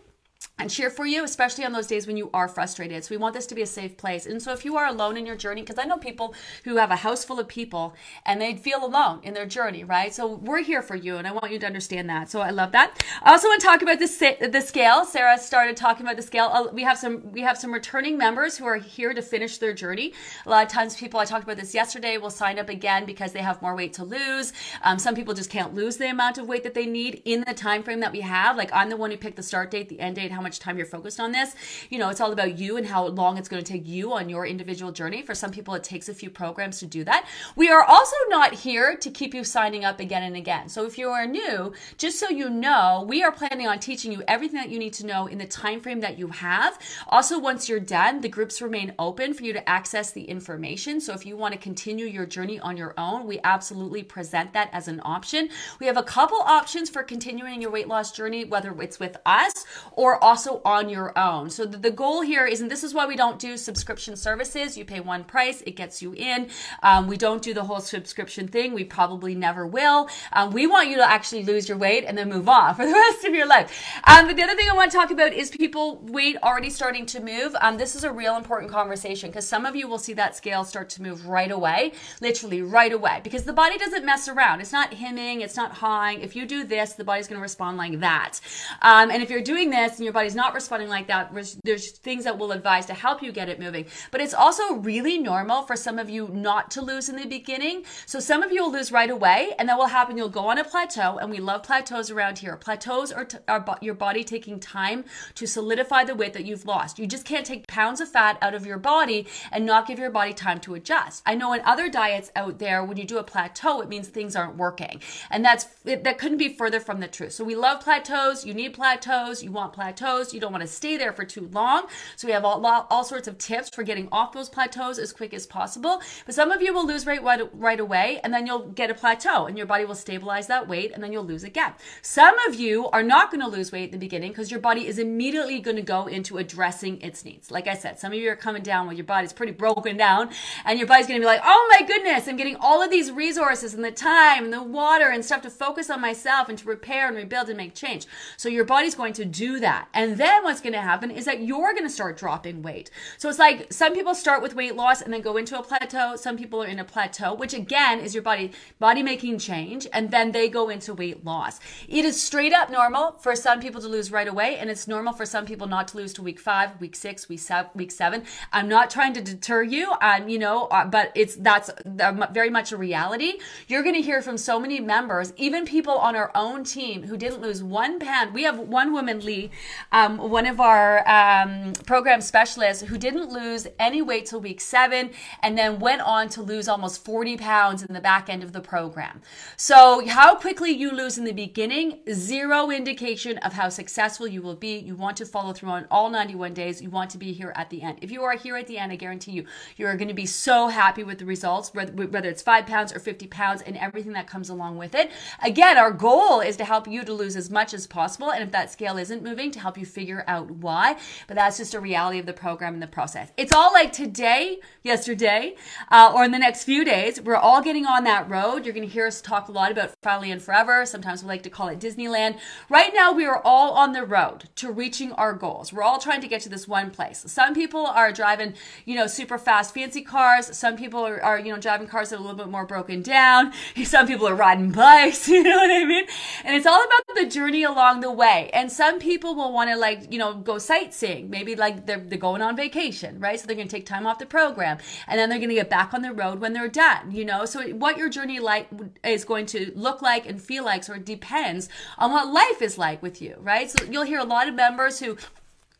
and 0.59 0.69
cheer 0.69 0.89
for 0.89 1.05
you, 1.05 1.23
especially 1.23 1.65
on 1.65 1.73
those 1.73 1.87
days 1.87 2.07
when 2.07 2.17
you 2.17 2.29
are 2.33 2.47
frustrated. 2.47 3.03
So 3.03 3.13
we 3.13 3.17
want 3.17 3.33
this 3.33 3.47
to 3.47 3.55
be 3.55 3.61
a 3.61 3.67
safe 3.67 3.97
place. 3.97 4.25
And 4.25 4.41
so 4.41 4.53
if 4.53 4.63
you 4.63 4.77
are 4.77 4.87
alone 4.87 5.17
in 5.17 5.25
your 5.25 5.35
journey, 5.35 5.61
because 5.61 5.77
I 5.77 5.83
know 5.83 5.97
people 5.97 6.35
who 6.63 6.77
have 6.77 6.91
a 6.91 6.97
house 6.97 7.25
full 7.25 7.39
of 7.39 7.47
people 7.47 7.95
and 8.25 8.39
they 8.39 8.55
feel 8.55 8.85
alone 8.85 9.19
in 9.23 9.33
their 9.33 9.45
journey, 9.45 9.83
right? 9.83 10.13
So 10.13 10.27
we're 10.27 10.61
here 10.61 10.81
for 10.81 10.95
you, 10.95 11.17
and 11.17 11.27
I 11.27 11.31
want 11.31 11.51
you 11.51 11.59
to 11.59 11.65
understand 11.65 12.09
that. 12.09 12.29
So 12.29 12.41
I 12.41 12.51
love 12.51 12.71
that. 12.73 13.03
I 13.23 13.31
also 13.31 13.47
want 13.47 13.61
to 13.61 13.67
talk 13.67 13.81
about 13.81 13.99
the 13.99 14.49
the 14.51 14.61
scale. 14.61 15.05
Sarah 15.05 15.37
started 15.37 15.75
talking 15.75 16.05
about 16.05 16.17
the 16.17 16.21
scale. 16.21 16.49
Uh, 16.53 16.67
we 16.71 16.83
have 16.83 16.97
some 16.97 17.31
we 17.31 17.41
have 17.41 17.57
some 17.57 17.73
returning 17.73 18.17
members 18.17 18.57
who 18.57 18.65
are 18.65 18.77
here 18.77 19.13
to 19.13 19.21
finish 19.21 19.57
their 19.57 19.73
journey. 19.73 20.13
A 20.45 20.49
lot 20.49 20.65
of 20.65 20.71
times, 20.71 20.95
people 20.95 21.19
I 21.19 21.25
talked 21.25 21.43
about 21.43 21.57
this 21.57 21.73
yesterday 21.73 22.17
will 22.17 22.29
sign 22.29 22.59
up 22.59 22.69
again 22.69 23.05
because 23.05 23.31
they 23.31 23.41
have 23.41 23.61
more 23.61 23.75
weight 23.75 23.93
to 23.93 24.03
lose. 24.03 24.53
Um, 24.83 24.99
some 24.99 25.15
people 25.15 25.33
just 25.33 25.49
can't 25.49 25.73
lose 25.73 25.97
the 25.97 26.09
amount 26.09 26.37
of 26.37 26.47
weight 26.47 26.63
that 26.63 26.73
they 26.73 26.85
need 26.85 27.21
in 27.25 27.43
the 27.47 27.53
time 27.53 27.83
frame 27.83 28.01
that 28.01 28.11
we 28.11 28.21
have. 28.21 28.55
Like 28.55 28.71
I'm 28.73 28.89
the 28.89 28.97
one 28.97 29.11
who 29.11 29.17
picked 29.17 29.37
the 29.37 29.43
start 29.43 29.71
date, 29.71 29.89
the 29.89 29.99
end 29.99 30.15
date, 30.17 30.31
how 30.33 30.41
much 30.41 30.59
time 30.59 30.77
you're 30.77 30.85
focused 30.85 31.19
on 31.19 31.31
this. 31.31 31.55
You 31.89 31.99
know, 31.99 32.09
it's 32.09 32.21
all 32.21 32.31
about 32.31 32.57
you 32.57 32.77
and 32.77 32.85
how 32.85 33.07
long 33.07 33.37
it's 33.37 33.49
going 33.49 33.63
to 33.63 33.71
take 33.71 33.87
you 33.87 34.13
on 34.13 34.29
your 34.29 34.45
individual 34.45 34.91
journey. 34.91 35.21
For 35.21 35.35
some 35.35 35.51
people, 35.51 35.73
it 35.75 35.83
takes 35.83 36.09
a 36.09 36.13
few 36.13 36.29
programs 36.29 36.79
to 36.79 36.85
do 36.85 37.03
that. 37.03 37.27
We 37.55 37.69
are 37.69 37.83
also 37.83 38.15
not 38.29 38.53
here 38.53 38.95
to 38.95 39.09
keep 39.09 39.33
you 39.33 39.43
signing 39.43 39.85
up 39.85 39.99
again 39.99 40.23
and 40.23 40.35
again. 40.35 40.69
So 40.69 40.85
if 40.85 40.97
you 40.97 41.09
are 41.09 41.25
new, 41.25 41.73
just 41.97 42.19
so 42.19 42.29
you 42.29 42.49
know, 42.49 43.05
we 43.07 43.23
are 43.23 43.31
planning 43.31 43.67
on 43.67 43.79
teaching 43.79 44.11
you 44.11 44.23
everything 44.27 44.59
that 44.59 44.69
you 44.69 44.79
need 44.79 44.93
to 44.93 45.05
know 45.05 45.27
in 45.27 45.37
the 45.37 45.45
time 45.45 45.81
frame 45.81 45.99
that 46.01 46.17
you 46.17 46.27
have. 46.27 46.79
Also, 47.07 47.39
once 47.39 47.69
you're 47.69 47.79
done, 47.79 48.21
the 48.21 48.29
groups 48.29 48.61
remain 48.61 48.93
open 48.99 49.33
for 49.33 49.43
you 49.43 49.53
to 49.53 49.69
access 49.69 50.11
the 50.11 50.23
information. 50.23 50.99
So 50.99 51.13
if 51.13 51.25
you 51.25 51.37
want 51.37 51.53
to 51.53 51.59
continue 51.59 52.05
your 52.05 52.25
journey 52.25 52.59
on 52.59 52.77
your 52.77 52.93
own, 52.97 53.27
we 53.27 53.39
absolutely 53.43 54.03
present 54.03 54.53
that 54.53 54.69
as 54.71 54.87
an 54.87 55.01
option. 55.03 55.49
We 55.79 55.85
have 55.87 55.97
a 55.97 56.03
couple 56.03 56.39
options 56.39 56.89
for 56.89 57.03
continuing 57.03 57.61
your 57.61 57.71
weight 57.71 57.87
loss 57.87 58.11
journey, 58.11 58.45
whether 58.45 58.73
it's 58.81 58.99
with 58.99 59.17
us 59.25 59.65
or 59.91 60.22
also 60.23 60.61
on 60.63 60.87
your 60.87 61.17
own. 61.19 61.49
So 61.49 61.65
the, 61.65 61.77
the 61.77 61.91
goal 61.91 62.21
here 62.21 62.47
is, 62.47 62.61
and 62.61 62.71
this 62.71 62.83
is 62.83 62.93
why 62.93 63.05
we 63.05 63.15
don't 63.15 63.37
do 63.37 63.57
subscription 63.57 64.15
services. 64.15 64.77
You 64.77 64.85
pay 64.85 65.01
one 65.01 65.25
price, 65.25 65.61
it 65.67 65.75
gets 65.75 66.01
you 66.01 66.13
in. 66.13 66.49
Um, 66.81 67.07
we 67.07 67.17
don't 67.17 67.41
do 67.41 67.53
the 67.53 67.65
whole 67.65 67.81
subscription 67.81 68.47
thing. 68.47 68.73
We 68.73 68.85
probably 68.85 69.35
never 69.35 69.67
will. 69.67 70.07
Um, 70.31 70.51
we 70.51 70.65
want 70.65 70.89
you 70.89 70.95
to 70.95 71.07
actually 71.07 71.43
lose 71.43 71.67
your 71.67 71.77
weight 71.77 72.05
and 72.07 72.17
then 72.17 72.29
move 72.29 72.47
on 72.47 72.73
for 72.75 72.85
the 72.85 72.93
rest 72.93 73.25
of 73.25 73.35
your 73.35 73.45
life. 73.45 73.85
Um, 74.05 74.27
but 74.27 74.37
the 74.37 74.43
other 74.43 74.55
thing 74.55 74.69
I 74.69 74.73
want 74.73 74.91
to 74.91 74.97
talk 74.97 75.11
about 75.11 75.33
is 75.33 75.51
people 75.51 75.99
weight 76.03 76.37
already 76.41 76.69
starting 76.69 77.05
to 77.07 77.19
move. 77.19 77.53
Um, 77.61 77.77
this 77.77 77.93
is 77.95 78.05
a 78.05 78.11
real 78.11 78.37
important 78.37 78.71
conversation 78.71 79.29
because 79.29 79.45
some 79.45 79.65
of 79.65 79.75
you 79.75 79.89
will 79.89 79.99
see 79.99 80.13
that 80.13 80.37
scale 80.37 80.63
start 80.63 80.89
to 80.91 81.01
move 81.01 81.27
right 81.27 81.51
away, 81.51 81.91
literally 82.21 82.61
right 82.61 82.93
away, 82.93 83.19
because 83.23 83.43
the 83.43 83.53
body 83.53 83.77
doesn't 83.77 84.05
mess 84.05 84.29
around. 84.29 84.61
It's 84.61 84.71
not 84.71 84.93
hemming, 84.93 85.41
it's 85.41 85.57
not 85.57 85.73
hawing. 85.73 86.21
If 86.21 86.33
you 86.33 86.45
do 86.45 86.63
this, 86.63 86.93
the 86.93 87.03
body's 87.03 87.27
going 87.27 87.39
to 87.39 87.43
respond 87.43 87.77
like 87.77 87.99
that. 87.99 88.39
Um, 88.81 89.11
and 89.11 89.21
if 89.21 89.29
you're 89.29 89.41
doing 89.41 89.69
this 89.69 89.97
and 89.97 90.05
your 90.05 90.12
your 90.13 90.21
body's 90.21 90.35
not 90.35 90.53
responding 90.53 90.89
like 90.89 91.07
that, 91.07 91.33
there's 91.63 91.89
things 91.89 92.23
that 92.25 92.37
we'll 92.37 92.51
advise 92.51 92.85
to 92.85 92.93
help 92.93 93.23
you 93.23 93.31
get 93.31 93.49
it 93.49 93.59
moving. 93.59 93.85
But 94.11 94.21
it's 94.21 94.33
also 94.35 94.75
really 94.75 95.17
normal 95.17 95.63
for 95.63 95.75
some 95.75 95.97
of 95.97 96.07
you 96.07 96.27
not 96.27 96.69
to 96.71 96.81
lose 96.81 97.09
in 97.09 97.15
the 97.15 97.25
beginning. 97.25 97.85
So 98.05 98.19
some 98.19 98.43
of 98.43 98.51
you 98.51 98.63
will 98.63 98.71
lose 98.71 98.91
right 98.91 99.09
away, 99.09 99.53
and 99.57 99.67
that 99.69 99.77
will 99.77 99.87
happen. 99.87 100.15
You'll 100.15 100.29
go 100.29 100.47
on 100.47 100.59
a 100.59 100.63
plateau, 100.63 101.17
and 101.17 101.31
we 101.31 101.39
love 101.39 101.63
plateaus 101.63 102.11
around 102.11 102.37
here. 102.37 102.55
Plateaus 102.57 103.11
are, 103.11 103.25
t- 103.25 103.39
are 103.47 103.65
your 103.81 103.95
body 103.95 104.23
taking 104.23 104.59
time 104.59 105.03
to 105.33 105.47
solidify 105.47 106.03
the 106.03 106.13
weight 106.13 106.33
that 106.33 106.45
you've 106.45 106.65
lost. 106.65 106.99
You 106.99 107.07
just 107.07 107.25
can't 107.25 107.45
take 107.45 107.65
pounds 107.67 107.99
of 107.99 108.09
fat 108.09 108.37
out 108.41 108.53
of 108.53 108.67
your 108.67 108.77
body 108.77 109.25
and 109.51 109.65
not 109.65 109.87
give 109.87 109.97
your 109.97 110.11
body 110.11 110.33
time 110.33 110.59
to 110.61 110.75
adjust. 110.75 111.23
I 111.25 111.33
know 111.33 111.53
in 111.53 111.61
other 111.61 111.89
diets 111.89 112.31
out 112.35 112.59
there, 112.59 112.83
when 112.83 112.97
you 112.97 113.05
do 113.05 113.17
a 113.17 113.23
plateau, 113.23 113.81
it 113.81 113.89
means 113.89 114.09
things 114.09 114.35
aren't 114.35 114.57
working, 114.57 115.01
and 115.31 115.43
that's 115.43 115.65
that 115.85 116.19
couldn't 116.19 116.37
be 116.37 116.49
further 116.49 116.79
from 116.79 116.99
the 116.99 117.07
truth. 117.07 117.31
So 117.31 117.43
we 117.43 117.55
love 117.55 117.81
plateaus. 117.81 118.45
You 118.45 118.53
need 118.53 118.73
plateaus. 118.73 119.41
You 119.41 119.51
want 119.51 119.73
plateaus. 119.73 120.02
You 120.03 120.39
don't 120.39 120.51
want 120.51 120.61
to 120.63 120.67
stay 120.67 120.97
there 120.97 121.13
for 121.13 121.23
too 121.23 121.49
long. 121.53 121.87
So 122.17 122.27
we 122.27 122.33
have 122.33 122.43
all, 122.43 122.65
all 122.65 123.03
sorts 123.03 123.27
of 123.27 123.37
tips 123.37 123.69
for 123.69 123.83
getting 123.83 124.09
off 124.11 124.33
those 124.33 124.49
plateaus 124.49 124.99
as 124.99 125.13
quick 125.13 125.33
as 125.33 125.47
possible. 125.47 126.01
But 126.25 126.35
some 126.35 126.51
of 126.51 126.61
you 126.61 126.73
will 126.73 126.85
lose 126.85 127.05
weight 127.05 127.23
right, 127.23 127.41
right 127.53 127.79
away, 127.79 128.19
and 128.23 128.33
then 128.33 128.45
you'll 128.45 128.67
get 128.67 128.89
a 128.89 128.93
plateau, 128.93 129.45
and 129.45 129.57
your 129.57 129.65
body 129.65 129.85
will 129.85 129.95
stabilize 129.95 130.47
that 130.47 130.67
weight, 130.67 130.91
and 130.93 131.01
then 131.01 131.13
you'll 131.13 131.23
lose 131.23 131.43
again. 131.43 131.73
Some 132.01 132.37
of 132.47 132.55
you 132.55 132.89
are 132.89 133.03
not 133.03 133.31
going 133.31 133.41
to 133.41 133.47
lose 133.47 133.71
weight 133.71 133.85
in 133.85 133.91
the 133.91 133.97
beginning 133.97 134.31
because 134.31 134.51
your 134.51 134.59
body 134.59 134.87
is 134.87 134.99
immediately 134.99 135.59
going 135.59 135.77
to 135.77 135.81
go 135.81 136.07
into 136.07 136.37
addressing 136.37 137.01
its 137.01 137.23
needs. 137.23 137.49
Like 137.49 137.67
I 137.67 137.75
said, 137.75 137.99
some 137.99 138.11
of 138.11 138.19
you 138.19 138.29
are 138.29 138.35
coming 138.35 138.63
down 138.63 138.87
with 138.87 138.97
your 138.97 139.05
body's 139.05 139.33
pretty 139.33 139.53
broken 139.53 139.95
down, 139.95 140.29
and 140.65 140.77
your 140.77 140.87
body's 140.87 141.07
going 141.07 141.19
to 141.19 141.23
be 141.23 141.27
like, 141.27 141.41
oh 141.43 141.69
my 141.71 141.87
goodness, 141.87 142.27
I'm 142.27 142.35
getting 142.35 142.57
all 142.57 142.81
of 142.81 142.91
these 142.91 143.11
resources 143.11 143.73
and 143.73 143.83
the 143.83 143.91
time 143.91 144.43
and 144.43 144.53
the 144.53 144.61
water 144.61 145.09
and 145.09 145.23
stuff 145.23 145.41
to 145.43 145.49
focus 145.49 145.89
on 145.89 146.01
myself 146.01 146.49
and 146.49 146.57
to 146.57 146.67
repair 146.67 147.07
and 147.07 147.15
rebuild 147.15 147.49
and 147.49 147.57
make 147.57 147.73
change. 147.73 148.05
So 148.37 148.49
your 148.49 148.65
body's 148.65 148.95
going 148.95 149.13
to 149.13 149.25
do 149.25 149.59
that. 149.59 149.82
And 149.93 150.17
then 150.17 150.43
what's 150.43 150.61
going 150.61 150.73
to 150.73 150.81
happen 150.81 151.11
is 151.11 151.25
that 151.25 151.41
you're 151.41 151.73
going 151.73 151.83
to 151.83 151.89
start 151.89 152.17
dropping 152.17 152.61
weight. 152.61 152.89
So 153.17 153.29
it's 153.29 153.39
like 153.39 153.71
some 153.71 153.93
people 153.93 154.15
start 154.15 154.41
with 154.41 154.55
weight 154.55 154.75
loss 154.75 155.01
and 155.01 155.13
then 155.13 155.21
go 155.21 155.37
into 155.37 155.57
a 155.57 155.63
plateau. 155.63 156.15
Some 156.15 156.37
people 156.37 156.63
are 156.63 156.67
in 156.67 156.79
a 156.79 156.83
plateau, 156.83 157.33
which 157.33 157.53
again 157.53 157.99
is 157.99 158.13
your 158.13 158.23
body 158.23 158.51
body 158.79 159.03
making 159.03 159.39
change 159.39 159.87
and 159.93 160.11
then 160.11 160.31
they 160.31 160.49
go 160.49 160.69
into 160.69 160.93
weight 160.93 161.23
loss. 161.25 161.59
It 161.87 162.05
is 162.05 162.21
straight 162.21 162.53
up 162.53 162.69
normal 162.69 163.13
for 163.19 163.35
some 163.35 163.59
people 163.59 163.81
to 163.81 163.87
lose 163.87 164.11
right 164.11 164.27
away 164.27 164.57
and 164.57 164.69
it's 164.69 164.87
normal 164.87 165.13
for 165.13 165.25
some 165.25 165.45
people 165.45 165.67
not 165.67 165.87
to 165.89 165.97
lose 165.97 166.13
to 166.13 166.21
week 166.21 166.39
5, 166.39 166.79
week 166.79 166.95
6, 166.95 167.29
week 167.29 167.39
7, 167.39 167.71
week 167.75 167.91
7. 167.91 168.23
I'm 168.51 168.67
not 168.67 168.89
trying 168.89 169.13
to 169.13 169.21
deter 169.21 169.63
you, 169.63 169.93
um, 170.01 170.27
you 170.29 170.39
know, 170.39 170.65
uh, 170.65 170.85
but 170.85 171.11
it's 171.15 171.35
that's 171.35 171.69
very 171.85 172.49
much 172.49 172.71
a 172.71 172.77
reality. 172.77 173.33
You're 173.67 173.83
going 173.83 173.95
to 173.95 174.01
hear 174.01 174.21
from 174.21 174.37
so 174.37 174.59
many 174.59 174.79
members, 174.79 175.33
even 175.37 175.65
people 175.65 175.93
on 175.93 176.15
our 176.15 176.31
own 176.35 176.63
team 176.63 177.03
who 177.03 177.17
didn't 177.17 177.41
lose 177.41 177.63
one 177.63 177.99
pound. 177.99 178.33
We 178.33 178.43
have 178.43 178.59
one 178.59 178.93
woman, 178.93 179.19
Lee, 179.19 179.51
um, 179.91 180.17
one 180.17 180.45
of 180.45 180.59
our 180.59 181.07
um, 181.07 181.73
program 181.85 182.21
specialists, 182.21 182.83
who 182.83 182.97
didn't 182.97 183.29
lose 183.29 183.67
any 183.79 184.01
weight 184.01 184.25
till 184.25 184.41
week 184.41 184.61
seven 184.61 185.11
and 185.41 185.57
then 185.57 185.79
went 185.79 186.01
on 186.01 186.29
to 186.29 186.41
lose 186.41 186.67
almost 186.67 187.03
40 187.03 187.37
pounds 187.37 187.83
in 187.83 187.93
the 187.93 188.01
back 188.01 188.29
end 188.29 188.43
of 188.43 188.53
the 188.53 188.61
program. 188.61 189.21
So, 189.57 190.05
how 190.07 190.35
quickly 190.35 190.71
you 190.71 190.91
lose 190.91 191.17
in 191.17 191.23
the 191.23 191.31
beginning, 191.31 191.99
zero 192.11 192.69
indication 192.69 193.37
of 193.39 193.53
how 193.53 193.69
successful 193.69 194.27
you 194.27 194.41
will 194.41 194.55
be. 194.55 194.77
You 194.77 194.95
want 194.95 195.17
to 195.17 195.25
follow 195.25 195.53
through 195.53 195.69
on 195.69 195.87
all 195.89 196.09
91 196.09 196.53
days. 196.53 196.81
You 196.81 196.89
want 196.89 197.09
to 197.11 197.17
be 197.17 197.33
here 197.33 197.53
at 197.55 197.69
the 197.69 197.81
end. 197.81 197.99
If 198.01 198.11
you 198.11 198.23
are 198.23 198.35
here 198.35 198.57
at 198.57 198.67
the 198.67 198.77
end, 198.77 198.91
I 198.91 198.95
guarantee 198.95 199.31
you, 199.31 199.45
you 199.77 199.87
are 199.87 199.95
going 199.95 200.07
to 200.07 200.13
be 200.13 200.25
so 200.25 200.67
happy 200.67 201.03
with 201.03 201.19
the 201.19 201.25
results, 201.25 201.73
whether 201.73 202.27
it's 202.27 202.41
five 202.41 202.65
pounds 202.65 202.93
or 202.93 202.99
50 202.99 203.27
pounds 203.27 203.61
and 203.61 203.77
everything 203.77 204.13
that 204.13 204.27
comes 204.27 204.49
along 204.49 204.77
with 204.77 204.95
it. 204.95 205.11
Again, 205.41 205.77
our 205.77 205.91
goal 205.91 206.39
is 206.39 206.57
to 206.57 206.65
help 206.65 206.87
you 206.87 207.03
to 207.03 207.13
lose 207.13 207.35
as 207.35 207.49
much 207.49 207.73
as 207.73 207.87
possible. 207.87 208.31
And 208.31 208.43
if 208.43 208.51
that 208.51 208.71
scale 208.71 208.97
isn't 208.97 209.23
moving, 209.23 209.51
to 209.51 209.59
help 209.63 209.77
you 209.77 209.85
figure 209.85 210.23
out 210.27 210.51
why. 210.51 210.97
But 211.27 211.35
that's 211.35 211.57
just 211.57 211.73
a 211.73 211.79
reality 211.79 212.19
of 212.19 212.25
the 212.25 212.33
program 212.33 212.73
and 212.73 212.83
the 212.83 212.87
process. 212.87 213.31
It's 213.37 213.53
all 213.53 213.73
like 213.73 213.91
today, 213.91 214.59
yesterday, 214.83 215.55
uh, 215.89 216.11
or 216.13 216.23
in 216.23 216.31
the 216.31 216.39
next 216.39 216.65
few 216.65 216.85
days. 216.85 217.19
We're 217.19 217.35
all 217.35 217.61
getting 217.61 217.85
on 217.85 218.03
that 218.03 218.29
road. 218.29 218.65
You're 218.65 218.73
going 218.73 218.87
to 218.87 218.93
hear 218.93 219.07
us 219.07 219.21
talk 219.21 219.47
a 219.47 219.51
lot 219.51 219.71
about 219.71 219.93
Finally 220.03 220.31
and 220.31 220.41
Forever. 220.41 220.85
Sometimes 220.85 221.23
we 221.23 221.29
like 221.29 221.43
to 221.43 221.49
call 221.49 221.69
it 221.69 221.79
Disneyland. 221.79 222.37
Right 222.69 222.91
now, 222.93 223.11
we 223.13 223.25
are 223.25 223.41
all 223.43 223.71
on 223.71 223.93
the 223.93 224.05
road 224.05 224.49
to 224.57 224.71
reaching 224.71 225.13
our 225.13 225.33
goals. 225.33 225.71
We're 225.71 225.83
all 225.83 225.99
trying 225.99 226.21
to 226.21 226.27
get 226.27 226.41
to 226.41 226.49
this 226.49 226.67
one 226.67 226.91
place. 226.91 227.23
Some 227.25 227.53
people 227.53 227.87
are 227.87 228.11
driving, 228.11 228.53
you 228.85 228.95
know, 228.95 229.07
super 229.07 229.37
fast, 229.37 229.73
fancy 229.73 230.01
cars. 230.01 230.55
Some 230.55 230.75
people 230.75 230.99
are, 230.99 231.21
are 231.23 231.39
you 231.39 231.53
know, 231.53 231.59
driving 231.59 231.87
cars 231.87 232.09
that 232.09 232.17
are 232.17 232.19
a 232.19 232.21
little 232.21 232.37
bit 232.37 232.49
more 232.49 232.65
broken 232.65 233.01
down. 233.01 233.53
Some 233.83 234.07
people 234.07 234.27
are 234.27 234.35
riding 234.35 234.71
bikes, 234.71 235.27
you 235.33 235.43
know 235.43 235.55
what 235.55 235.71
I 235.71 235.85
mean? 235.85 236.05
And 236.43 236.55
it's 236.55 236.65
all 236.65 236.83
about 236.83 237.15
the 237.15 237.25
journey 237.25 237.63
along 237.63 238.01
the 238.01 238.11
way. 238.11 238.49
And 238.53 238.71
some 238.71 238.99
people 238.99 239.35
will 239.35 239.52
want 239.53 239.69
to 239.69 239.77
like, 239.77 240.11
you 240.11 240.19
know, 240.19 240.33
go 240.33 240.57
sightseeing. 240.57 241.29
Maybe 241.29 241.55
like 241.55 241.85
they're, 241.85 241.99
they're 241.99 242.17
going 242.17 242.41
on 242.41 242.55
vacation, 242.55 243.19
right? 243.19 243.39
So 243.39 243.47
they're 243.47 243.55
going 243.55 243.67
to 243.67 243.75
take 243.75 243.85
time 243.85 244.05
off 244.05 244.19
the 244.19 244.25
program 244.25 244.77
and 245.07 245.19
then 245.19 245.29
they're 245.29 245.39
going 245.39 245.49
to 245.49 245.55
get 245.55 245.69
back 245.69 245.93
on 245.93 246.01
the 246.01 246.11
road 246.11 246.39
when 246.39 246.53
they're 246.53 246.67
done, 246.67 247.11
you 247.11 247.25
know? 247.25 247.45
So 247.45 247.61
what 247.69 247.97
your 247.97 248.09
journey 248.09 248.39
like 248.39 248.69
is 249.03 249.25
going 249.25 249.45
to 249.47 249.71
look 249.75 250.01
like 250.01 250.25
and 250.25 250.41
feel 250.41 250.65
like 250.65 250.83
sort 250.83 250.99
of 250.99 251.05
depends 251.05 251.69
on 251.97 252.11
what 252.11 252.27
life 252.27 252.61
is 252.61 252.77
like 252.77 253.01
with 253.01 253.21
you, 253.21 253.35
right? 253.39 253.69
So 253.69 253.85
you'll 253.85 254.03
hear 254.03 254.19
a 254.19 254.25
lot 254.25 254.47
of 254.47 254.55
members 254.55 254.99
who 254.99 255.17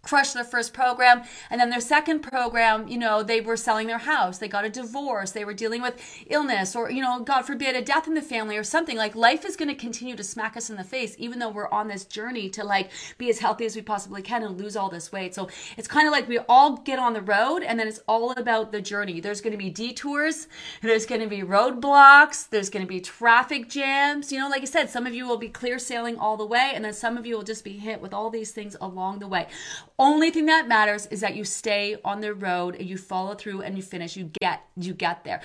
crushed 0.04 0.34
their 0.34 0.44
first 0.44 0.74
program. 0.74 1.24
And 1.50 1.60
then 1.60 1.70
their 1.70 1.82
second 1.82 2.20
program 2.20 2.88
you 2.88 2.98
know 2.98 3.24
they 3.24 3.42
were 3.42 3.58
selling 3.58 3.88
their 3.88 4.00
house. 4.00 4.38
They 4.38 4.48
got 4.48 4.66
a 4.66 4.70
divorce. 4.70 5.32
They 5.32 5.46
were 5.46 5.54
dealing 5.54 5.82
with 5.82 6.00
illness 6.28 6.76
or 6.76 6.92
you 6.92 7.02
know 7.02 7.22
god 7.22 7.44
forbid 7.44 7.76
a 7.76 7.82
death 7.82 8.08
in 8.08 8.14
the 8.14 8.22
family 8.22 8.58
or 8.58 8.64
something. 8.64 8.98
Like 8.98 9.16
life 9.16 9.46
is 9.46 9.56
going 9.56 9.70
to 9.70 9.76
continue 9.76 10.16
to 10.16 10.24
smack 10.24 10.58
us 10.58 10.70
in 10.70 10.76
the 10.76 10.84
face 10.84 11.16
even 11.18 11.40
though 11.40 11.50
we're 11.50 11.70
on 11.70 11.88
this 11.88 12.04
journey 12.06 12.50
to 12.50 12.64
like 12.64 12.92
be 13.18 13.30
as 13.30 13.40
healthy 13.40 13.66
as 13.66 13.76
we 13.76 13.82
possibly 13.82 14.22
can 14.22 14.44
and 14.44 14.60
lose 14.60 14.76
all 14.76 14.90
this 14.90 15.12
weight. 15.12 15.34
So 15.34 15.50
it's 15.78 15.88
kind 15.88 16.08
of 16.08 16.12
like 16.12 16.28
we 16.28 16.40
all 16.50 16.78
get 16.78 17.00
on 17.00 17.14
the 17.14 17.22
road 17.22 17.64
and 17.64 17.80
then 17.80 17.88
it's 17.88 18.02
all 18.08 18.32
about 18.32 18.72
the 18.72 18.82
journey. 18.82 19.22
There's 19.22 19.42
going 19.42 19.52
to 19.52 19.58
be 19.58 19.70
detours. 19.70 20.48
There's 20.82 21.06
going 21.06 21.22
to 21.22 21.28
be 21.28 21.42
roadblocks. 21.42 22.50
There's 22.50 22.70
going 22.70 22.86
to 22.86 22.90
be 22.90 23.00
traffic 23.00 23.70
jams. 23.70 24.32
You 24.32 24.40
know 24.40 24.50
like 24.50 24.62
i 24.62 24.66
said 24.66 24.90
some 24.90 25.08
of 25.08 25.14
you 25.14 25.28
will 25.28 25.38
be 25.38 25.50
clear 25.50 25.80
sailing 25.80 26.18
all 26.18 26.36
the 26.36 26.46
way 26.46 26.72
and 26.76 26.84
then 26.84 26.94
some 26.94 27.18
of 27.18 27.26
you 27.26 27.36
will 27.36 27.44
just 27.44 27.64
be 27.64 27.78
hit 27.78 28.02
with 28.02 28.14
all 28.14 28.30
these 28.30 28.52
things 28.52 28.76
along 28.82 29.20
the 29.20 29.28
way 29.28 29.48
only 30.00 30.32
thing 30.32 30.48
that 30.48 30.68
matters 30.68 31.06
is 31.08 31.22
that 31.22 31.36
you 31.36 31.44
stay 31.44 31.98
on 32.04 32.22
the 32.22 32.34
road 32.34 32.76
and 32.76 32.88
you 32.88 32.98
follow 32.98 33.36
through 33.36 33.62
and 33.62 33.76
you 33.76 33.84
finish. 33.84 34.18
You 34.18 34.32
get 34.42 34.62
you 34.76 34.94
get 34.94 35.24
there. 35.24 35.42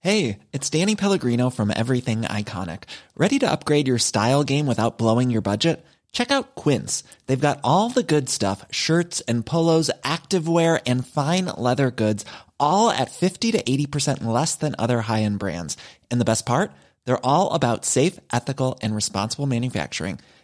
Hey, 0.00 0.40
it's 0.52 0.68
Danny 0.68 0.96
Pellegrino 0.96 1.48
from 1.48 1.72
Everything 1.74 2.22
Iconic. 2.24 2.82
Ready 3.16 3.38
to 3.38 3.50
upgrade 3.50 3.88
your 3.88 3.98
style 3.98 4.44
game 4.44 4.66
without 4.66 4.98
blowing 4.98 5.30
your 5.30 5.40
budget? 5.40 5.82
Check 6.12 6.30
out 6.30 6.54
Quince. 6.54 7.04
They've 7.26 7.40
got 7.40 7.58
all 7.64 7.88
the 7.88 8.02
good 8.02 8.28
stuff, 8.28 8.66
shirts 8.70 9.22
and 9.22 9.46
polos, 9.46 9.90
activewear 10.02 10.80
and 10.86 11.06
fine 11.06 11.46
leather 11.56 11.90
goods, 11.90 12.26
all 12.60 12.90
at 12.90 13.10
50 13.10 13.52
to 13.52 13.62
80% 13.62 14.24
less 14.24 14.56
than 14.56 14.76
other 14.78 15.00
high-end 15.00 15.38
brands. 15.38 15.78
And 16.10 16.20
the 16.20 16.26
best 16.26 16.44
part? 16.44 16.70
They're 17.06 17.24
all 17.24 17.52
about 17.52 17.86
safe, 17.86 18.20
ethical 18.30 18.78
and 18.82 18.94
responsible 18.94 19.46
manufacturing. 19.46 20.20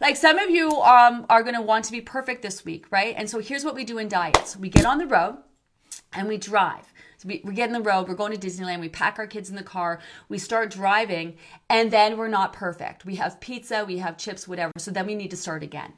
Like 0.00 0.16
some 0.16 0.38
of 0.38 0.48
you 0.48 0.80
um, 0.82 1.26
are 1.28 1.42
going 1.42 1.56
to 1.56 1.62
want 1.62 1.84
to 1.86 1.92
be 1.92 2.00
perfect 2.00 2.42
this 2.42 2.64
week, 2.64 2.86
right? 2.90 3.14
And 3.16 3.28
so 3.28 3.40
here's 3.40 3.64
what 3.64 3.74
we 3.74 3.84
do 3.84 3.98
in 3.98 4.08
diets 4.08 4.56
we 4.56 4.68
get 4.68 4.86
on 4.86 4.98
the 4.98 5.06
road 5.06 5.38
and 6.12 6.28
we 6.28 6.36
drive. 6.38 6.92
So 7.16 7.26
we, 7.26 7.40
we 7.42 7.52
get 7.52 7.66
in 7.66 7.72
the 7.72 7.80
road, 7.80 8.06
we're 8.06 8.14
going 8.14 8.38
to 8.38 8.46
Disneyland, 8.46 8.80
we 8.80 8.88
pack 8.88 9.18
our 9.18 9.26
kids 9.26 9.50
in 9.50 9.56
the 9.56 9.62
car, 9.64 9.98
we 10.28 10.38
start 10.38 10.70
driving, 10.70 11.36
and 11.68 11.90
then 11.90 12.16
we're 12.16 12.28
not 12.28 12.52
perfect. 12.52 13.04
We 13.04 13.16
have 13.16 13.40
pizza, 13.40 13.84
we 13.84 13.98
have 13.98 14.16
chips, 14.16 14.46
whatever. 14.46 14.70
So 14.78 14.92
then 14.92 15.06
we 15.06 15.16
need 15.16 15.32
to 15.32 15.36
start 15.36 15.64
again 15.64 15.94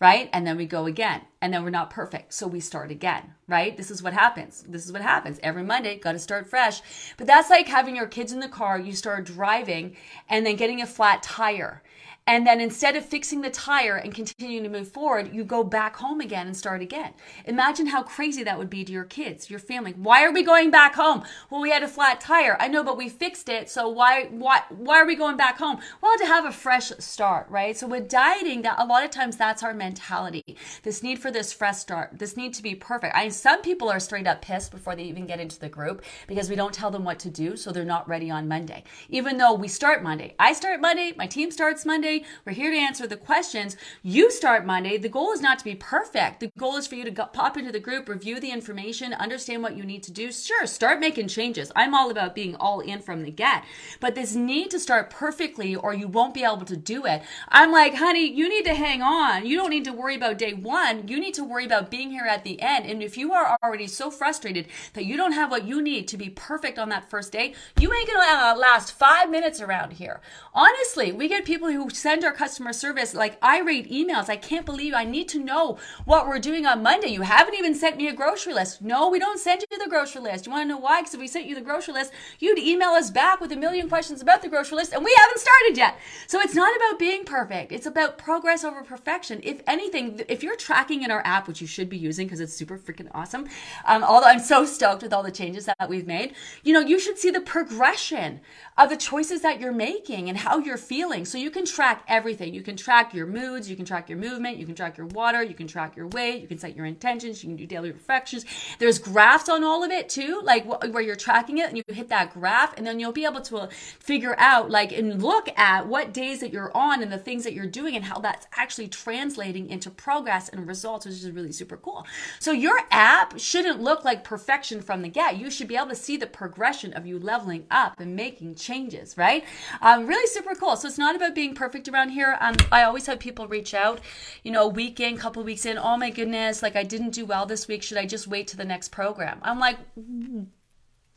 right? 0.00 0.28
And 0.32 0.46
then 0.46 0.56
we 0.56 0.66
go 0.66 0.86
again, 0.86 1.22
and 1.40 1.52
then 1.52 1.62
we're 1.62 1.70
not 1.70 1.88
perfect. 1.88 2.34
So 2.34 2.46
we 2.46 2.60
start 2.60 2.90
again, 2.90 3.32
right? 3.48 3.76
This 3.76 3.90
is 3.90 4.02
what 4.02 4.12
happens. 4.12 4.64
This 4.68 4.84
is 4.84 4.92
what 4.92 5.02
happens 5.02 5.38
every 5.42 5.62
Monday. 5.62 5.98
Got 5.98 6.12
to 6.12 6.18
start 6.18 6.46
fresh. 6.46 6.82
But 7.16 7.26
that's 7.26 7.50
like 7.50 7.68
having 7.68 7.96
your 7.96 8.06
kids 8.06 8.32
in 8.32 8.40
the 8.40 8.48
car, 8.48 8.78
you 8.78 8.92
start 8.92 9.24
driving, 9.24 9.96
and 10.28 10.44
then 10.44 10.56
getting 10.56 10.82
a 10.82 10.86
flat 10.86 11.22
tire 11.22 11.82
And 12.26 12.46
then 12.46 12.58
instead 12.58 12.96
of 12.96 13.04
fixing 13.04 13.42
the 13.42 13.50
tire 13.50 13.96
and 13.96 14.14
continuing 14.14 14.64
to 14.64 14.70
move 14.70 14.88
forward, 14.88 15.34
you 15.34 15.44
go 15.44 15.62
back 15.62 15.96
home 15.96 16.22
again 16.22 16.46
and 16.46 16.56
start 16.56 16.80
again. 16.80 17.12
Imagine 17.44 17.86
how 17.86 18.02
crazy 18.02 18.42
that 18.44 18.58
would 18.58 18.70
be 18.70 18.82
to 18.82 18.92
your 18.92 19.04
kids, 19.04 19.50
your 19.50 19.58
family. 19.58 19.92
Why 19.92 20.24
are 20.24 20.32
we 20.32 20.42
going 20.42 20.70
back 20.70 20.94
home? 20.94 21.22
Well, 21.50 21.60
we 21.60 21.70
had 21.70 21.82
a 21.82 21.88
flat 21.88 22.22
tire. 22.22 22.56
I 22.58 22.68
know, 22.68 22.82
but 22.82 22.96
we 22.96 23.10
fixed 23.10 23.50
it. 23.50 23.68
So 23.68 23.88
why 23.88 24.24
why 24.30 24.62
why 24.70 25.00
are 25.00 25.06
we 25.06 25.16
going 25.16 25.36
back 25.36 25.58
home? 25.58 25.80
Well, 26.00 26.16
to 26.16 26.24
have 26.24 26.46
a 26.46 26.52
fresh 26.52 26.92
start, 26.98 27.46
right? 27.50 27.76
So 27.76 27.86
with 27.86 28.08
dieting, 28.08 28.62
that 28.62 28.78
a 28.78 28.86
lot 28.86 29.04
of 29.04 29.10
times 29.10 29.36
that's 29.36 29.62
our 29.62 29.74
mentality. 29.74 30.56
This 30.82 31.02
need 31.02 31.18
for 31.18 31.30
this 31.30 31.52
fresh 31.52 31.76
start, 31.76 32.18
this 32.18 32.38
need 32.38 32.54
to 32.54 32.62
be 32.62 32.74
perfect. 32.74 33.14
I 33.14 33.28
some 33.28 33.60
people 33.60 33.90
are 33.90 34.00
straight 34.00 34.26
up 34.26 34.40
pissed 34.40 34.70
before 34.70 34.96
they 34.96 35.04
even 35.04 35.26
get 35.26 35.40
into 35.40 35.60
the 35.60 35.68
group 35.68 36.02
because 36.26 36.48
we 36.48 36.56
don't 36.56 36.72
tell 36.72 36.90
them 36.90 37.04
what 37.04 37.18
to 37.18 37.30
do, 37.30 37.54
so 37.54 37.70
they're 37.70 37.84
not 37.84 38.08
ready 38.08 38.30
on 38.30 38.48
Monday. 38.48 38.82
Even 39.10 39.36
though 39.36 39.52
we 39.52 39.68
start 39.68 40.02
Monday. 40.02 40.34
I 40.38 40.54
start 40.54 40.80
Monday, 40.80 41.12
my 41.18 41.26
team 41.26 41.50
starts 41.50 41.84
Monday 41.84 42.13
we're 42.44 42.52
here 42.52 42.70
to 42.70 42.76
answer 42.76 43.06
the 43.06 43.16
questions. 43.16 43.76
You 44.02 44.30
start 44.30 44.66
Monday. 44.66 44.98
The 44.98 45.08
goal 45.08 45.32
is 45.32 45.40
not 45.40 45.58
to 45.58 45.64
be 45.64 45.74
perfect. 45.74 46.40
The 46.40 46.52
goal 46.58 46.76
is 46.76 46.86
for 46.86 46.94
you 46.94 47.04
to 47.04 47.10
go, 47.10 47.26
pop 47.26 47.56
into 47.56 47.72
the 47.72 47.80
group, 47.80 48.08
review 48.08 48.38
the 48.38 48.50
information, 48.50 49.14
understand 49.14 49.62
what 49.62 49.76
you 49.76 49.84
need 49.84 50.02
to 50.04 50.12
do. 50.12 50.30
Sure, 50.30 50.66
start 50.66 51.00
making 51.00 51.28
changes. 51.28 51.72
I'm 51.74 51.94
all 51.94 52.10
about 52.10 52.34
being 52.34 52.54
all 52.56 52.80
in 52.80 53.00
from 53.00 53.22
the 53.22 53.30
get. 53.30 53.64
But 54.00 54.14
this 54.14 54.34
need 54.34 54.70
to 54.70 54.78
start 54.78 55.10
perfectly 55.10 55.74
or 55.74 55.94
you 55.94 56.08
won't 56.08 56.34
be 56.34 56.44
able 56.44 56.64
to 56.66 56.76
do 56.76 57.06
it. 57.06 57.22
I'm 57.48 57.72
like, 57.72 57.94
honey, 57.94 58.30
you 58.30 58.48
need 58.48 58.64
to 58.66 58.74
hang 58.74 59.02
on. 59.02 59.46
You 59.46 59.56
don't 59.56 59.70
need 59.70 59.84
to 59.84 59.92
worry 59.92 60.16
about 60.16 60.38
day 60.38 60.52
one. 60.52 61.08
You 61.08 61.18
need 61.18 61.34
to 61.34 61.44
worry 61.44 61.66
about 61.66 61.90
being 61.90 62.10
here 62.10 62.26
at 62.26 62.44
the 62.44 62.60
end. 62.60 62.86
And 62.86 63.02
if 63.02 63.16
you 63.16 63.32
are 63.32 63.56
already 63.62 63.86
so 63.86 64.10
frustrated 64.10 64.68
that 64.92 65.04
you 65.04 65.16
don't 65.16 65.32
have 65.32 65.50
what 65.50 65.66
you 65.66 65.82
need 65.82 66.08
to 66.08 66.16
be 66.16 66.30
perfect 66.30 66.78
on 66.78 66.88
that 66.90 67.10
first 67.10 67.32
day, 67.32 67.54
you 67.80 67.92
ain't 67.92 68.08
gonna 68.08 68.24
uh, 68.24 68.56
last 68.56 68.92
five 68.92 69.30
minutes 69.30 69.60
around 69.60 69.94
here. 69.94 70.20
Honestly, 70.52 71.12
we 71.12 71.28
get 71.28 71.44
people 71.44 71.70
who 71.70 71.90
send 72.04 72.22
our 72.22 72.32
customer 72.32 72.74
service 72.74 73.14
like 73.14 73.42
irate 73.42 73.90
emails. 73.90 74.28
I 74.28 74.36
can't 74.36 74.66
believe 74.66 74.92
I 74.92 75.04
need 75.04 75.26
to 75.30 75.42
know 75.42 75.78
what 76.04 76.26
we're 76.26 76.38
doing 76.38 76.66
on 76.66 76.82
Monday. 76.82 77.08
You 77.08 77.22
haven't 77.22 77.54
even 77.54 77.74
sent 77.74 77.96
me 77.96 78.08
a 78.08 78.12
grocery 78.12 78.52
list. 78.52 78.82
No, 78.82 79.08
we 79.08 79.18
don't 79.18 79.40
send 79.40 79.64
you 79.70 79.78
the 79.78 79.88
grocery 79.88 80.20
list. 80.20 80.44
You 80.44 80.52
want 80.52 80.64
to 80.64 80.68
know 80.68 80.78
why? 80.78 81.00
Because 81.00 81.14
if 81.14 81.20
we 81.20 81.26
sent 81.26 81.46
you 81.46 81.54
the 81.54 81.62
grocery 81.62 81.94
list, 81.94 82.12
you'd 82.40 82.58
email 82.58 82.90
us 82.90 83.10
back 83.10 83.40
with 83.40 83.52
a 83.52 83.56
million 83.56 83.88
questions 83.88 84.20
about 84.20 84.42
the 84.42 84.50
grocery 84.50 84.76
list, 84.76 84.92
and 84.92 85.02
we 85.02 85.16
haven't 85.18 85.38
started 85.38 85.78
yet. 85.78 85.96
So 86.26 86.40
it's 86.40 86.54
not 86.54 86.76
about 86.76 86.98
being 86.98 87.24
perfect. 87.24 87.72
It's 87.72 87.86
about 87.86 88.18
progress 88.18 88.64
over 88.64 88.82
perfection. 88.82 89.40
If 89.42 89.62
anything, 89.66 90.20
if 90.28 90.42
you're 90.42 90.56
tracking 90.56 91.04
in 91.04 91.10
our 91.10 91.22
app, 91.24 91.48
which 91.48 91.62
you 91.62 91.66
should 91.66 91.88
be 91.88 91.96
using 91.96 92.26
because 92.26 92.40
it's 92.40 92.52
super 92.52 92.76
freaking 92.76 93.08
awesome, 93.14 93.48
um, 93.86 94.04
although 94.04 94.26
I'm 94.26 94.40
so 94.40 94.66
stoked 94.66 95.02
with 95.02 95.14
all 95.14 95.22
the 95.22 95.32
changes 95.32 95.64
that 95.64 95.88
we've 95.88 96.06
made, 96.06 96.34
you 96.64 96.74
know, 96.74 96.80
you 96.80 96.98
should 96.98 97.16
see 97.16 97.30
the 97.30 97.40
progression 97.40 98.42
of 98.76 98.90
the 98.90 98.96
choices 98.96 99.42
that 99.42 99.60
you're 99.60 99.72
making 99.72 100.28
and 100.28 100.36
how 100.36 100.58
you're 100.58 100.76
feeling. 100.76 101.24
So 101.24 101.38
you 101.38 101.50
can 101.50 101.64
track 101.64 102.04
everything. 102.08 102.52
You 102.52 102.62
can 102.62 102.76
track 102.76 103.14
your 103.14 103.26
moods, 103.26 103.70
you 103.70 103.76
can 103.76 103.84
track 103.84 104.08
your 104.08 104.18
movement, 104.18 104.56
you 104.56 104.66
can 104.66 104.74
track 104.74 104.96
your 104.96 105.06
water, 105.06 105.42
you 105.42 105.54
can 105.54 105.68
track 105.68 105.94
your 105.96 106.08
weight, 106.08 106.42
you 106.42 106.48
can 106.48 106.58
set 106.58 106.74
your 106.74 106.84
intentions, 106.84 107.44
you 107.44 107.50
can 107.50 107.56
do 107.56 107.66
daily 107.66 107.92
reflections. 107.92 108.44
There's 108.80 108.98
graphs 108.98 109.48
on 109.48 109.62
all 109.62 109.84
of 109.84 109.92
it 109.92 110.08
too, 110.08 110.40
like 110.42 110.66
where 110.92 111.02
you're 111.02 111.14
tracking 111.14 111.58
it 111.58 111.68
and 111.68 111.76
you 111.76 111.84
hit 111.88 112.08
that 112.08 112.34
graph 112.34 112.76
and 112.76 112.84
then 112.84 112.98
you'll 112.98 113.12
be 113.12 113.24
able 113.24 113.42
to 113.42 113.68
figure 113.70 114.34
out 114.38 114.70
like 114.70 114.90
and 114.90 115.22
look 115.22 115.48
at 115.56 115.86
what 115.86 116.12
days 116.12 116.40
that 116.40 116.52
you're 116.52 116.76
on 116.76 117.00
and 117.00 117.12
the 117.12 117.18
things 117.18 117.44
that 117.44 117.52
you're 117.52 117.66
doing 117.66 117.94
and 117.94 118.04
how 118.04 118.18
that's 118.18 118.48
actually 118.56 118.88
translating 118.88 119.70
into 119.70 119.88
progress 119.88 120.48
and 120.48 120.66
results, 120.66 121.06
which 121.06 121.14
is 121.14 121.30
really 121.30 121.52
super 121.52 121.76
cool. 121.76 122.04
So 122.40 122.50
your 122.50 122.80
app 122.90 123.38
shouldn't 123.38 123.80
look 123.80 124.04
like 124.04 124.24
perfection 124.24 124.82
from 124.82 125.02
the 125.02 125.08
get. 125.08 125.36
You 125.36 125.48
should 125.48 125.68
be 125.68 125.76
able 125.76 125.88
to 125.90 125.94
see 125.94 126.16
the 126.16 126.26
progression 126.26 126.92
of 126.94 127.06
you 127.06 127.20
leveling 127.20 127.66
up 127.70 128.00
and 128.00 128.16
making 128.16 128.56
changes, 128.64 129.16
right? 129.16 129.44
Um, 129.80 130.06
really 130.06 130.26
super 130.26 130.54
cool. 130.54 130.76
So 130.76 130.88
it's 130.88 130.98
not 130.98 131.14
about 131.14 131.34
being 131.34 131.54
perfect 131.54 131.88
around 131.88 132.10
here. 132.10 132.36
Um, 132.40 132.56
I 132.72 132.82
always 132.82 133.06
have 133.06 133.18
people 133.18 133.46
reach 133.46 133.74
out, 133.74 134.00
you 134.42 134.50
know, 134.50 134.64
a 134.64 134.68
week 134.68 134.98
in, 135.00 135.18
couple 135.18 135.42
weeks 135.44 135.66
in. 135.66 135.78
Oh 135.78 135.96
my 135.96 136.10
goodness, 136.10 136.62
like 136.62 136.76
I 136.76 136.82
didn't 136.82 137.10
do 137.10 137.24
well 137.24 137.46
this 137.46 137.68
week. 137.68 137.82
Should 137.82 137.98
I 137.98 138.06
just 138.06 138.26
wait 138.26 138.48
to 138.48 138.56
the 138.56 138.64
next 138.64 138.88
program? 138.88 139.38
I'm 139.42 139.58
like, 139.58 139.78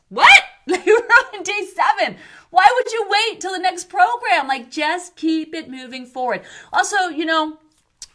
what? 0.08 0.42
We're 0.66 0.74
on 0.76 1.42
day 1.42 1.66
seven. 1.74 2.16
Why 2.50 2.66
would 2.74 2.92
you 2.92 3.06
wait 3.08 3.40
till 3.40 3.52
the 3.52 3.58
next 3.58 3.88
program? 3.88 4.46
Like 4.46 4.70
just 4.70 5.16
keep 5.16 5.54
it 5.54 5.70
moving 5.70 6.04
forward. 6.04 6.42
Also, 6.72 7.08
you 7.08 7.24
know, 7.24 7.58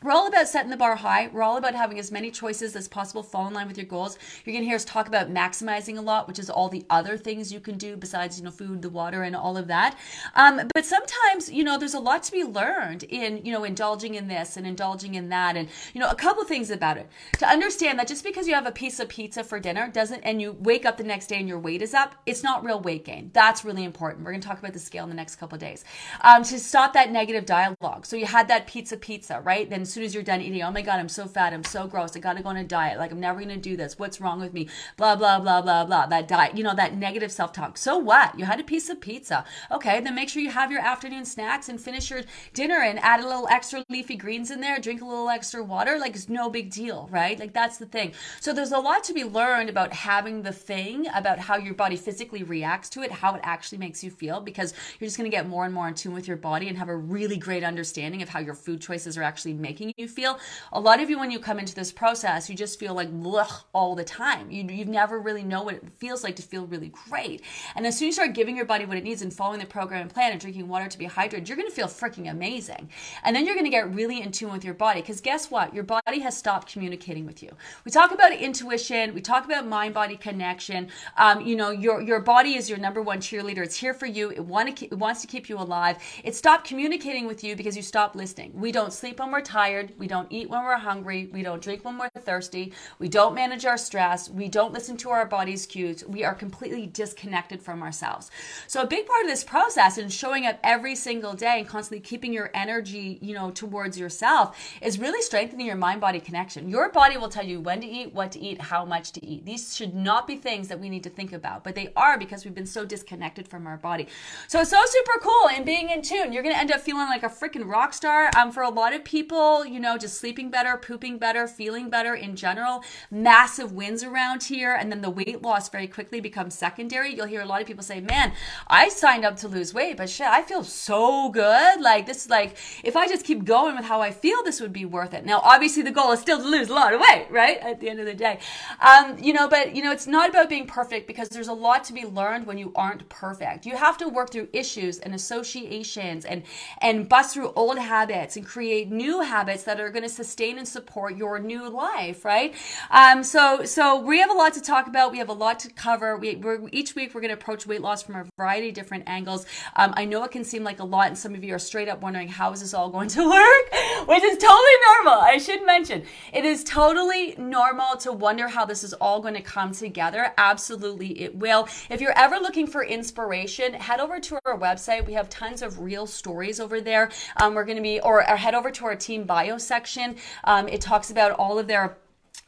we're 0.03 0.11
all 0.11 0.27
about 0.27 0.47
setting 0.47 0.69
the 0.69 0.77
bar 0.77 0.95
high. 0.95 1.29
We're 1.31 1.43
all 1.43 1.57
about 1.57 1.75
having 1.75 1.97
as 1.97 2.11
many 2.11 2.29
choices 2.29 2.75
as 2.75 2.87
possible 2.87 3.23
fall 3.23 3.47
in 3.47 3.53
line 3.53 3.67
with 3.67 3.77
your 3.77 3.85
goals. 3.85 4.17
You're 4.43 4.59
to 4.59 4.65
hear 4.65 4.75
us 4.75 4.85
talk 4.85 5.07
about 5.07 5.33
maximizing 5.33 5.97
a 5.97 6.01
lot, 6.01 6.27
which 6.27 6.39
is 6.39 6.49
all 6.49 6.69
the 6.69 6.85
other 6.89 7.17
things 7.17 7.53
you 7.53 7.59
can 7.59 7.77
do 7.77 7.95
besides, 7.95 8.37
you 8.37 8.43
know, 8.43 8.51
food, 8.51 8.81
the 8.81 8.89
water, 8.89 9.23
and 9.23 9.35
all 9.35 9.57
of 9.57 9.67
that. 9.67 9.97
Um, 10.35 10.61
but 10.73 10.85
sometimes, 10.85 11.51
you 11.51 11.63
know, 11.63 11.77
there's 11.77 11.93
a 11.93 11.99
lot 11.99 12.23
to 12.23 12.31
be 12.31 12.43
learned 12.43 13.03
in, 13.03 13.45
you 13.45 13.51
know, 13.51 13.63
indulging 13.63 14.15
in 14.15 14.27
this 14.27 14.57
and 14.57 14.67
indulging 14.67 15.15
in 15.15 15.29
that. 15.29 15.55
And, 15.55 15.69
you 15.93 16.01
know, 16.01 16.09
a 16.09 16.15
couple 16.15 16.43
things 16.43 16.69
about 16.69 16.97
it. 16.97 17.09
To 17.39 17.47
understand 17.47 17.97
that 17.99 18.07
just 18.07 18.23
because 18.23 18.47
you 18.47 18.53
have 18.53 18.67
a 18.67 18.71
piece 18.71 18.99
of 18.99 19.07
pizza 19.07 19.43
for 19.43 19.59
dinner 19.59 19.87
doesn't, 19.87 20.21
and 20.21 20.41
you 20.41 20.57
wake 20.59 20.85
up 20.85 20.97
the 20.97 21.03
next 21.03 21.27
day 21.27 21.39
and 21.39 21.47
your 21.47 21.59
weight 21.59 21.81
is 21.81 21.93
up, 21.93 22.15
it's 22.25 22.43
not 22.43 22.63
real 22.63 22.79
weight 22.81 23.05
gain. 23.05 23.31
That's 23.33 23.63
really 23.63 23.83
important. 23.83 24.25
We're 24.25 24.33
to 24.33 24.39
talk 24.39 24.59
about 24.59 24.73
the 24.73 24.79
scale 24.79 25.03
in 25.03 25.09
the 25.09 25.15
next 25.15 25.37
couple 25.37 25.57
days. 25.57 25.85
Um, 26.21 26.43
to 26.43 26.59
stop 26.59 26.93
that 26.93 27.11
negative 27.11 27.45
dialogue. 27.45 28.05
So 28.05 28.15
you 28.15 28.25
had 28.25 28.47
that 28.49 28.67
pizza 28.67 28.97
pizza, 28.97 29.41
right? 29.41 29.69
Then 29.69 29.85
soon 29.93 30.03
as 30.03 30.13
you're 30.13 30.23
done 30.23 30.41
eating, 30.41 30.61
oh 30.63 30.71
my 30.71 30.81
God, 30.81 30.99
I'm 30.99 31.09
so 31.09 31.27
fat. 31.27 31.53
I'm 31.53 31.63
so 31.63 31.87
gross. 31.87 32.15
I 32.15 32.19
got 32.19 32.37
to 32.37 32.43
go 32.43 32.49
on 32.49 32.57
a 32.57 32.63
diet. 32.63 32.97
Like, 32.97 33.11
I'm 33.11 33.19
never 33.19 33.39
going 33.39 33.49
to 33.49 33.57
do 33.57 33.77
this. 33.77 33.97
What's 33.99 34.19
wrong 34.19 34.39
with 34.39 34.53
me? 34.53 34.67
Blah, 34.97 35.15
blah, 35.15 35.39
blah, 35.39 35.61
blah, 35.61 35.85
blah. 35.85 36.07
That 36.07 36.27
diet, 36.27 36.57
you 36.57 36.63
know, 36.63 36.75
that 36.75 36.95
negative 36.95 37.31
self 37.31 37.53
talk. 37.53 37.77
So 37.77 37.97
what? 37.97 38.37
You 38.37 38.45
had 38.45 38.59
a 38.59 38.63
piece 38.63 38.89
of 38.89 38.99
pizza. 38.99 39.45
Okay, 39.71 39.99
then 39.99 40.15
make 40.15 40.29
sure 40.29 40.41
you 40.41 40.51
have 40.51 40.71
your 40.71 40.81
afternoon 40.81 41.25
snacks 41.25 41.69
and 41.69 41.79
finish 41.79 42.09
your 42.09 42.23
dinner 42.53 42.81
and 42.81 42.99
add 42.99 43.19
a 43.19 43.27
little 43.27 43.47
extra 43.49 43.83
leafy 43.89 44.15
greens 44.15 44.51
in 44.51 44.61
there. 44.61 44.79
Drink 44.79 45.01
a 45.01 45.05
little 45.05 45.29
extra 45.29 45.63
water. 45.63 45.97
Like, 45.99 46.15
it's 46.15 46.29
no 46.29 46.49
big 46.49 46.71
deal, 46.71 47.07
right? 47.11 47.39
Like, 47.39 47.53
that's 47.53 47.77
the 47.77 47.85
thing. 47.85 48.13
So, 48.39 48.53
there's 48.53 48.71
a 48.71 48.79
lot 48.79 49.03
to 49.05 49.13
be 49.13 49.23
learned 49.23 49.69
about 49.69 49.93
having 49.93 50.41
the 50.41 50.53
thing, 50.53 51.07
about 51.13 51.39
how 51.39 51.57
your 51.57 51.73
body 51.73 51.95
physically 51.95 52.43
reacts 52.43 52.89
to 52.89 53.01
it, 53.01 53.11
how 53.11 53.35
it 53.35 53.41
actually 53.43 53.77
makes 53.77 54.03
you 54.03 54.09
feel, 54.09 54.39
because 54.39 54.73
you're 54.99 55.07
just 55.07 55.17
going 55.17 55.29
to 55.29 55.35
get 55.35 55.47
more 55.47 55.65
and 55.65 55.73
more 55.73 55.87
in 55.87 55.93
tune 55.93 56.13
with 56.13 56.27
your 56.27 56.37
body 56.37 56.67
and 56.67 56.77
have 56.77 56.89
a 56.89 56.95
really 56.95 57.37
great 57.37 57.63
understanding 57.63 58.21
of 58.21 58.29
how 58.29 58.39
your 58.39 58.55
food 58.55 58.81
choices 58.81 59.17
are 59.17 59.23
actually 59.23 59.53
making 59.53 59.82
you 59.97 60.07
feel. 60.07 60.39
A 60.71 60.79
lot 60.79 61.01
of 61.01 61.09
you, 61.09 61.19
when 61.19 61.31
you 61.31 61.39
come 61.39 61.59
into 61.59 61.75
this 61.75 61.91
process, 61.91 62.49
you 62.49 62.55
just 62.55 62.79
feel 62.79 62.93
like 62.93 63.11
blech 63.11 63.63
all 63.73 63.95
the 63.95 64.03
time. 64.03 64.51
You, 64.51 64.63
you 64.63 64.85
never 64.85 65.19
really 65.19 65.43
know 65.43 65.63
what 65.63 65.75
it 65.75 65.83
feels 65.97 66.23
like 66.23 66.35
to 66.37 66.41
feel 66.41 66.65
really 66.67 66.91
great. 67.09 67.41
And 67.75 67.85
as 67.87 67.97
soon 67.97 68.07
as 68.07 68.17
you 68.17 68.23
start 68.23 68.33
giving 68.33 68.55
your 68.55 68.65
body 68.65 68.85
what 68.85 68.97
it 68.97 69.03
needs 69.03 69.21
and 69.21 69.33
following 69.33 69.59
the 69.59 69.65
program 69.65 70.01
and 70.01 70.13
plan 70.13 70.31
and 70.31 70.39
drinking 70.39 70.67
water 70.67 70.87
to 70.87 70.97
be 70.97 71.07
hydrated, 71.07 71.47
you're 71.47 71.57
going 71.57 71.69
to 71.69 71.75
feel 71.75 71.87
freaking 71.87 72.29
amazing. 72.29 72.89
And 73.23 73.35
then 73.35 73.45
you're 73.45 73.55
going 73.55 73.65
to 73.65 73.71
get 73.71 73.93
really 73.93 74.21
in 74.21 74.31
tune 74.31 74.51
with 74.51 74.63
your 74.63 74.73
body 74.73 75.01
because 75.01 75.21
guess 75.21 75.49
what? 75.49 75.73
Your 75.73 75.83
body 75.83 76.19
has 76.19 76.37
stopped 76.37 76.71
communicating 76.71 77.25
with 77.25 77.41
you. 77.41 77.51
We 77.85 77.91
talk 77.91 78.11
about 78.11 78.31
intuition, 78.33 79.13
we 79.13 79.21
talk 79.21 79.45
about 79.45 79.67
mind 79.67 79.93
body 79.93 80.17
connection. 80.17 80.89
Um, 81.17 81.41
you 81.41 81.55
know, 81.55 81.71
your, 81.71 82.01
your 82.01 82.19
body 82.19 82.55
is 82.55 82.69
your 82.69 82.79
number 82.79 83.01
one 83.01 83.19
cheerleader. 83.19 83.63
It's 83.63 83.75
here 83.75 83.93
for 83.93 84.05
you, 84.05 84.31
it, 84.31 84.39
want 84.39 84.77
to 84.77 84.85
it 84.85 84.93
wants 84.97 85.21
to 85.21 85.27
keep 85.27 85.49
you 85.49 85.57
alive. 85.57 85.97
It 86.23 86.35
stopped 86.35 86.67
communicating 86.67 87.27
with 87.27 87.43
you 87.43 87.55
because 87.55 87.75
you 87.75 87.81
stopped 87.81 88.15
listening. 88.15 88.51
We 88.53 88.71
don't 88.71 88.93
sleep 88.93 89.19
when 89.19 89.31
we're 89.31 89.41
tired, 89.41 89.72
we 89.97 90.07
don't 90.07 90.31
eat 90.31 90.49
when 90.49 90.63
we're 90.63 90.77
hungry. 90.77 91.29
We 91.31 91.43
don't 91.43 91.61
drink 91.61 91.83
when 91.85 91.97
we're 91.97 92.09
thirsty. 92.09 92.73
We 92.99 93.09
don't 93.09 93.35
manage 93.35 93.65
our 93.65 93.77
stress. 93.77 94.29
We 94.29 94.47
don't 94.47 94.73
listen 94.73 94.97
to 94.97 95.09
our 95.09 95.25
body's 95.25 95.65
cues. 95.65 96.03
We 96.05 96.23
are 96.23 96.33
completely 96.33 96.87
disconnected 96.87 97.61
from 97.61 97.81
ourselves. 97.81 98.31
So 98.67 98.81
a 98.81 98.87
big 98.87 99.05
part 99.05 99.21
of 99.21 99.27
this 99.27 99.43
process 99.43 99.97
and 99.97 100.11
showing 100.11 100.45
up 100.45 100.59
every 100.63 100.95
single 100.95 101.33
day 101.33 101.59
and 101.59 101.67
constantly 101.67 102.01
keeping 102.01 102.33
your 102.33 102.49
energy, 102.53 103.19
you 103.21 103.33
know, 103.33 103.51
towards 103.51 103.97
yourself 103.97 104.57
is 104.81 104.99
really 104.99 105.21
strengthening 105.21 105.65
your 105.65 105.75
mind 105.75 106.01
body 106.01 106.19
connection. 106.19 106.69
Your 106.69 106.89
body 106.89 107.17
will 107.17 107.29
tell 107.29 107.45
you 107.45 107.59
when 107.59 107.81
to 107.81 107.87
eat, 107.87 108.13
what 108.13 108.31
to 108.33 108.39
eat, 108.39 108.61
how 108.61 108.85
much 108.85 109.11
to 109.13 109.25
eat. 109.25 109.45
These 109.45 109.75
should 109.75 109.93
not 109.93 110.27
be 110.27 110.37
things 110.37 110.67
that 110.67 110.79
we 110.79 110.89
need 110.89 111.03
to 111.03 111.09
think 111.09 111.33
about, 111.33 111.63
but 111.63 111.75
they 111.75 111.91
are 111.95 112.17
because 112.17 112.45
we've 112.45 112.55
been 112.55 112.65
so 112.65 112.85
disconnected 112.85 113.47
from 113.47 113.67
our 113.67 113.77
body. 113.77 114.07
So 114.47 114.61
it's 114.61 114.69
so 114.69 114.81
super 114.85 115.19
cool 115.21 115.49
and 115.49 115.65
being 115.65 115.89
in 115.89 116.01
tune. 116.01 116.31
You're 116.33 116.43
going 116.43 116.55
to 116.55 116.61
end 116.61 116.71
up 116.71 116.81
feeling 116.81 117.07
like 117.07 117.23
a 117.23 117.29
freaking 117.29 117.69
rock 117.69 117.93
star. 117.93 118.29
Um, 118.37 118.51
for 118.51 118.63
a 118.63 118.69
lot 118.69 118.93
of 118.93 119.03
people, 119.03 119.52
you 119.61 119.79
know, 119.79 119.97
just 119.97 120.19
sleeping 120.19 120.49
better, 120.49 120.75
pooping 120.75 121.19
better, 121.19 121.47
feeling 121.47 121.89
better 121.89 122.15
in 122.15 122.35
general. 122.35 122.83
Massive 123.11 123.71
wins 123.71 124.03
around 124.03 124.43
here. 124.43 124.73
And 124.73 124.91
then 124.91 125.01
the 125.01 125.09
weight 125.09 125.41
loss 125.43 125.69
very 125.69 125.87
quickly 125.87 126.19
becomes 126.19 126.55
secondary. 126.55 127.15
You'll 127.15 127.27
hear 127.27 127.41
a 127.41 127.45
lot 127.45 127.61
of 127.61 127.67
people 127.67 127.83
say, 127.83 128.01
man, 128.01 128.33
I 128.67 128.89
signed 128.89 129.23
up 129.25 129.37
to 129.37 129.47
lose 129.47 129.73
weight, 129.73 129.97
but 129.97 130.09
shit, 130.09 130.27
I 130.27 130.41
feel 130.41 130.63
so 130.63 131.29
good. 131.29 131.79
Like, 131.79 132.05
this 132.07 132.25
is 132.25 132.29
like, 132.29 132.57
if 132.83 132.95
I 132.95 133.07
just 133.07 133.25
keep 133.25 133.45
going 133.45 133.75
with 133.75 133.85
how 133.85 134.01
I 134.01 134.11
feel, 134.11 134.43
this 134.43 134.59
would 134.59 134.73
be 134.73 134.85
worth 134.85 135.13
it. 135.13 135.25
Now, 135.25 135.41
obviously, 135.43 135.83
the 135.83 135.91
goal 135.91 136.11
is 136.11 136.19
still 136.19 136.39
to 136.39 136.47
lose 136.47 136.69
a 136.69 136.73
lot 136.73 136.93
of 136.93 137.01
weight, 137.01 137.27
right? 137.29 137.57
At 137.59 137.79
the 137.79 137.89
end 137.89 137.99
of 137.99 138.05
the 138.05 138.13
day. 138.13 138.39
Um, 138.81 139.17
you 139.19 139.33
know, 139.33 139.47
but, 139.47 139.75
you 139.75 139.83
know, 139.83 139.91
it's 139.91 140.07
not 140.07 140.29
about 140.29 140.49
being 140.49 140.65
perfect 140.65 141.07
because 141.07 141.29
there's 141.29 141.47
a 141.47 141.53
lot 141.53 141.83
to 141.85 141.93
be 141.93 142.05
learned 142.05 142.47
when 142.47 142.57
you 142.57 142.71
aren't 142.75 143.07
perfect. 143.09 143.65
You 143.65 143.77
have 143.77 143.97
to 143.97 144.09
work 144.09 144.31
through 144.31 144.49
issues 144.53 144.99
and 144.99 145.13
associations 145.13 146.25
and, 146.25 146.43
and 146.81 147.07
bust 147.07 147.33
through 147.33 147.51
old 147.53 147.77
habits 147.77 148.35
and 148.37 148.45
create 148.45 148.89
new 148.89 149.21
habits 149.21 149.42
habits 149.43 149.63
that 149.63 149.77
are 149.77 149.89
going 149.89 150.03
to 150.03 150.09
sustain 150.09 150.57
and 150.57 150.65
support 150.65 151.17
your 151.17 151.37
new 151.37 151.67
life, 151.67 152.23
right? 152.23 152.55
Um, 152.89 153.25
so, 153.25 153.65
so 153.65 153.99
we 153.99 154.19
have 154.19 154.29
a 154.29 154.33
lot 154.33 154.53
to 154.53 154.61
talk 154.61 154.87
about. 154.87 155.11
We 155.11 155.17
have 155.17 155.27
a 155.27 155.33
lot 155.33 155.59
to 155.59 155.69
cover. 155.69 156.15
We, 156.15 156.41
each 156.71 156.95
week 156.95 157.13
we're 157.13 157.19
going 157.19 157.35
to 157.35 157.35
approach 157.35 157.67
weight 157.67 157.81
loss 157.81 158.03
from 158.03 158.15
a 158.15 158.25
variety 158.37 158.69
of 158.69 158.73
different 158.73 159.03
angles. 159.05 159.45
Um, 159.75 159.93
I 159.97 160.05
know 160.05 160.23
it 160.23 160.31
can 160.31 160.45
seem 160.45 160.63
like 160.63 160.79
a 160.79 160.85
lot, 160.85 161.07
and 161.07 161.17
some 161.17 161.35
of 161.35 161.43
you 161.43 161.53
are 161.53 161.59
straight 161.59 161.89
up 161.89 162.01
wondering 162.01 162.29
how 162.29 162.53
is 162.53 162.61
this 162.61 162.73
all 162.73 162.89
going 162.89 163.09
to 163.09 163.29
work, 163.29 164.07
which 164.07 164.23
is 164.23 164.37
totally 164.37 164.77
normal. 164.87 165.19
I 165.21 165.37
should 165.39 165.65
mention 165.65 166.03
it 166.31 166.45
is 166.45 166.63
totally 166.63 167.35
normal 167.37 167.97
to 167.97 168.13
wonder 168.13 168.47
how 168.47 168.63
this 168.63 168.81
is 168.81 168.93
all 168.93 169.19
going 169.19 169.33
to 169.33 169.41
come 169.41 169.73
together. 169.73 170.31
Absolutely, 170.37 171.21
it 171.21 171.35
will. 171.35 171.67
If 171.89 171.99
you're 171.99 172.17
ever 172.17 172.37
looking 172.37 172.65
for 172.65 172.81
inspiration, 172.85 173.73
head 173.73 173.99
over 173.99 174.21
to 174.21 174.39
our 174.45 174.57
website. 174.57 175.05
We 175.05 175.13
have 175.13 175.27
tons 175.27 175.61
of 175.61 175.81
real 175.81 176.07
stories 176.07 176.61
over 176.61 176.79
there. 176.79 177.11
Um, 177.41 177.55
we're 177.55 177.65
going 177.65 177.75
to 177.75 177.83
be, 177.83 177.99
or, 177.99 178.19
or, 178.29 178.37
head 178.37 178.55
over 178.55 178.71
to 178.71 178.85
our 178.85 178.95
team 178.95 179.25
bio 179.33 179.57
section. 179.57 180.15
Um, 180.43 180.67
it 180.67 180.79
talks 180.79 181.09
about 181.09 181.31
all 181.31 181.57
of 181.57 181.65
their 181.67 181.97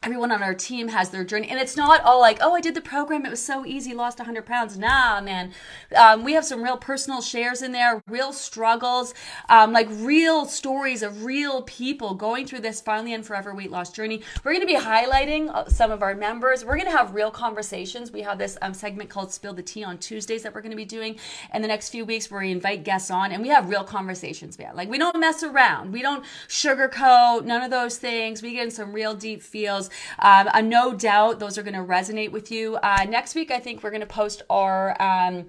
everyone 0.06 0.30
on 0.30 0.40
our 0.40 0.54
team 0.54 0.86
has 0.86 1.10
their 1.10 1.24
journey. 1.24 1.48
And 1.48 1.58
it's 1.58 1.76
not 1.76 2.00
all 2.02 2.20
like 2.20 2.38
oh 2.40 2.54
i 2.54 2.60
did 2.60 2.76
the 2.76 2.80
program 2.80 3.26
it 3.26 3.30
was 3.30 3.42
so 3.42 3.66
easy 3.66 3.92
lost 3.92 4.20
100 4.20 4.46
pounds. 4.46 4.78
Nah 4.78 5.20
man. 5.20 5.52
Um, 5.96 6.22
we 6.22 6.34
have 6.34 6.44
some 6.44 6.62
real 6.62 6.76
personal 6.76 7.20
shares 7.20 7.60
in 7.60 7.72
there 7.72 8.00
real 8.06 8.32
struggles 8.32 9.14
um, 9.48 9.72
like 9.72 9.88
real 9.90 10.44
stories 10.44 11.02
of 11.02 11.24
real 11.24 11.62
people 11.62 12.14
going 12.14 12.46
through 12.46 12.60
this 12.60 12.80
finally 12.80 13.14
and 13.14 13.26
forever 13.26 13.52
weight 13.52 13.72
loss 13.72 13.90
journey. 13.90 14.22
We're 14.44 14.52
going 14.52 14.64
to 14.64 14.72
be 14.72 14.78
highlighting 14.78 15.50
uh, 15.52 15.68
some 15.68 15.90
of 15.90 16.02
our 16.02 16.14
members. 16.14 16.64
We're 16.64 16.76
going 16.76 16.90
to 16.90 16.96
have 16.96 17.12
real 17.12 17.32
conversations. 17.32 18.12
We 18.12 18.22
have 18.22 18.38
this 18.38 18.56
um, 18.62 18.74
segment 18.74 19.10
called 19.10 19.32
spill 19.32 19.54
the 19.54 19.62
tea 19.62 19.82
on 19.82 19.98
tuesdays 19.98 20.44
that 20.44 20.54
we're 20.54 20.62
going 20.62 20.70
to 20.70 20.76
be 20.76 20.84
doing. 20.84 21.18
In 21.52 21.62
the 21.62 21.68
next 21.68 21.88
few 21.88 22.04
weeks 22.04 22.30
where 22.30 22.42
we 22.42 22.52
invite 22.52 22.84
guests 22.84 23.10
on 23.10 23.32
and 23.32 23.42
we 23.42 23.48
have 23.48 23.68
real 23.68 23.82
conversations 23.82 24.56
man. 24.56 24.76
Like 24.76 24.88
we 24.88 24.98
don't 24.98 25.18
mess 25.18 25.42
around. 25.42 25.92
We 25.92 26.00
don't 26.00 26.24
sugarcoat 26.46 27.44
none 27.44 27.62
of 27.62 27.72
those 27.72 27.98
things. 27.98 28.40
We 28.40 28.52
get 28.52 28.64
in 28.64 28.70
some 28.70 28.92
real 28.92 29.12
deep 29.12 29.42
feels 29.42 29.90
um, 30.18 30.48
uh, 30.52 30.60
no 30.60 30.94
doubt 30.94 31.38
those 31.38 31.58
are 31.58 31.62
going 31.62 31.74
to 31.74 31.80
resonate 31.80 32.30
with 32.30 32.50
you. 32.50 32.76
Uh, 32.76 33.04
next 33.08 33.34
week, 33.34 33.50
I 33.50 33.58
think 33.58 33.82
we're 33.82 33.90
going 33.90 34.00
to 34.00 34.06
post 34.06 34.42
our. 34.50 35.00
Um, 35.00 35.46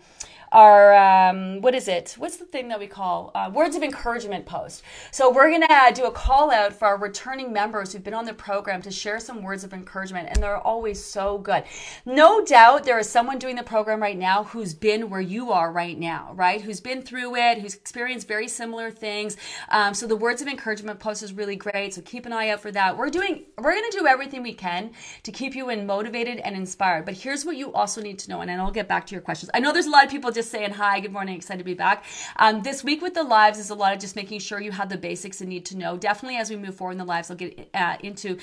our 0.52 0.94
um, 0.96 1.62
what 1.62 1.76
is 1.76 1.88
it? 1.88 2.16
What's 2.18 2.38
the 2.38 2.46
thing 2.46 2.70
that 2.70 2.80
we 2.80 2.88
call 2.88 3.32
uh, 3.36 3.50
words 3.54 3.76
of 3.76 3.84
encouragement 3.84 4.46
post? 4.46 4.84
So 5.12 5.32
we're 5.32 5.52
gonna 5.52 5.92
do 5.94 6.06
a 6.06 6.12
call 6.12 6.52
out 6.52 6.74
for 6.74 6.86
our 6.86 6.98
returning 6.98 7.52
members 7.52 7.92
who've 7.92 8.04
been 8.04 8.14
on 8.14 8.26
the 8.26 8.34
program 8.34 8.82
to 8.84 8.92
share 8.92 9.20
some 9.20 9.44
words 9.44 9.64
of 9.64 9.74
encouragement, 9.74 10.30
and 10.32 10.42
they're 10.42 10.58
always 10.58 11.04
so 11.04 11.38
good. 11.38 11.64
No 12.06 12.44
doubt 12.44 12.84
there 12.84 13.00
is 13.00 13.10
someone 13.10 13.40
doing 13.40 13.56
the 13.56 13.64
program 13.64 14.02
right 14.02 14.18
now 14.18 14.46
who's 14.46 14.74
been 14.74 15.10
where 15.10 15.22
you 15.22 15.52
are 15.52 15.72
right 15.72 15.98
now, 15.98 16.32
right? 16.34 16.62
Who's 16.62 16.80
been 16.80 17.02
through 17.02 17.36
it, 17.36 17.60
who's 17.60 17.76
experienced 17.76 18.28
very 18.28 18.48
similar 18.48 18.92
things. 18.92 19.38
Um, 19.70 19.94
so 19.94 20.08
the 20.08 20.16
words 20.16 20.42
of 20.42 20.48
encouragement 20.48 21.00
post 21.00 21.24
is 21.24 21.34
really 21.34 21.56
great. 21.56 21.94
So 21.94 22.02
keep 22.02 22.26
an 22.26 22.34
eye 22.34 22.50
out 22.50 22.62
for 22.62 22.72
that. 22.72 22.98
We're 22.98 23.10
doing 23.10 23.46
we're 23.58 23.74
gonna 23.74 23.92
do 23.92 24.08
everything 24.08 24.44
we 24.44 24.54
can 24.54 24.92
to 25.24 25.32
keep 25.32 25.56
you 25.56 25.70
in 25.70 25.86
motivated 25.86 26.40
and 26.40 26.56
inspired. 26.56 27.06
But 27.06 27.16
here's 27.16 27.46
what 27.46 27.58
you 27.58 27.74
also 27.74 28.02
need 28.02 28.20
to 28.20 28.30
know, 28.30 28.42
and 28.42 28.50
then 28.50 28.60
I'll 28.60 28.72
get 28.72 28.88
back 28.88 29.06
to 29.08 29.16
your 29.16 29.22
questions. 29.22 29.50
I 29.54 29.60
know 29.60 29.74
there's 29.74 29.88
a 29.88 29.90
lot 29.90 30.06
of 30.06 30.12
people 30.12 30.32
just 30.38 30.52
saying 30.52 30.70
hi, 30.70 31.00
good 31.00 31.12
morning, 31.12 31.36
excited 31.36 31.58
to 31.58 31.64
be 31.64 31.74
back. 31.74 32.04
Um, 32.36 32.62
this 32.62 32.84
week 32.84 33.02
with 33.02 33.16
the 33.16 33.24
lives 33.24 33.58
is 33.58 33.72
a 33.72 33.76
lot 33.76 33.92
of 33.92 34.00
just 34.00 34.16
making 34.16 34.40
sure 34.40 34.62
you 34.62 34.72
have 34.72 34.88
the 34.88 34.98
basics 34.98 35.42
and 35.42 35.50
need 35.50 35.66
to 35.66 35.76
know. 35.76 35.98
Definitely 35.98 36.38
as 36.38 36.52
we 36.52 36.58
move 36.58 36.76
forward 36.76 36.92
in 36.92 37.00
the 37.00 37.06
lives, 37.06 37.32
I'll 37.32 37.38
get 37.38 37.68
uh, 37.74 37.98
into 38.04 38.38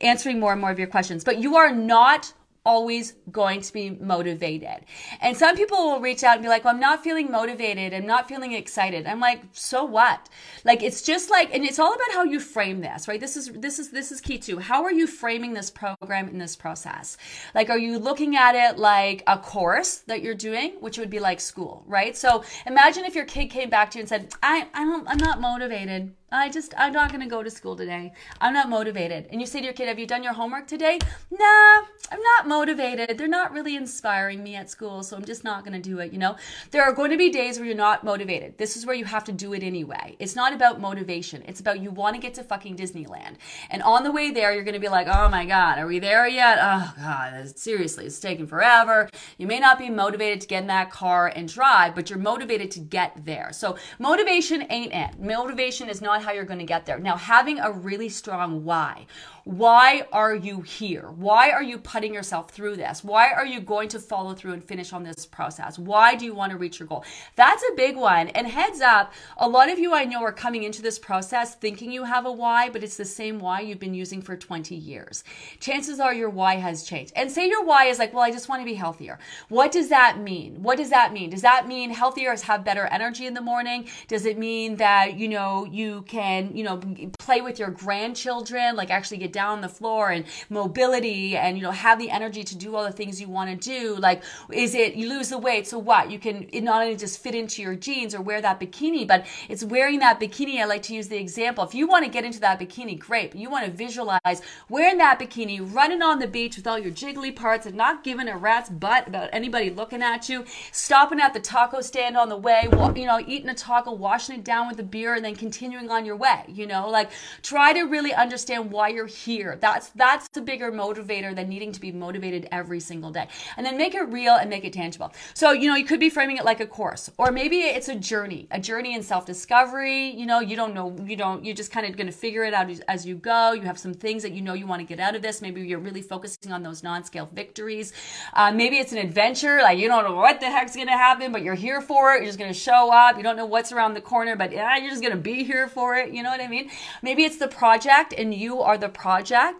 answering 0.00 0.38
more 0.38 0.52
and 0.52 0.60
more 0.60 0.70
of 0.70 0.78
your 0.78 0.86
questions. 0.86 1.24
But 1.24 1.38
you 1.38 1.56
are 1.56 1.74
not 1.74 2.32
always 2.64 3.14
going 3.30 3.60
to 3.62 3.72
be 3.72 3.90
motivated. 3.90 4.84
And 5.20 5.36
some 5.36 5.56
people 5.56 5.78
will 5.78 6.00
reach 6.00 6.22
out 6.22 6.34
and 6.34 6.42
be 6.42 6.48
like, 6.48 6.64
well, 6.64 6.74
I'm 6.74 6.80
not 6.80 7.02
feeling 7.02 7.30
motivated. 7.30 7.94
I'm 7.94 8.06
not 8.06 8.28
feeling 8.28 8.52
excited. 8.52 9.06
I'm 9.06 9.20
like, 9.20 9.42
so 9.52 9.84
what? 9.84 10.28
Like, 10.64 10.82
it's 10.82 11.02
just 11.02 11.30
like, 11.30 11.54
and 11.54 11.64
it's 11.64 11.78
all 11.78 11.94
about 11.94 12.12
how 12.12 12.24
you 12.24 12.38
frame 12.38 12.80
this, 12.80 13.08
right? 13.08 13.20
This 13.20 13.36
is, 13.36 13.50
this 13.54 13.78
is, 13.78 13.90
this 13.90 14.12
is 14.12 14.20
key 14.20 14.38
too. 14.38 14.58
How 14.58 14.84
are 14.84 14.92
you 14.92 15.06
framing 15.06 15.54
this 15.54 15.70
program 15.70 16.28
in 16.28 16.38
this 16.38 16.54
process? 16.54 17.16
Like, 17.54 17.70
are 17.70 17.78
you 17.78 17.98
looking 17.98 18.36
at 18.36 18.54
it 18.54 18.78
like 18.78 19.22
a 19.26 19.38
course 19.38 19.96
that 20.06 20.22
you're 20.22 20.34
doing, 20.34 20.72
which 20.80 20.98
would 20.98 21.10
be 21.10 21.18
like 21.18 21.40
school, 21.40 21.82
right? 21.86 22.16
So 22.16 22.44
imagine 22.66 23.04
if 23.04 23.14
your 23.14 23.24
kid 23.24 23.46
came 23.46 23.70
back 23.70 23.90
to 23.92 23.98
you 23.98 24.02
and 24.02 24.08
said, 24.08 24.34
I, 24.42 24.68
I 24.74 24.84
don't, 24.84 25.08
I'm 25.08 25.18
not 25.18 25.40
motivated. 25.40 26.14
I 26.32 26.48
just, 26.48 26.74
I'm 26.78 26.92
not 26.92 27.10
going 27.10 27.22
to 27.22 27.26
go 27.26 27.42
to 27.42 27.50
school 27.50 27.74
today. 27.74 28.12
I'm 28.40 28.52
not 28.52 28.68
motivated. 28.68 29.26
And 29.32 29.40
you 29.40 29.46
say 29.48 29.58
to 29.58 29.64
your 29.64 29.74
kid, 29.74 29.88
Have 29.88 29.98
you 29.98 30.06
done 30.06 30.22
your 30.22 30.32
homework 30.32 30.68
today? 30.68 31.00
Nah, 31.32 31.82
I'm 32.12 32.22
not 32.22 32.46
motivated. 32.46 33.18
They're 33.18 33.26
not 33.26 33.52
really 33.52 33.74
inspiring 33.74 34.42
me 34.42 34.54
at 34.54 34.70
school, 34.70 35.02
so 35.02 35.16
I'm 35.16 35.24
just 35.24 35.42
not 35.42 35.64
going 35.64 35.80
to 35.80 35.88
do 35.88 35.98
it. 35.98 36.12
You 36.12 36.18
know, 36.18 36.36
there 36.70 36.84
are 36.84 36.92
going 36.92 37.10
to 37.10 37.16
be 37.16 37.30
days 37.30 37.58
where 37.58 37.66
you're 37.66 37.74
not 37.74 38.04
motivated. 38.04 38.58
This 38.58 38.76
is 38.76 38.86
where 38.86 38.94
you 38.94 39.04
have 39.06 39.24
to 39.24 39.32
do 39.32 39.54
it 39.54 39.64
anyway. 39.64 40.14
It's 40.20 40.36
not 40.36 40.52
about 40.52 40.80
motivation, 40.80 41.42
it's 41.48 41.58
about 41.60 41.80
you 41.80 41.90
want 41.90 42.14
to 42.14 42.22
get 42.22 42.34
to 42.34 42.44
fucking 42.44 42.76
Disneyland. 42.76 43.36
And 43.68 43.82
on 43.82 44.04
the 44.04 44.12
way 44.12 44.30
there, 44.30 44.54
you're 44.54 44.64
going 44.64 44.74
to 44.74 44.80
be 44.80 44.88
like, 44.88 45.08
Oh 45.08 45.28
my 45.28 45.44
God, 45.44 45.78
are 45.78 45.86
we 45.86 45.98
there 45.98 46.28
yet? 46.28 46.58
Oh 46.60 46.92
God, 46.96 47.58
seriously, 47.58 48.06
it's 48.06 48.20
taking 48.20 48.46
forever. 48.46 49.08
You 49.36 49.48
may 49.48 49.58
not 49.58 49.78
be 49.78 49.90
motivated 49.90 50.40
to 50.42 50.46
get 50.46 50.62
in 50.62 50.68
that 50.68 50.92
car 50.92 51.32
and 51.34 51.48
drive, 51.48 51.96
but 51.96 52.08
you're 52.08 52.20
motivated 52.20 52.70
to 52.72 52.80
get 52.80 53.24
there. 53.24 53.50
So 53.52 53.76
motivation 53.98 54.64
ain't 54.70 54.92
it. 54.92 55.20
Motivation 55.20 55.88
is 55.88 56.00
not 56.00 56.19
how 56.20 56.32
you're 56.32 56.44
going 56.44 56.58
to 56.60 56.64
get 56.64 56.86
there. 56.86 56.98
Now, 56.98 57.16
having 57.16 57.58
a 57.58 57.72
really 57.72 58.08
strong 58.08 58.64
why. 58.64 59.06
Why 59.44 60.06
are 60.12 60.34
you 60.34 60.60
here? 60.60 61.10
Why 61.10 61.50
are 61.50 61.62
you 61.62 61.78
putting 61.78 62.12
yourself 62.12 62.50
through 62.50 62.76
this? 62.76 63.02
Why 63.02 63.30
are 63.30 63.46
you 63.46 63.60
going 63.60 63.88
to 63.90 63.98
follow 63.98 64.34
through 64.34 64.52
and 64.52 64.62
finish 64.62 64.92
on 64.92 65.02
this 65.02 65.26
process? 65.26 65.78
Why 65.78 66.14
do 66.14 66.24
you 66.24 66.34
want 66.34 66.52
to 66.52 66.58
reach 66.58 66.78
your 66.78 66.88
goal? 66.88 67.04
That's 67.36 67.62
a 67.70 67.74
big 67.74 67.96
one. 67.96 68.28
And 68.28 68.46
heads 68.46 68.80
up, 68.80 69.12
a 69.38 69.48
lot 69.48 69.70
of 69.70 69.78
you 69.78 69.94
I 69.94 70.04
know 70.04 70.22
are 70.22 70.32
coming 70.32 70.64
into 70.64 70.82
this 70.82 70.98
process 70.98 71.54
thinking 71.54 71.90
you 71.90 72.04
have 72.04 72.26
a 72.26 72.32
why, 72.32 72.68
but 72.68 72.84
it's 72.84 72.96
the 72.96 73.04
same 73.04 73.38
why 73.38 73.60
you've 73.60 73.78
been 73.78 73.94
using 73.94 74.20
for 74.20 74.36
20 74.36 74.74
years. 74.74 75.24
Chances 75.58 76.00
are 76.00 76.14
your 76.14 76.30
why 76.30 76.56
has 76.56 76.82
changed. 76.82 77.12
And 77.16 77.30
say 77.30 77.48
your 77.48 77.64
why 77.64 77.86
is 77.86 77.98
like, 77.98 78.12
well, 78.12 78.22
I 78.22 78.30
just 78.30 78.48
want 78.48 78.60
to 78.60 78.66
be 78.66 78.74
healthier. 78.74 79.18
What 79.48 79.72
does 79.72 79.88
that 79.88 80.18
mean? 80.20 80.62
What 80.62 80.76
does 80.78 80.90
that 80.90 81.12
mean? 81.12 81.30
Does 81.30 81.42
that 81.42 81.66
mean 81.66 81.90
healthier 81.90 82.32
is 82.32 82.42
have 82.42 82.64
better 82.64 82.86
energy 82.86 83.26
in 83.26 83.34
the 83.34 83.40
morning? 83.40 83.88
Does 84.08 84.26
it 84.26 84.38
mean 84.38 84.76
that, 84.76 85.18
you 85.18 85.28
know, 85.28 85.64
you 85.64 86.02
can, 86.02 86.56
you 86.56 86.64
know, 86.64 86.80
play 87.18 87.40
with 87.40 87.58
your 87.58 87.70
grandchildren, 87.70 88.76
like 88.76 88.90
actually 88.90 89.18
get 89.18 89.29
down 89.32 89.50
on 89.52 89.60
the 89.60 89.68
floor 89.68 90.10
and 90.10 90.24
mobility 90.48 91.36
and 91.36 91.56
you 91.56 91.62
know 91.62 91.70
have 91.70 91.98
the 91.98 92.10
energy 92.10 92.44
to 92.44 92.56
do 92.56 92.76
all 92.76 92.84
the 92.84 92.92
things 92.92 93.20
you 93.20 93.28
want 93.28 93.50
to 93.50 93.56
do. 93.56 93.96
Like 93.96 94.22
is 94.52 94.74
it 94.74 94.94
you 94.94 95.08
lose 95.08 95.30
the 95.30 95.38
weight 95.38 95.66
so 95.66 95.78
what? 95.78 96.10
You 96.10 96.18
can 96.18 96.48
not 96.52 96.82
only 96.82 96.96
just 96.96 97.22
fit 97.22 97.34
into 97.34 97.62
your 97.62 97.74
jeans 97.74 98.14
or 98.14 98.20
wear 98.20 98.40
that 98.40 98.60
bikini 98.60 99.06
but 99.06 99.26
it's 99.48 99.64
wearing 99.64 99.98
that 100.00 100.20
bikini. 100.20 100.60
I 100.60 100.64
like 100.64 100.82
to 100.84 100.94
use 100.94 101.08
the 101.08 101.18
example. 101.18 101.64
If 101.64 101.74
you 101.74 101.86
want 101.86 102.04
to 102.04 102.10
get 102.10 102.24
into 102.24 102.40
that 102.40 102.60
bikini 102.60 102.98
great 102.98 103.30
but 103.32 103.40
you 103.40 103.50
want 103.50 103.64
to 103.64 103.70
visualize 103.70 104.42
wearing 104.68 104.98
that 104.98 105.18
bikini 105.18 105.60
running 105.74 106.02
on 106.02 106.18
the 106.18 106.26
beach 106.26 106.56
with 106.56 106.66
all 106.66 106.78
your 106.78 106.92
jiggly 106.92 107.34
parts 107.34 107.66
and 107.66 107.76
not 107.76 108.04
giving 108.04 108.28
a 108.28 108.36
rat's 108.36 108.68
butt 108.68 109.08
about 109.08 109.30
anybody 109.32 109.70
looking 109.70 110.02
at 110.02 110.28
you 110.28 110.44
stopping 110.72 111.20
at 111.20 111.32
the 111.32 111.40
taco 111.40 111.80
stand 111.80 112.16
on 112.16 112.28
the 112.28 112.36
way 112.36 112.68
you 112.94 113.06
know 113.06 113.20
eating 113.26 113.48
a 113.48 113.54
taco 113.54 113.92
washing 113.92 114.36
it 114.36 114.44
down 114.44 114.68
with 114.68 114.78
a 114.78 114.82
beer 114.82 115.14
and 115.14 115.24
then 115.24 115.34
continuing 115.34 115.90
on 115.90 116.04
your 116.04 116.16
way 116.16 116.44
you 116.48 116.66
know? 116.66 116.88
Like 116.88 117.10
try 117.42 117.72
to 117.72 117.82
really 117.84 118.12
understand 118.12 118.70
why 118.70 118.88
you're 118.88 119.06
here. 119.24 119.58
That's 119.60 119.88
that's 119.90 120.28
the 120.28 120.40
bigger 120.40 120.72
motivator 120.72 121.34
than 121.34 121.48
needing 121.48 121.72
to 121.72 121.80
be 121.80 121.92
motivated 121.92 122.48
every 122.50 122.80
single 122.80 123.10
day. 123.10 123.28
And 123.56 123.64
then 123.66 123.76
make 123.76 123.94
it 123.94 124.02
real 124.02 124.34
and 124.34 124.48
make 124.50 124.64
it 124.64 124.72
tangible. 124.72 125.12
So, 125.34 125.52
you 125.52 125.68
know, 125.68 125.76
you 125.76 125.84
could 125.84 126.00
be 126.00 126.10
framing 126.10 126.36
it 126.36 126.44
like 126.44 126.60
a 126.60 126.66
course 126.66 127.10
or 127.18 127.30
maybe 127.30 127.58
it's 127.58 127.88
a 127.88 127.94
journey, 127.94 128.46
a 128.50 128.60
journey 128.60 128.94
in 128.94 129.02
self-discovery. 129.02 130.10
You 130.10 130.26
know, 130.26 130.40
you 130.40 130.56
don't 130.56 130.74
know, 130.74 130.96
you 131.04 131.16
don't, 131.16 131.44
you're 131.44 131.54
just 131.54 131.72
kind 131.72 131.86
of 131.86 131.96
going 131.96 132.06
to 132.06 132.12
figure 132.12 132.44
it 132.44 132.54
out 132.54 132.70
as, 132.70 132.80
as 132.80 133.06
you 133.06 133.14
go. 133.16 133.52
You 133.52 133.62
have 133.62 133.78
some 133.78 133.94
things 133.94 134.22
that 134.22 134.32
you 134.32 134.42
know 134.42 134.54
you 134.54 134.66
want 134.66 134.80
to 134.80 134.86
get 134.86 135.00
out 135.00 135.14
of 135.14 135.22
this. 135.22 135.42
Maybe 135.42 135.60
you're 135.62 135.78
really 135.78 136.02
focusing 136.02 136.52
on 136.52 136.62
those 136.62 136.82
non-scale 136.82 137.28
victories. 137.32 137.92
Uh, 138.34 138.52
maybe 138.52 138.76
it's 138.78 138.92
an 138.92 138.98
adventure. 138.98 139.60
Like 139.62 139.78
you 139.78 139.88
don't 139.88 140.04
know 140.04 140.16
what 140.16 140.40
the 140.40 140.46
heck's 140.46 140.74
going 140.74 140.88
to 140.88 140.92
happen, 140.92 141.32
but 141.32 141.42
you're 141.42 141.54
here 141.54 141.80
for 141.80 142.14
it. 142.14 142.18
You're 142.18 142.26
just 142.26 142.38
going 142.38 142.52
to 142.52 142.58
show 142.58 142.92
up. 142.92 143.16
You 143.16 143.22
don't 143.22 143.36
know 143.36 143.46
what's 143.46 143.72
around 143.72 143.94
the 143.94 144.00
corner, 144.00 144.36
but 144.36 144.52
yeah, 144.52 144.76
you're 144.76 144.90
just 144.90 145.02
going 145.02 145.14
to 145.14 145.20
be 145.20 145.44
here 145.44 145.68
for 145.68 145.96
it. 145.96 146.12
You 146.12 146.22
know 146.22 146.30
what 146.30 146.40
I 146.40 146.48
mean? 146.48 146.70
Maybe 147.02 147.24
it's 147.24 147.38
the 147.38 147.48
project 147.48 148.14
and 148.16 148.32
you 148.32 148.60
are 148.60 148.78
the 148.78 148.88
project, 148.88 149.09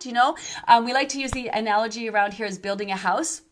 you 0.07 0.13
know? 0.13 0.37
Um, 0.69 0.85
we 0.85 0.93
like 0.93 1.09
to 1.11 1.21
use 1.21 1.33
the 1.33 1.49
analogy 1.49 2.09
around 2.09 2.35
here 2.35 2.47
as 2.47 2.59
building 2.59 2.91
a 2.91 2.97
house 2.97 3.43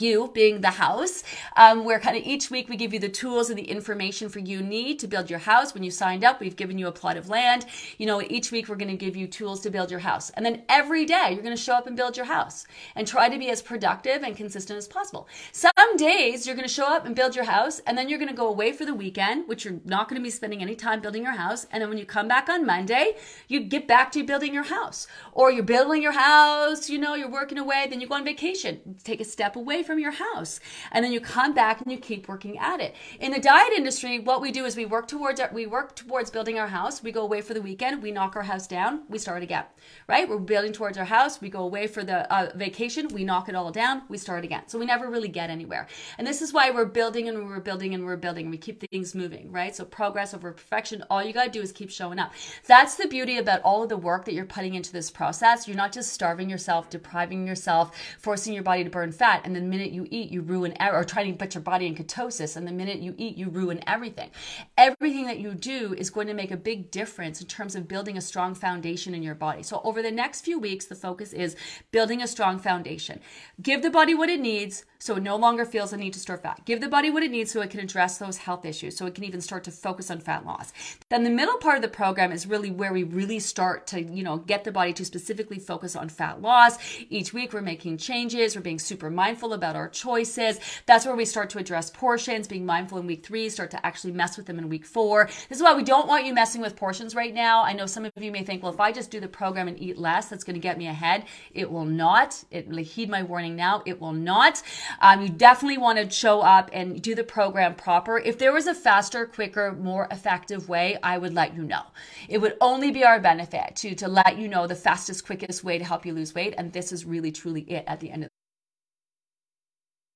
you 0.00 0.30
being 0.34 0.60
the 0.60 0.70
house, 0.70 1.22
um, 1.56 1.84
where 1.84 1.98
kind 1.98 2.16
of 2.16 2.24
each 2.24 2.50
week 2.50 2.68
we 2.68 2.76
give 2.76 2.92
you 2.92 3.00
the 3.00 3.08
tools 3.08 3.50
and 3.50 3.58
the 3.58 3.70
information 3.70 4.28
for 4.28 4.38
you 4.38 4.60
need 4.60 4.98
to 4.98 5.08
build 5.08 5.30
your 5.30 5.38
house. 5.38 5.74
When 5.74 5.82
you 5.82 5.90
signed 5.90 6.24
up, 6.24 6.40
we've 6.40 6.56
given 6.56 6.78
you 6.78 6.86
a 6.86 6.92
plot 6.92 7.16
of 7.16 7.28
land. 7.28 7.66
You 7.98 8.06
know, 8.06 8.22
each 8.22 8.52
week 8.52 8.68
we're 8.68 8.76
going 8.76 8.90
to 8.90 8.96
give 8.96 9.16
you 9.16 9.26
tools 9.26 9.60
to 9.62 9.70
build 9.70 9.90
your 9.90 10.00
house. 10.00 10.30
And 10.30 10.44
then 10.44 10.62
every 10.68 11.04
day 11.04 11.30
you're 11.32 11.42
going 11.42 11.56
to 11.56 11.62
show 11.62 11.74
up 11.74 11.86
and 11.86 11.96
build 11.96 12.16
your 12.16 12.26
house 12.26 12.66
and 12.94 13.06
try 13.06 13.28
to 13.28 13.38
be 13.38 13.50
as 13.50 13.62
productive 13.62 14.22
and 14.22 14.36
consistent 14.36 14.76
as 14.76 14.86
possible. 14.86 15.28
Some 15.52 15.96
days 15.96 16.46
you're 16.46 16.56
going 16.56 16.68
to 16.68 16.72
show 16.74 16.86
up 16.86 17.06
and 17.06 17.16
build 17.16 17.34
your 17.34 17.44
house 17.44 17.80
and 17.80 17.96
then 17.96 18.08
you're 18.08 18.18
going 18.18 18.30
to 18.30 18.36
go 18.36 18.48
away 18.48 18.72
for 18.72 18.84
the 18.84 18.94
weekend, 18.94 19.48
which 19.48 19.64
you're 19.64 19.80
not 19.84 20.08
going 20.08 20.20
to 20.20 20.24
be 20.24 20.30
spending 20.30 20.62
any 20.62 20.76
time 20.76 21.00
building 21.00 21.22
your 21.22 21.36
house. 21.36 21.66
And 21.70 21.80
then 21.80 21.88
when 21.88 21.98
you 21.98 22.06
come 22.06 22.28
back 22.28 22.48
on 22.48 22.66
Monday, 22.66 23.16
you 23.48 23.60
get 23.60 23.88
back 23.88 24.12
to 24.12 24.24
building 24.24 24.52
your 24.54 24.64
house 24.64 25.06
or 25.32 25.50
you're 25.50 25.62
building 25.62 26.02
your 26.02 26.12
house, 26.12 26.90
you 26.90 26.98
know, 26.98 27.14
you're 27.14 27.30
working 27.30 27.58
away, 27.58 27.86
then 27.88 28.00
you 28.00 28.06
go 28.06 28.14
on 28.14 28.24
vacation, 28.24 28.96
take 29.02 29.20
a 29.20 29.24
step 29.24 29.56
away 29.56 29.70
away 29.70 29.82
from 29.90 29.98
your 29.98 30.12
house. 30.12 30.60
And 30.92 31.04
then 31.04 31.10
you 31.10 31.20
come 31.20 31.52
back 31.52 31.80
and 31.80 31.90
you 31.90 31.98
keep 31.98 32.28
working 32.28 32.56
at 32.58 32.80
it. 32.80 32.94
In 33.18 33.32
the 33.32 33.40
diet 33.40 33.72
industry, 33.76 34.20
what 34.20 34.40
we 34.40 34.52
do 34.52 34.64
is 34.64 34.76
we 34.76 34.86
work 34.86 35.08
towards 35.08 35.40
our, 35.40 35.50
we 35.52 35.66
work 35.66 35.96
towards 35.96 36.30
building 36.30 36.60
our 36.60 36.68
house. 36.68 37.02
We 37.02 37.10
go 37.10 37.22
away 37.22 37.40
for 37.40 37.54
the 37.54 37.60
weekend, 37.60 38.00
we 38.00 38.12
knock 38.12 38.36
our 38.36 38.44
house 38.44 38.68
down, 38.68 39.02
we 39.08 39.18
start 39.18 39.42
again. 39.42 39.64
Right? 40.06 40.28
We're 40.28 40.38
building 40.38 40.72
towards 40.72 40.96
our 40.96 41.04
house, 41.04 41.40
we 41.40 41.48
go 41.48 41.62
away 41.62 41.88
for 41.88 42.04
the 42.04 42.32
uh, 42.32 42.52
vacation, 42.54 43.08
we 43.08 43.24
knock 43.24 43.48
it 43.48 43.56
all 43.56 43.72
down, 43.72 44.02
we 44.08 44.16
start 44.16 44.44
again. 44.44 44.62
So 44.68 44.78
we 44.78 44.86
never 44.86 45.10
really 45.10 45.26
get 45.26 45.50
anywhere. 45.50 45.88
And 46.18 46.24
this 46.24 46.40
is 46.40 46.52
why 46.52 46.70
we're 46.70 46.84
building 46.84 47.28
and 47.28 47.48
we're 47.48 47.58
building 47.58 47.92
and 47.92 48.04
we're 48.04 48.16
building. 48.16 48.48
We 48.48 48.58
keep 48.58 48.88
things 48.92 49.12
moving, 49.12 49.50
right? 49.50 49.74
So 49.74 49.84
progress 49.84 50.34
over 50.34 50.52
perfection. 50.52 51.02
All 51.10 51.24
you 51.24 51.32
got 51.32 51.46
to 51.46 51.50
do 51.50 51.62
is 51.62 51.72
keep 51.72 51.90
showing 51.90 52.20
up. 52.20 52.32
That's 52.68 52.94
the 52.94 53.08
beauty 53.08 53.38
about 53.38 53.60
all 53.62 53.82
of 53.82 53.88
the 53.88 53.96
work 53.96 54.24
that 54.26 54.34
you're 54.34 54.44
putting 54.44 54.74
into 54.74 54.92
this 54.92 55.10
process. 55.10 55.66
You're 55.66 55.76
not 55.76 55.90
just 55.90 56.12
starving 56.12 56.48
yourself, 56.48 56.90
depriving 56.90 57.44
yourself, 57.44 57.96
forcing 58.20 58.54
your 58.54 58.62
body 58.62 58.84
to 58.84 58.90
burn 58.90 59.10
fat. 59.10 59.40
And 59.44 59.56
the 59.56 59.60
minute 59.60 59.79
you 59.88 60.06
eat, 60.10 60.30
you 60.30 60.42
ruin, 60.42 60.74
or 60.80 61.02
trying 61.04 61.32
to 61.32 61.38
put 61.38 61.54
your 61.54 61.62
body 61.62 61.86
in 61.86 61.94
ketosis. 61.94 62.56
And 62.56 62.66
the 62.68 62.72
minute 62.72 62.98
you 62.98 63.14
eat, 63.16 63.38
you 63.38 63.48
ruin 63.48 63.80
everything. 63.86 64.30
Everything 64.76 65.26
that 65.26 65.38
you 65.38 65.54
do 65.54 65.94
is 65.96 66.10
going 66.10 66.26
to 66.26 66.34
make 66.34 66.50
a 66.50 66.56
big 66.56 66.90
difference 66.90 67.40
in 67.40 67.46
terms 67.46 67.74
of 67.74 67.88
building 67.88 68.18
a 68.18 68.20
strong 68.20 68.54
foundation 68.54 69.14
in 69.14 69.22
your 69.22 69.34
body. 69.34 69.62
So 69.62 69.80
over 69.82 70.02
the 70.02 70.10
next 70.10 70.42
few 70.42 70.58
weeks, 70.58 70.84
the 70.84 70.94
focus 70.94 71.32
is 71.32 71.56
building 71.90 72.22
a 72.22 72.28
strong 72.28 72.58
foundation. 72.58 73.20
Give 73.62 73.82
the 73.82 73.90
body 73.90 74.14
what 74.14 74.28
it 74.28 74.40
needs 74.40 74.84
so 75.00 75.16
it 75.16 75.22
no 75.22 75.34
longer 75.34 75.64
feels 75.64 75.92
a 75.92 75.96
need 75.96 76.12
to 76.12 76.20
store 76.20 76.36
fat. 76.36 76.60
Give 76.64 76.80
the 76.80 76.88
body 76.88 77.10
what 77.10 77.22
it 77.22 77.30
needs 77.30 77.50
so 77.50 77.62
it 77.62 77.70
can 77.70 77.80
address 77.80 78.18
those 78.18 78.36
health 78.36 78.64
issues, 78.64 78.96
so 78.96 79.06
it 79.06 79.14
can 79.14 79.24
even 79.24 79.40
start 79.40 79.64
to 79.64 79.70
focus 79.70 80.10
on 80.10 80.20
fat 80.20 80.46
loss. 80.46 80.72
Then 81.08 81.24
the 81.24 81.30
middle 81.30 81.56
part 81.56 81.76
of 81.76 81.82
the 81.82 81.88
program 81.88 82.30
is 82.30 82.46
really 82.46 82.70
where 82.70 82.92
we 82.92 83.02
really 83.02 83.40
start 83.40 83.86
to, 83.88 84.02
you 84.02 84.22
know, 84.22 84.36
get 84.36 84.64
the 84.64 84.70
body 84.70 84.92
to 84.92 85.04
specifically 85.04 85.58
focus 85.58 85.96
on 85.96 86.08
fat 86.10 86.42
loss. 86.42 86.78
Each 87.08 87.32
week 87.32 87.52
we're 87.52 87.62
making 87.62 87.96
changes, 87.96 88.54
we're 88.54 88.62
being 88.62 88.78
super 88.78 89.10
mindful 89.10 89.54
about 89.54 89.74
our 89.74 89.88
choices. 89.88 90.60
That's 90.86 91.06
where 91.06 91.16
we 91.16 91.24
start 91.24 91.50
to 91.50 91.58
address 91.58 91.90
portions, 91.90 92.46
being 92.46 92.66
mindful 92.66 92.98
in 92.98 93.06
week 93.06 93.24
three, 93.24 93.48
start 93.48 93.70
to 93.72 93.86
actually 93.86 94.12
mess 94.12 94.36
with 94.36 94.46
them 94.46 94.58
in 94.58 94.68
week 94.68 94.84
four. 94.84 95.26
This 95.48 95.58
is 95.58 95.62
why 95.62 95.74
we 95.74 95.82
don't 95.82 96.08
want 96.08 96.26
you 96.26 96.34
messing 96.34 96.60
with 96.60 96.76
portions 96.76 97.14
right 97.14 97.32
now. 97.32 97.62
I 97.64 97.72
know 97.72 97.86
some 97.86 98.04
of 98.04 98.12
you 98.16 98.30
may 98.30 98.44
think, 98.44 98.62
well, 98.62 98.72
if 98.72 98.80
I 98.80 98.92
just 98.92 99.10
do 99.10 99.18
the 99.18 99.28
program 99.28 99.66
and 99.66 99.80
eat 99.80 99.96
less, 99.96 100.28
that's 100.28 100.44
going 100.44 100.54
to 100.54 100.60
get 100.60 100.78
me 100.78 100.88
ahead. 100.88 101.24
It 101.54 101.70
will 101.70 101.86
not. 101.86 102.44
It 102.50 102.70
heed 102.80 103.08
my 103.08 103.22
warning 103.22 103.56
now. 103.56 103.82
It 103.86 104.00
will 104.00 104.12
not. 104.12 104.62
Um, 105.00 105.22
you 105.22 105.28
definitely 105.28 105.78
want 105.78 105.98
to 105.98 106.10
show 106.10 106.40
up 106.40 106.70
and 106.72 107.00
do 107.00 107.14
the 107.14 107.24
program 107.24 107.74
proper. 107.74 108.18
If 108.18 108.38
there 108.38 108.52
was 108.52 108.66
a 108.66 108.74
faster, 108.74 109.26
quicker, 109.26 109.72
more 109.72 110.08
effective 110.10 110.68
way, 110.68 110.98
I 111.02 111.18
would 111.18 111.34
let 111.34 111.54
you 111.54 111.62
know. 111.62 111.82
It 112.28 112.38
would 112.38 112.56
only 112.60 112.90
be 112.90 113.04
our 113.04 113.20
benefit 113.20 113.76
to 113.76 113.94
to 113.94 114.08
let 114.08 114.38
you 114.38 114.48
know 114.48 114.66
the 114.66 114.74
fastest, 114.74 115.26
quickest 115.26 115.64
way 115.64 115.78
to 115.78 115.84
help 115.84 116.04
you 116.04 116.12
lose 116.12 116.34
weight, 116.34 116.54
and 116.58 116.72
this 116.72 116.92
is 116.92 117.04
really 117.04 117.32
truly 117.32 117.62
it 117.62 117.84
at 117.86 118.00
the 118.00 118.10
end 118.10 118.24
of 118.24 118.30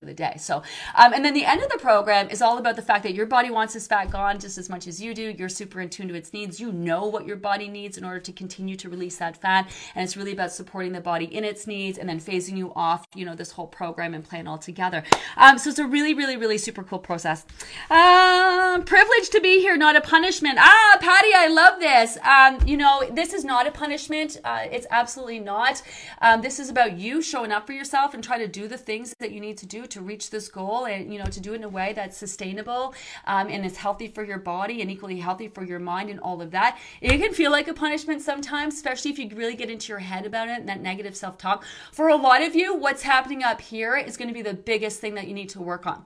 the 0.04 0.14
day. 0.14 0.36
So, 0.38 0.62
um, 0.94 1.12
and 1.12 1.24
then 1.24 1.34
the 1.34 1.44
end 1.44 1.62
of 1.62 1.70
the 1.70 1.78
program 1.78 2.28
is 2.30 2.42
all 2.42 2.58
about 2.58 2.76
the 2.76 2.82
fact 2.82 3.02
that 3.04 3.14
your 3.14 3.26
body 3.26 3.50
wants 3.50 3.74
this 3.74 3.86
fat 3.86 4.10
gone 4.10 4.38
just 4.38 4.58
as 4.58 4.68
much 4.68 4.86
as 4.86 5.00
you 5.00 5.14
do. 5.14 5.34
You're 5.36 5.48
super 5.48 5.80
in 5.80 5.88
tune 5.88 6.08
to 6.08 6.14
its 6.14 6.32
needs. 6.32 6.60
You 6.60 6.72
know 6.72 7.06
what 7.06 7.26
your 7.26 7.36
body 7.36 7.68
needs 7.68 7.98
in 7.98 8.04
order 8.04 8.20
to 8.20 8.32
continue 8.32 8.76
to 8.76 8.88
release 8.88 9.16
that 9.18 9.36
fat. 9.36 9.70
And 9.94 10.04
it's 10.04 10.16
really 10.16 10.32
about 10.32 10.52
supporting 10.52 10.92
the 10.92 11.00
body 11.00 11.26
in 11.26 11.44
its 11.44 11.66
needs 11.66 11.98
and 11.98 12.08
then 12.08 12.20
phasing 12.20 12.56
you 12.56 12.72
off, 12.74 13.06
you 13.14 13.24
know, 13.24 13.34
this 13.34 13.52
whole 13.52 13.66
program 13.66 14.14
and 14.14 14.24
plan 14.24 14.46
all 14.46 14.58
together. 14.58 15.02
Um, 15.36 15.58
so 15.58 15.70
it's 15.70 15.78
a 15.78 15.86
really, 15.86 16.14
really, 16.14 16.36
really 16.36 16.58
super 16.58 16.82
cool 16.82 16.98
process. 16.98 17.44
Um, 17.90 18.84
privileged 18.84 19.32
to 19.32 19.40
be 19.40 19.60
here, 19.60 19.76
not 19.76 19.96
a 19.96 20.00
punishment. 20.00 20.58
Ah, 20.60 20.98
Patty, 21.00 21.30
I 21.34 21.48
love 21.48 21.80
this. 21.80 22.18
Um, 22.18 22.58
you 22.66 22.76
know, 22.76 23.02
this 23.12 23.32
is 23.32 23.44
not 23.44 23.66
a 23.66 23.70
punishment. 23.70 24.38
Uh, 24.44 24.66
it's 24.70 24.86
absolutely 24.90 25.40
not. 25.40 25.82
Um, 26.20 26.42
this 26.42 26.58
is 26.58 26.68
about 26.68 26.98
you 26.98 27.22
showing 27.22 27.52
up 27.52 27.66
for 27.66 27.72
yourself 27.72 28.14
and 28.14 28.22
trying 28.22 28.40
to 28.40 28.48
do 28.48 28.68
the 28.68 28.78
things 28.78 29.14
that 29.18 29.32
you 29.32 29.40
need 29.40 29.58
to 29.58 29.66
do 29.66 29.86
to 29.94 30.00
reach 30.00 30.30
this 30.30 30.48
goal 30.48 30.86
and 30.86 31.12
you 31.12 31.18
know 31.18 31.26
to 31.26 31.40
do 31.40 31.52
it 31.52 31.56
in 31.56 31.64
a 31.64 31.68
way 31.68 31.92
that's 31.94 32.16
sustainable 32.16 32.94
um, 33.26 33.48
and 33.48 33.64
is 33.64 33.76
healthy 33.76 34.08
for 34.08 34.22
your 34.22 34.38
body 34.38 34.82
and 34.82 34.90
equally 34.90 35.18
healthy 35.18 35.48
for 35.48 35.64
your 35.64 35.78
mind 35.78 36.10
and 36.10 36.20
all 36.20 36.40
of 36.40 36.50
that. 36.50 36.78
It 37.00 37.18
can 37.18 37.32
feel 37.32 37.50
like 37.50 37.68
a 37.68 37.74
punishment 37.74 38.22
sometimes 38.22 38.74
especially 38.74 39.10
if 39.10 39.18
you 39.18 39.28
really 39.34 39.56
get 39.56 39.70
into 39.70 39.88
your 39.88 40.00
head 40.00 40.26
about 40.26 40.48
it 40.48 40.60
and 40.60 40.68
that 40.68 40.80
negative 40.80 41.16
self-talk. 41.16 41.64
For 41.92 42.08
a 42.08 42.16
lot 42.16 42.42
of 42.42 42.54
you 42.54 42.74
what's 42.76 43.02
happening 43.02 43.42
up 43.42 43.60
here 43.60 43.96
is 43.96 44.16
going 44.16 44.28
to 44.28 44.34
be 44.34 44.42
the 44.42 44.54
biggest 44.54 45.00
thing 45.00 45.14
that 45.14 45.28
you 45.28 45.34
need 45.34 45.48
to 45.50 45.60
work 45.60 45.86
on 45.86 46.04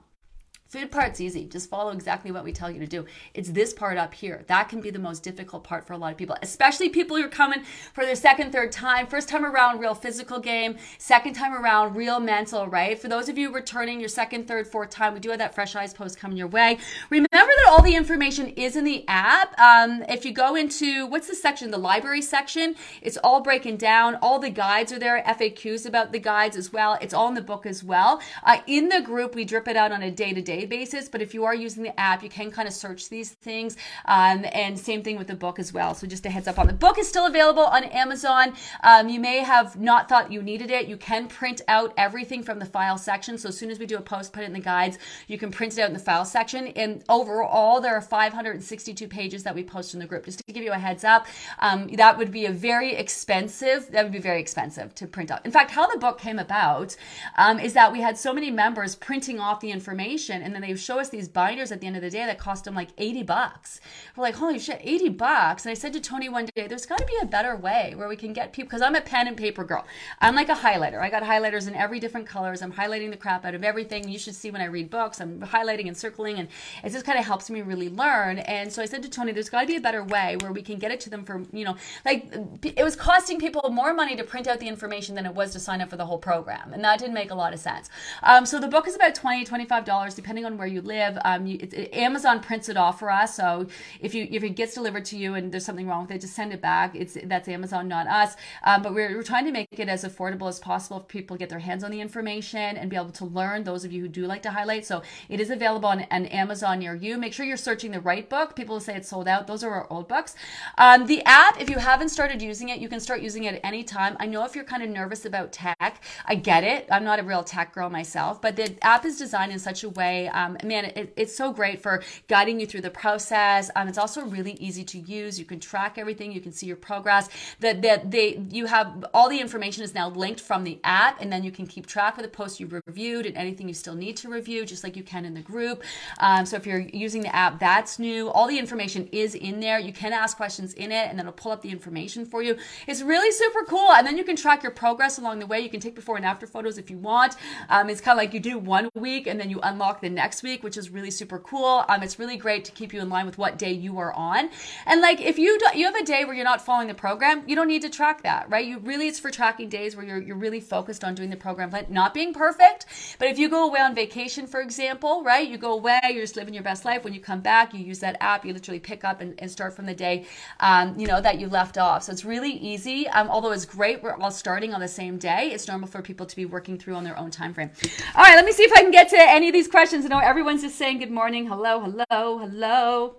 Food 0.69 0.91
part's 0.91 1.19
easy. 1.19 1.45
Just 1.45 1.67
follow 1.67 1.89
exactly 1.89 2.31
what 2.31 2.43
we 2.43 2.51
tell 2.51 2.69
you 2.69 2.79
to 2.79 2.85
do. 2.85 3.03
It's 3.33 3.49
this 3.49 3.73
part 3.73 3.97
up 3.97 4.13
here. 4.13 4.43
That 4.45 4.69
can 4.69 4.81
be 4.81 4.91
the 4.91 4.99
most 4.99 5.23
difficult 5.23 5.63
part 5.63 5.87
for 5.87 5.93
a 5.93 5.97
lot 5.97 6.11
of 6.11 6.17
people, 6.19 6.37
especially 6.43 6.89
people 6.89 7.17
who 7.17 7.25
are 7.25 7.27
coming 7.27 7.63
for 7.91 8.05
their 8.05 8.13
second, 8.13 8.51
third 8.51 8.71
time. 8.71 9.07
First 9.07 9.29
time 9.29 9.43
around, 9.43 9.79
real 9.79 9.95
physical 9.95 10.39
game. 10.39 10.77
Second 10.99 11.33
time 11.33 11.55
around, 11.55 11.95
real 11.95 12.19
mental, 12.19 12.67
right? 12.67 12.99
For 12.99 13.07
those 13.07 13.29
of 13.29 13.35
you 13.35 13.51
returning 13.51 13.99
your 13.99 14.09
second, 14.09 14.47
third, 14.47 14.67
fourth 14.67 14.91
time, 14.91 15.15
we 15.15 15.19
do 15.19 15.31
have 15.31 15.39
that 15.39 15.55
Fresh 15.55 15.75
Eyes 15.75 15.91
post 15.91 16.19
coming 16.19 16.37
your 16.37 16.45
way. 16.45 16.77
Remember 17.09 17.27
that 17.31 17.67
all 17.69 17.81
the 17.81 17.95
information 17.95 18.49
is 18.49 18.75
in 18.75 18.83
the 18.83 19.03
app. 19.07 19.59
Um, 19.59 20.03
if 20.07 20.23
you 20.23 20.31
go 20.31 20.53
into, 20.55 21.07
what's 21.07 21.27
the 21.27 21.33
section? 21.33 21.71
The 21.71 21.79
library 21.79 22.21
section. 22.21 22.75
It's 23.01 23.17
all 23.17 23.41
breaking 23.41 23.77
down. 23.77 24.17
All 24.21 24.37
the 24.37 24.51
guides 24.51 24.93
are 24.93 24.99
there, 24.99 25.23
FAQs 25.25 25.87
about 25.87 26.11
the 26.11 26.19
guides 26.19 26.55
as 26.55 26.71
well. 26.71 26.99
It's 27.01 27.15
all 27.15 27.27
in 27.27 27.33
the 27.33 27.41
book 27.41 27.65
as 27.65 27.83
well. 27.83 28.21
Uh, 28.43 28.59
in 28.67 28.89
the 28.89 29.01
group, 29.01 29.33
we 29.33 29.45
drip 29.45 29.67
it 29.67 29.75
out 29.75 29.91
on 29.91 30.03
a 30.03 30.11
day 30.11 30.31
to 30.31 30.43
day 30.43 30.58
day 30.59 30.65
basis. 30.65 31.09
But 31.09 31.21
if 31.21 31.33
you 31.33 31.45
are 31.45 31.55
using 31.55 31.83
the 31.83 31.97
app, 31.99 32.23
you 32.23 32.29
can 32.29 32.51
kind 32.51 32.67
of 32.67 32.73
search 32.73 33.09
these 33.09 33.31
things. 33.31 33.77
Um, 34.05 34.45
and 34.53 34.79
same 34.79 35.03
thing 35.03 35.17
with 35.17 35.27
the 35.27 35.35
book 35.35 35.59
as 35.59 35.73
well. 35.73 35.93
So 35.93 36.07
just 36.07 36.25
a 36.25 36.29
heads 36.29 36.47
up 36.47 36.59
on 36.59 36.67
the 36.67 36.73
book 36.73 36.99
is 36.99 37.07
still 37.07 37.25
available 37.25 37.63
on 37.63 37.83
Amazon. 37.85 38.53
Um, 38.83 39.09
you 39.09 39.19
may 39.19 39.39
have 39.39 39.79
not 39.79 40.09
thought 40.09 40.31
you 40.31 40.41
needed 40.41 40.71
it. 40.71 40.87
You 40.87 40.97
can 40.97 41.27
print 41.27 41.61
out 41.67 41.93
everything 41.97 42.43
from 42.43 42.59
the 42.59 42.65
file 42.65 42.97
section. 42.97 43.37
So 43.37 43.49
as 43.49 43.57
soon 43.57 43.71
as 43.71 43.79
we 43.79 43.85
do 43.85 43.97
a 43.97 44.01
post, 44.01 44.33
put 44.33 44.43
it 44.43 44.47
in 44.47 44.53
the 44.53 44.59
guides, 44.59 44.97
you 45.27 45.37
can 45.37 45.51
print 45.51 45.77
it 45.77 45.81
out 45.81 45.87
in 45.87 45.93
the 45.93 45.99
file 45.99 46.25
section. 46.25 46.67
And 46.67 47.03
overall, 47.09 47.81
there 47.81 47.95
are 47.95 48.01
562 48.01 49.07
pages 49.07 49.43
that 49.43 49.55
we 49.55 49.63
post 49.63 49.93
in 49.93 49.99
the 49.99 50.05
group. 50.05 50.25
Just 50.25 50.39
to 50.45 50.53
give 50.53 50.63
you 50.63 50.71
a 50.71 50.79
heads 50.79 51.03
up, 51.03 51.27
um, 51.59 51.87
that 51.95 52.17
would 52.17 52.31
be 52.31 52.45
a 52.45 52.51
very 52.51 52.95
expensive. 52.95 53.91
That 53.91 54.03
would 54.03 54.11
be 54.11 54.19
very 54.19 54.39
expensive 54.39 54.93
to 54.95 55.07
print 55.07 55.31
out. 55.31 55.45
In 55.45 55.51
fact, 55.51 55.71
how 55.71 55.87
the 55.87 55.97
book 55.97 56.19
came 56.19 56.39
about 56.39 56.95
um, 57.37 57.59
is 57.59 57.73
that 57.73 57.91
we 57.91 58.01
had 58.01 58.17
so 58.17 58.33
many 58.33 58.51
members 58.51 58.95
printing 58.95 59.39
off 59.39 59.59
the 59.59 59.71
information 59.71 60.41
and 60.49 60.55
then 60.55 60.69
they 60.69 60.75
show 60.75 60.99
us 60.99 61.09
these 61.09 61.27
binders 61.27 61.71
at 61.71 61.79
the 61.79 61.87
end 61.87 61.95
of 61.95 62.01
the 62.01 62.09
day 62.09 62.25
that 62.25 62.39
cost 62.39 62.65
them 62.65 62.73
like 62.73 62.89
80 62.97 63.23
bucks. 63.23 63.79
We're 64.15 64.23
like, 64.23 64.35
holy 64.35 64.57
shit, 64.57 64.81
80 64.83 65.09
bucks. 65.09 65.65
And 65.65 65.71
I 65.71 65.75
said 65.75 65.93
to 65.93 65.99
Tony 65.99 66.27
one 66.27 66.47
day, 66.55 66.67
there's 66.67 66.85
got 66.85 66.97
to 66.97 67.05
be 67.05 67.13
a 67.21 67.25
better 67.25 67.55
way 67.55 67.93
where 67.95 68.07
we 68.07 68.15
can 68.15 68.33
get 68.33 68.51
people, 68.51 68.69
because 68.69 68.81
I'm 68.81 68.95
a 68.95 69.01
pen 69.01 69.27
and 69.27 69.37
paper 69.37 69.63
girl. 69.63 69.85
I'm 70.19 70.35
like 70.35 70.49
a 70.49 70.55
highlighter. 70.55 70.99
I 70.99 71.09
got 71.09 71.23
highlighters 71.23 71.67
in 71.67 71.75
every 71.75 71.99
different 71.99 72.25
colors. 72.25 72.61
I'm 72.61 72.73
highlighting 72.73 73.11
the 73.11 73.17
crap 73.17 73.45
out 73.45 73.53
of 73.53 73.63
everything. 73.63 74.09
You 74.09 74.17
should 74.17 74.35
see 74.35 74.49
when 74.49 74.61
I 74.61 74.65
read 74.65 74.89
books, 74.89 75.21
I'm 75.21 75.39
highlighting 75.41 75.87
and 75.87 75.95
circling, 75.95 76.39
and 76.39 76.47
it 76.83 76.91
just 76.91 77.05
kind 77.05 77.19
of 77.19 77.25
helps 77.25 77.49
me 77.49 77.61
really 77.61 77.89
learn. 77.89 78.39
And 78.39 78.73
so 78.73 78.81
I 78.81 78.85
said 78.85 79.03
to 79.03 79.09
Tony, 79.09 79.31
there's 79.31 79.49
got 79.49 79.61
to 79.61 79.67
be 79.67 79.75
a 79.75 79.81
better 79.81 80.03
way 80.03 80.37
where 80.41 80.51
we 80.51 80.61
can 80.63 80.79
get 80.79 80.91
it 80.91 80.99
to 81.01 81.09
them 81.09 81.23
for, 81.23 81.43
you 81.53 81.65
know, 81.65 81.77
like 82.05 82.33
it 82.63 82.83
was 82.83 82.95
costing 82.95 83.39
people 83.39 83.69
more 83.69 83.93
money 83.93 84.15
to 84.15 84.23
print 84.23 84.47
out 84.47 84.59
the 84.59 84.67
information 84.67 85.15
than 85.15 85.25
it 85.25 85.33
was 85.33 85.51
to 85.53 85.59
sign 85.59 85.81
up 85.81 85.89
for 85.89 85.97
the 85.97 86.05
whole 86.05 86.17
program. 86.17 86.73
And 86.73 86.83
that 86.83 86.99
didn't 86.99 87.13
make 87.13 87.31
a 87.31 87.35
lot 87.35 87.53
of 87.53 87.59
sense. 87.59 87.89
Um, 88.23 88.45
so 88.45 88.59
the 88.59 88.67
book 88.67 88.87
is 88.87 88.95
about 88.95 89.15
$20, 89.15 89.47
$25, 89.47 90.15
depending 90.15 90.38
depending 90.39 90.53
on 90.53 90.57
where 90.57 90.67
you 90.67 90.81
live. 90.81 91.17
Um, 91.25 91.45
you, 91.45 91.57
it, 91.61 91.93
Amazon 91.93 92.39
prints 92.39 92.69
it 92.69 92.77
off 92.77 92.99
for 92.99 93.11
us. 93.11 93.35
So 93.35 93.67
if 93.99 94.13
you 94.13 94.27
if 94.31 94.43
it 94.43 94.51
gets 94.51 94.73
delivered 94.73 95.05
to 95.05 95.17
you 95.17 95.35
and 95.35 95.51
there's 95.51 95.65
something 95.65 95.87
wrong 95.87 96.03
with 96.03 96.11
it, 96.11 96.21
just 96.21 96.35
send 96.35 96.53
it 96.53 96.61
back. 96.61 96.95
It's 96.95 97.17
that's 97.25 97.47
Amazon, 97.47 97.87
not 97.87 98.07
us. 98.07 98.35
Um, 98.63 98.81
but 98.81 98.93
we're, 98.93 99.15
we're 99.15 99.23
trying 99.23 99.45
to 99.45 99.51
make 99.51 99.67
it 99.71 99.89
as 99.89 100.03
affordable 100.03 100.47
as 100.47 100.59
possible 100.59 100.99
for 100.99 101.05
people 101.05 101.35
to 101.35 101.39
get 101.39 101.49
their 101.49 101.59
hands 101.59 101.83
on 101.83 101.91
the 101.91 102.01
information 102.01 102.77
and 102.77 102.89
be 102.89 102.95
able 102.95 103.11
to 103.11 103.25
learn. 103.25 103.63
Those 103.63 103.83
of 103.85 103.91
you 103.91 104.01
who 104.01 104.07
do 104.07 104.25
like 104.25 104.43
to 104.43 104.51
highlight, 104.51 104.85
so 104.85 105.01
it 105.27 105.39
is 105.39 105.49
available 105.49 105.89
on, 105.89 106.05
on 106.11 106.25
Amazon 106.27 106.79
near 106.79 106.95
you. 106.95 107.17
Make 107.17 107.33
sure 107.33 107.45
you're 107.45 107.57
searching 107.57 107.91
the 107.91 108.01
right 108.01 108.27
book. 108.29 108.55
People 108.55 108.79
say 108.79 108.95
it's 108.95 109.09
sold 109.09 109.27
out. 109.27 109.47
Those 109.47 109.63
are 109.63 109.73
our 109.73 109.87
old 109.89 110.07
books. 110.07 110.35
Um, 110.77 111.05
the 111.07 111.21
app, 111.25 111.59
if 111.61 111.69
you 111.69 111.77
haven't 111.77 112.09
started 112.09 112.41
using 112.41 112.69
it, 112.69 112.79
you 112.79 112.89
can 112.89 112.99
start 112.99 113.21
using 113.21 113.43
it 113.43 113.55
at 113.55 113.61
any 113.63 113.83
time. 113.83 114.15
I 114.19 114.25
know 114.25 114.45
if 114.45 114.55
you're 114.55 114.63
kind 114.63 114.83
of 114.83 114.89
nervous 114.89 115.25
about 115.25 115.51
tech, 115.51 116.03
I 116.25 116.35
get 116.35 116.63
it. 116.63 116.87
I'm 116.91 117.03
not 117.03 117.19
a 117.19 117.23
real 117.23 117.43
tech 117.43 117.73
girl 117.73 117.89
myself, 117.89 118.41
but 118.41 118.55
the 118.55 118.77
app 118.83 119.05
is 119.05 119.17
designed 119.17 119.51
in 119.51 119.59
such 119.59 119.83
a 119.83 119.89
way 119.89 120.28
um, 120.33 120.57
man, 120.63 120.85
it, 120.85 121.13
it's 121.15 121.35
so 121.35 121.51
great 121.51 121.81
for 121.81 122.03
guiding 122.27 122.59
you 122.59 122.67
through 122.67 122.81
the 122.81 122.89
process. 122.89 123.69
Um, 123.75 123.87
it's 123.87 123.97
also 123.97 124.23
really 124.25 124.53
easy 124.53 124.83
to 124.85 124.99
use. 124.99 125.39
You 125.39 125.45
can 125.45 125.59
track 125.59 125.97
everything. 125.97 126.31
You 126.31 126.41
can 126.41 126.51
see 126.51 126.65
your 126.65 126.75
progress. 126.75 127.29
That 127.59 127.81
that 127.81 128.11
they 128.11 128.41
you 128.49 128.65
have 128.67 129.05
all 129.13 129.29
the 129.29 129.39
information 129.39 129.83
is 129.83 129.93
now 129.93 130.09
linked 130.09 130.41
from 130.41 130.63
the 130.63 130.79
app, 130.83 131.21
and 131.21 131.31
then 131.31 131.43
you 131.43 131.51
can 131.51 131.67
keep 131.67 131.85
track 131.85 132.17
of 132.17 132.23
the 132.23 132.29
posts 132.29 132.59
you've 132.59 132.73
reviewed 132.73 133.25
and 133.25 133.35
anything 133.37 133.67
you 133.67 133.73
still 133.73 133.95
need 133.95 134.17
to 134.17 134.29
review, 134.29 134.65
just 134.65 134.83
like 134.83 134.95
you 134.95 135.03
can 135.03 135.25
in 135.25 135.33
the 135.33 135.41
group. 135.41 135.83
Um, 136.19 136.45
so 136.45 136.55
if 136.55 136.65
you're 136.65 136.79
using 136.79 137.21
the 137.21 137.35
app, 137.35 137.59
that's 137.59 137.99
new. 137.99 138.29
All 138.29 138.47
the 138.47 138.59
information 138.59 139.07
is 139.11 139.35
in 139.35 139.59
there. 139.59 139.79
You 139.79 139.93
can 139.93 140.13
ask 140.13 140.37
questions 140.37 140.73
in 140.73 140.91
it, 140.91 141.09
and 141.09 141.17
then 141.17 141.27
it'll 141.27 141.33
pull 141.33 141.51
up 141.51 141.61
the 141.61 141.69
information 141.69 142.25
for 142.25 142.41
you. 142.41 142.57
It's 142.87 143.01
really 143.01 143.31
super 143.31 143.65
cool, 143.65 143.91
and 143.91 144.05
then 144.05 144.17
you 144.17 144.23
can 144.23 144.35
track 144.35 144.63
your 144.63 144.71
progress 144.71 145.17
along 145.17 145.39
the 145.39 145.47
way. 145.47 145.59
You 145.59 145.69
can 145.69 145.79
take 145.79 145.95
before 145.95 146.17
and 146.17 146.25
after 146.25 146.47
photos 146.47 146.77
if 146.77 146.89
you 146.89 146.97
want. 146.97 147.35
Um, 147.69 147.89
it's 147.89 148.01
kind 148.01 148.17
of 148.17 148.23
like 148.23 148.33
you 148.33 148.39
do 148.39 148.57
one 148.57 148.89
week, 148.95 149.27
and 149.27 149.39
then 149.39 149.49
you 149.49 149.59
unlock 149.61 150.01
the 150.01 150.09
next 150.19 150.43
week, 150.43 150.63
which 150.63 150.77
is 150.77 150.89
really 150.89 151.11
super 151.11 151.39
cool. 151.39 151.85
Um, 151.87 152.03
it's 152.03 152.19
really 152.19 152.35
great 152.35 152.65
to 152.65 152.73
keep 152.73 152.93
you 152.93 152.99
in 152.99 153.09
line 153.09 153.25
with 153.25 153.37
what 153.37 153.57
day 153.57 153.71
you 153.71 153.99
are 153.99 154.13
on. 154.13 154.49
And 154.85 154.99
like 154.99 155.21
if 155.21 155.39
you 155.39 155.57
you 155.73 155.85
have 155.85 155.95
a 155.95 156.03
day 156.03 156.25
where 156.25 156.35
you're 156.35 156.51
not 156.53 156.61
following 156.67 156.89
the 156.89 156.99
program, 157.05 157.43
you 157.47 157.55
don't 157.55 157.69
need 157.73 157.83
to 157.83 157.89
track 157.89 158.23
that, 158.23 158.49
right? 158.49 158.65
You 158.65 158.79
really 158.79 159.07
it's 159.07 159.19
for 159.19 159.31
tracking 159.31 159.69
days 159.69 159.95
where 159.95 160.05
you're 160.05 160.21
you're 160.21 160.35
really 160.35 160.59
focused 160.59 161.03
on 161.05 161.15
doing 161.15 161.29
the 161.29 161.37
program 161.37 161.69
plan, 161.69 161.85
not 161.89 162.13
being 162.13 162.33
perfect. 162.33 162.85
But 163.17 163.29
if 163.29 163.39
you 163.39 163.47
go 163.49 163.61
away 163.69 163.79
on 163.79 163.95
vacation, 163.95 164.45
for 164.45 164.59
example, 164.59 165.23
right? 165.23 165.47
You 165.47 165.57
go 165.57 165.73
away, 165.73 165.99
you're 166.09 166.23
just 166.23 166.35
living 166.35 166.53
your 166.53 166.63
best 166.63 166.83
life. 166.83 167.03
When 167.05 167.13
you 167.13 167.21
come 167.21 167.39
back, 167.39 167.73
you 167.73 167.79
use 167.79 167.99
that 167.99 168.17
app, 168.19 168.43
you 168.45 168.51
literally 168.53 168.79
pick 168.79 169.03
up 169.03 169.21
and, 169.21 169.33
and 169.39 169.49
start 169.49 169.73
from 169.73 169.85
the 169.85 169.95
day, 169.95 170.25
um, 170.59 170.99
you 170.99 171.07
know, 171.07 171.21
that 171.21 171.39
you 171.39 171.47
left 171.47 171.77
off. 171.77 172.03
So 172.03 172.11
it's 172.11 172.25
really 172.25 172.51
easy. 172.51 173.07
Um, 173.07 173.29
although 173.29 173.51
it's 173.51 173.65
great, 173.65 174.03
we're 174.03 174.17
all 174.17 174.31
starting 174.31 174.73
on 174.73 174.81
the 174.81 174.93
same 175.01 175.17
day. 175.17 175.51
It's 175.53 175.67
normal 175.67 175.87
for 175.87 176.01
people 176.01 176.25
to 176.25 176.35
be 176.35 176.45
working 176.45 176.77
through 176.77 176.95
on 176.95 177.03
their 177.05 177.17
own 177.17 177.31
time 177.31 177.53
frame. 177.53 177.71
All 178.15 178.23
right, 178.23 178.35
let 178.35 178.45
me 178.45 178.51
see 178.51 178.63
if 178.63 178.73
I 178.73 178.81
can 178.81 178.91
get 178.91 179.09
to 179.09 179.17
any 179.17 179.47
of 179.47 179.53
these 179.53 179.67
questions. 179.67 180.05
I 180.09 180.11
know 180.11 180.17
everyone's 180.21 180.63
just 180.63 180.75
saying 180.75 180.97
good 180.97 181.11
morning, 181.11 181.45
hello, 181.45 181.81
hello, 181.81 182.39
hello. 182.39 183.17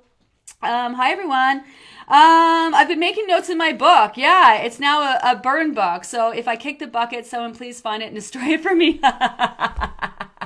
Um, 0.60 0.94
hi 0.94 1.12
everyone. 1.12 1.58
Um, 2.08 2.74
I've 2.74 2.88
been 2.88 2.98
making 2.98 3.28
notes 3.28 3.48
in 3.48 3.56
my 3.56 3.72
book. 3.72 4.16
Yeah, 4.16 4.56
it's 4.56 4.80
now 4.80 5.00
a, 5.00 5.20
a 5.22 5.36
burn 5.36 5.72
book. 5.72 6.02
So 6.02 6.32
if 6.32 6.48
I 6.48 6.56
kick 6.56 6.80
the 6.80 6.88
bucket, 6.88 7.26
someone 7.26 7.54
please 7.54 7.80
find 7.80 8.02
it 8.02 8.06
and 8.06 8.14
destroy 8.16 8.54
it 8.54 8.60
for 8.60 8.74
me. 8.74 9.00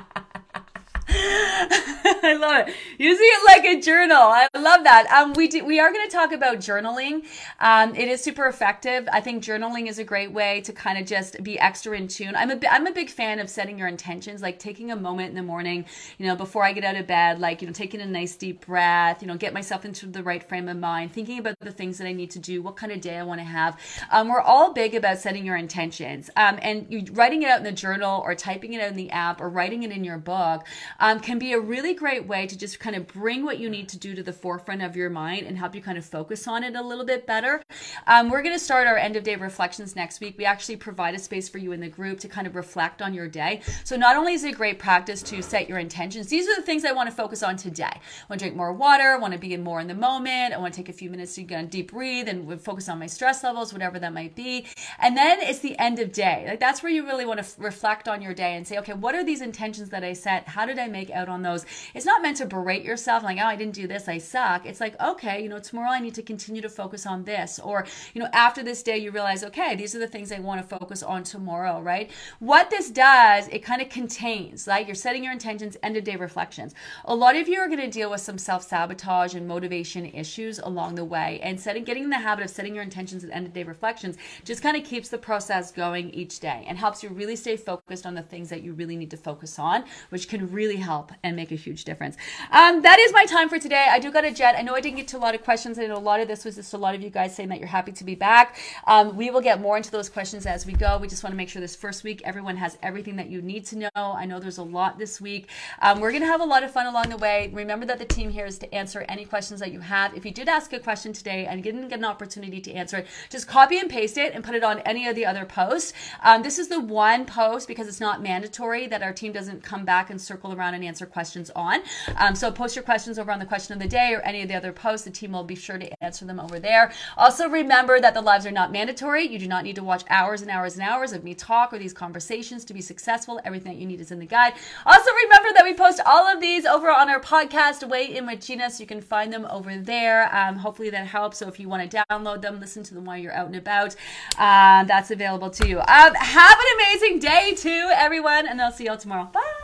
I 2.25 2.37
love 2.39 2.69
it. 2.69 2.75
Using 2.99 3.27
it 3.27 3.45
like 3.47 3.65
a 3.65 3.81
journal. 3.81 4.17
I 4.17 4.49
love 4.57 4.85
that. 4.85 5.07
Um, 5.11 5.33
we 5.35 5.49
do, 5.49 5.65
we 5.65 5.79
are 5.79 5.93
going 5.93 6.09
to 6.09 6.15
talk 6.15 6.33
about 6.33 6.59
journaling. 6.59 7.25
Um, 7.61 7.95
it 7.95 8.09
is 8.09 8.23
super 8.23 8.47
effective. 8.47 9.09
I 9.13 9.21
think 9.21 9.43
journaling 9.43 9.89
is 9.89 9.99
a 9.99 10.05
great 10.05 10.33
way 10.33 10.61
to 10.63 10.73
kind 10.73 10.99
of 10.99 11.07
just 11.07 11.43
be 11.43 11.59
extra 11.59 11.97
in 11.97 12.09
tune. 12.09 12.35
I'm 12.37 12.51
a 12.51 12.59
I'm 12.71 12.87
a 12.87 12.93
big 12.93 13.11
fan 13.11 13.39
of 13.39 13.49
setting 13.49 13.79
your 13.79 13.89
intentions, 13.89 14.43
like 14.43 14.59
taking 14.59 14.91
a 14.91 14.97
moment 14.97 15.31
in 15.31 15.35
the 15.35 15.43
morning, 15.43 15.85
you 16.19 16.27
know, 16.27 16.37
before 16.37 16.65
I 16.65 16.73
get 16.73 16.85
out 16.85 16.97
of 16.97 17.07
bed, 17.07 17.39
like 17.41 17.63
you 17.63 17.69
know, 17.69 17.73
taking 17.73 18.01
a 18.01 18.07
nice 18.07 18.35
deep 18.37 18.67
breath, 18.67 19.23
you 19.23 19.29
know, 19.29 19.37
get 19.37 19.55
myself 19.55 19.85
into 19.85 20.07
the 20.07 20.23
right 20.23 20.43
frame 20.43 20.69
of 20.69 20.77
mind, 20.77 21.13
thinking 21.13 21.39
about 21.39 21.59
the 21.61 21.73
things 21.73 21.99
that 21.99 22.07
I 22.07 22.13
need 22.13 22.31
to 22.33 22.39
do, 22.39 22.63
what 22.63 22.77
kind 22.77 22.93
of 22.93 23.01
day 23.01 23.17
I 23.19 23.23
want 23.23 23.41
to 23.41 23.45
have. 23.45 23.79
Um, 24.11 24.29
we're 24.29 24.41
all 24.41 24.73
big 24.73 24.95
about 24.95 25.19
setting 25.19 25.47
your 25.47 25.57
intentions, 25.57 26.31
um, 26.37 26.59
and 26.63 26.87
you 26.91 27.05
writing 27.13 27.43
it 27.43 27.49
out 27.49 27.59
in 27.59 27.65
the 27.65 27.73
journal 27.73 28.23
or 28.25 28.35
typing 28.35 28.73
it 28.73 28.83
out 28.83 28.91
in 28.91 28.97
the 28.97 29.11
app 29.11 29.41
or 29.41 29.49
writing 29.49 29.83
it 29.83 29.91
in 29.91 30.05
your 30.05 30.19
book 30.19 30.67
um, 31.05 31.21
can 31.21 31.39
be 31.39 31.53
a 31.53 31.61
really 31.61 31.93
great 31.93 32.27
way 32.27 32.47
to 32.47 32.57
just 32.57 32.81
kind 32.81 32.97
of 32.97 33.07
bring 33.07 33.45
what 33.45 33.59
you 33.59 33.69
need 33.69 33.91
to 33.91 33.99
do 33.99 34.15
to 34.15 34.23
the 34.23 34.33
forefront 34.33 34.81
of 34.81 34.97
your 34.97 35.11
mind 35.11 35.47
and 35.47 35.59
help 35.59 35.75
you 35.75 35.83
kind 35.83 35.99
of 35.99 36.05
focus 36.07 36.49
on 36.49 36.65
it 36.65 36.75
a 36.75 36.81
little 36.81 37.05
bit 37.05 37.27
better. 37.27 37.63
Um, 38.07 38.31
we're 38.31 38.41
going 38.41 38.55
to 38.55 38.59
start 38.59 38.87
our 38.87 38.97
end 38.97 39.15
of 39.15 39.23
day 39.23 39.37
reflections 39.37 39.95
next 39.95 40.23
week. 40.23 40.39
We 40.39 40.47
actually 40.47 40.77
provide 40.77 41.15
a 41.15 41.19
space 41.19 41.47
for 41.47 41.59
you 41.59 41.73
in 41.73 41.81
the 41.81 41.91
group 41.91 42.21
to 42.21 42.29
kind 42.29 42.47
of 42.47 42.57
reflect 42.57 43.03
on 43.03 43.13
your 43.13 43.29
day. 43.29 43.61
So 43.85 43.97
not 43.97 44.17
only 44.17 44.33
is 44.33 44.45
it 44.45 44.55
a 44.55 44.57
great 44.57 44.79
practice 44.79 45.23
to 45.25 45.43
set 45.43 45.69
your 45.69 45.79
intentions, 45.79 46.29
these 46.29 46.49
are 46.49 46.57
the 46.57 46.63
things 46.63 46.87
I 46.87 46.93
want 46.93 47.11
to 47.11 47.15
focus 47.15 47.43
on 47.43 47.59
today. 47.59 47.85
I 47.85 48.01
want 48.31 48.39
to 48.39 48.45
drink 48.47 48.57
more 48.57 48.73
water, 48.73 49.13
I 49.13 49.19
want 49.19 49.35
to 49.35 49.39
be 49.39 49.55
more 49.59 49.81
in 49.81 49.89
the 49.89 49.95
moment, 49.95 50.55
I 50.55 50.57
want 50.57 50.73
to 50.73 50.81
take 50.81 50.89
a 50.89 50.95
few 50.95 51.11
minutes 51.11 51.35
to 51.35 51.43
get 51.43 51.63
a 51.63 51.67
deep 51.67 51.93
breathe 51.93 52.29
and 52.31 52.59
focus 52.63 52.89
on 52.89 52.99
my 52.99 53.09
stress 53.09 53.45
levels, 53.45 53.75
whatever 53.75 53.99
that 53.99 54.15
might 54.15 54.35
be. 54.35 54.65
And 54.99 55.15
then 55.19 55.41
it's 55.43 55.59
the 55.59 55.79
end 55.79 55.99
of 55.99 56.13
day. 56.13 56.47
Like 56.49 56.61
that's 56.61 56.83
where 56.83 56.91
you 56.91 57.05
really 57.05 57.27
want 57.27 57.41
to 57.41 57.45
f- 57.45 57.57
reflect 57.59 58.09
on 58.09 58.23
your 58.23 58.33
day 58.33 58.57
and 58.57 58.67
say, 58.67 58.79
okay, 58.79 58.95
what 58.95 59.15
are 59.15 59.23
these 59.23 59.43
intentions 59.43 59.91
that 59.91 60.03
I 60.03 60.15
set? 60.15 60.49
How 60.49 60.65
did 60.65 60.79
I 60.79 60.94
make 60.95 61.11
out 61.11 61.29
on 61.29 61.43
those? 61.43 61.67
It's 61.93 62.07
not 62.07 62.23
meant 62.23 62.39
to 62.39 62.47
berate 62.47 62.85
yourself 62.85 63.23
like, 63.23 63.39
oh, 63.39 63.47
I 63.47 63.57
didn't 63.57 63.75
do 63.75 63.87
this, 63.87 64.09
I 64.09 64.19
suck. 64.19 64.65
It's 64.65 64.81
like, 64.81 64.99
okay, 65.03 65.43
you 65.43 65.49
know, 65.49 65.59
tomorrow 65.59 65.91
I 65.91 66.01
need 66.01 66.15
to 66.15 66.23
continue 66.23 66.63
to 66.63 66.69
focus 66.69 67.05
on 67.05 67.25
this. 67.25 67.59
Or, 67.59 67.85
you 68.15 68.23
know, 68.23 68.29
after 68.33 68.63
this 68.63 68.83
day, 68.83 68.97
you 68.99 69.11
realize, 69.11 69.43
okay, 69.45 69.75
these 69.75 69.95
are 69.95 69.99
the 69.99 70.07
things 70.07 70.31
I 70.31 70.39
want 70.39 70.63
to 70.63 70.79
focus 70.79 71.03
on 71.03 71.25
tomorrow, 71.25 71.81
right? 71.81 72.11
What 72.39 72.71
this 72.71 72.91
does, 72.91 73.49
it 73.49 73.65
kind 73.65 73.83
of 73.83 73.89
contains, 73.89 74.67
like 74.67 74.87
you're 74.87 74.95
setting 74.95 75.25
your 75.25 75.33
intentions, 75.33 75.77
end 75.83 75.97
of 75.97 76.05
day 76.05 76.17
reflections. 76.17 76.75
A 77.05 77.15
lot 77.15 77.37
of 77.37 77.49
you 77.49 77.59
are 77.59 77.67
going 77.67 77.81
to 77.81 77.91
deal 77.91 78.11
with 78.11 78.21
some 78.21 78.39
self 78.39 78.63
sabotage 78.63 79.35
and 79.35 79.49
motivation 79.49 80.07
issues 80.07 80.61
along 80.61 80.95
the 80.95 81.05
way. 81.05 81.41
And 81.43 81.59
setting, 81.61 81.85
getting 81.85 82.05
in 82.05 82.11
the 82.11 82.19
habit 82.19 82.45
of 82.45 82.51
setting 82.51 82.75
your 82.75 82.85
intentions 82.85 83.25
and 83.25 83.33
end 83.33 83.47
of 83.47 83.53
day 83.53 83.65
reflections 83.65 84.17
just 84.45 84.63
kind 84.63 84.77
of 84.77 84.85
keeps 84.85 85.09
the 85.09 85.19
process 85.19 85.73
going 85.73 86.11
each 86.11 86.41
day 86.41 86.65
and 86.69 86.79
helps 86.79 87.03
you 87.03 87.09
really 87.09 87.37
stay 87.37 87.57
focused 87.57 88.07
on 88.07 88.15
the 88.15 88.23
things 88.23 88.49
that 88.51 88.63
you 88.63 88.73
really 88.75 88.97
need 88.97 89.11
to 89.11 89.17
focus 89.17 89.59
on, 89.59 89.85
which 90.11 90.29
can 90.29 90.51
really 90.53 90.77
help 90.85 91.13
and 91.23 91.35
make 91.35 91.51
a 91.51 91.57
huge 91.67 91.85
difference. 91.85 92.17
Um, 92.51 92.83
that 92.83 92.99
is 92.99 93.13
my 93.13 93.25
time 93.25 93.49
for 93.49 93.59
today. 93.59 93.87
I 93.91 93.99
do 93.99 94.13
got 94.13 94.25
a 94.25 94.33
jet. 94.33 94.55
I 94.57 94.63
know 94.63 94.75
I 94.75 94.81
didn't 94.81 94.99
get 94.99 95.09
to 95.09 95.17
a 95.17 95.25
lot 95.27 95.35
of 95.35 95.43
questions. 95.43 95.79
I 95.79 95.87
know 95.87 95.97
a 95.97 96.09
lot 96.13 96.21
of 96.21 96.29
this 96.29 96.45
was 96.45 96.57
just 96.57 96.75
a 96.75 96.79
lot 96.79 96.95
of 96.95 97.03
you 97.03 97.11
guys 97.11 97.35
saying 97.35 97.49
that 97.49 97.59
you're 97.59 97.69
happy 97.69 97.93
to 97.93 98.05
be 98.05 98.15
back. 98.15 98.59
Um, 98.87 99.17
we 99.17 99.31
will 99.31 99.41
get 99.41 99.61
more 99.61 99.77
into 99.77 99.91
those 99.91 100.09
questions 100.09 100.47
as 100.47 100.67
we 100.67 100.75
go. 100.75 100.99
We 100.99 101.09
just 101.09 101.25
want 101.25 101.33
to 101.33 101.37
make 101.37 101.49
sure 101.49 101.61
this 101.61 101.77
first 101.77 102.05
week 102.05 102.23
everyone 102.25 102.57
has 102.57 102.79
everything 102.83 103.17
that 103.17 103.29
you 103.29 103.43
need 103.43 103.65
to 103.67 103.79
know. 103.79 103.89
I 103.95 104.27
know 104.27 104.39
there's 104.39 104.59
a 104.59 104.63
lot 104.63 104.99
this 104.99 105.21
week. 105.21 105.49
Um, 105.81 106.01
we're 106.01 106.11
going 106.11 106.23
to 106.23 106.29
have 106.29 106.41
a 106.41 106.45
lot 106.45 106.63
of 106.63 106.71
fun 106.71 106.87
along 106.87 107.09
the 107.09 107.17
way. 107.17 107.51
Remember 107.53 107.87
that 107.87 107.99
the 107.99 108.05
team 108.05 108.31
here 108.31 108.47
is 108.47 108.59
to 108.59 108.75
answer 108.75 109.05
any 109.09 109.25
questions 109.25 109.61
that 109.61 109.73
you 109.73 109.81
have. 109.81 110.15
If 110.15 110.25
you 110.25 110.31
did 110.31 110.49
ask 110.49 110.73
a 110.73 110.79
question 110.79 111.13
today 111.13 111.47
and 111.47 111.63
didn't 111.63 111.89
get 111.89 111.99
an 111.99 112.05
opportunity 112.05 112.61
to 112.61 112.73
answer 112.73 112.99
it, 112.99 113.07
just 113.31 113.49
copy 113.49 113.79
and 113.79 113.89
paste 113.89 114.19
it 114.19 114.35
and 114.35 114.45
put 114.45 114.55
it 114.55 114.63
on 114.63 114.81
any 114.81 115.07
of 115.07 115.17
the 115.17 115.27
other 115.27 115.45
posts. 115.45 115.93
Um, 116.23 116.43
this 116.43 116.59
is 116.59 116.69
the 116.69 116.81
one 116.81 117.25
post 117.25 117.67
because 117.69 117.89
it's 117.89 118.01
not 118.01 118.23
mandatory 118.23 118.87
that 118.89 119.03
our 119.03 119.13
team 119.13 119.33
doesn't 119.33 119.63
come 119.63 119.85
back 119.85 120.11
and 120.11 120.21
circle 120.21 120.53
around 120.53 120.74
and 120.75 120.85
answer 120.85 121.07
questions 121.07 121.51
on. 121.57 121.81
Um, 122.17 122.35
so 122.35 122.51
post 122.51 122.77
your 122.77 122.85
questions 122.85 123.19
over 123.19 123.31
on 123.33 123.39
the 123.39 123.47
question 123.47 123.73
of 123.73 123.81
the 123.81 123.89
day 123.89 124.13
or 124.15 124.21
any 124.21 124.43
of 124.43 124.49
the 124.49 124.55
other 124.55 124.73
posts. 124.73 125.05
The 125.05 125.11
team 125.11 125.33
will 125.33 125.45
be 125.45 125.55
sure 125.55 125.79
to 125.79 126.05
answer 126.05 126.25
them 126.25 126.41
over 126.41 126.59
there. 126.59 126.93
Also, 127.17 127.49
remember 127.49 128.01
that 128.01 128.15
the 128.15 128.21
lives 128.21 128.47
are 128.47 128.51
not 128.51 128.73
mandatory. 128.73 129.27
You 129.27 129.39
do 129.39 129.49
not 129.49 129.65
need 129.65 129.77
to 129.77 129.85
watch 129.85 130.05
hours 130.09 130.43
and 130.43 130.51
hours 130.51 130.75
and 130.75 130.83
hours 130.83 131.13
of 131.13 131.25
me 131.25 131.35
talk 131.35 131.73
or 131.73 131.79
these 131.79 131.93
conversations 131.93 132.65
to 132.67 132.75
be 132.75 132.81
successful. 132.81 133.41
Everything 133.45 133.73
that 133.73 133.81
you 133.81 133.87
need 133.87 134.01
is 134.01 134.11
in 134.11 134.19
the 134.19 134.27
guide. 134.27 134.55
Also, 134.87 135.11
remember 135.25 135.49
that 135.55 135.65
we 135.65 135.75
post 135.75 136.01
all 136.07 136.27
of 136.27 136.41
these 136.41 136.67
over 136.67 136.91
on 136.91 137.09
our 137.09 137.21
podcast, 137.21 137.89
Weigh 137.89 138.17
In 138.17 138.27
with 138.27 138.45
Gina, 138.45 138.71
so 138.71 138.81
you 138.81 138.87
can 138.87 139.01
find 139.01 139.33
them 139.33 139.47
over 139.51 139.77
there. 139.77 140.35
Um, 140.35 140.57
hopefully, 140.57 140.91
that 140.91 141.07
helps. 141.07 141.39
So 141.39 141.49
if 141.49 141.59
you 141.61 141.69
want 141.69 141.91
to 141.91 142.05
download 142.11 142.43
them, 142.43 142.61
listen 142.61 142.83
to 142.85 142.95
them 142.95 143.05
while 143.05 143.19
you're 143.19 143.33
out 143.33 143.47
and 143.47 143.57
about, 143.57 143.97
uh, 144.39 144.85
that's 144.85 145.11
available 145.11 145.51
to 145.51 145.69
you. 145.69 145.79
Um, 145.79 146.15
have 146.15 146.59
an 146.59 146.67
amazing 146.77 147.19
day, 147.19 147.55
too, 147.57 147.91
everyone, 147.95 148.47
and 148.47 148.61
I'll 148.61 148.73
see 148.73 148.85
you 148.85 148.91
all 148.91 148.97
tomorrow. 148.97 149.29
Bye. 149.33 149.64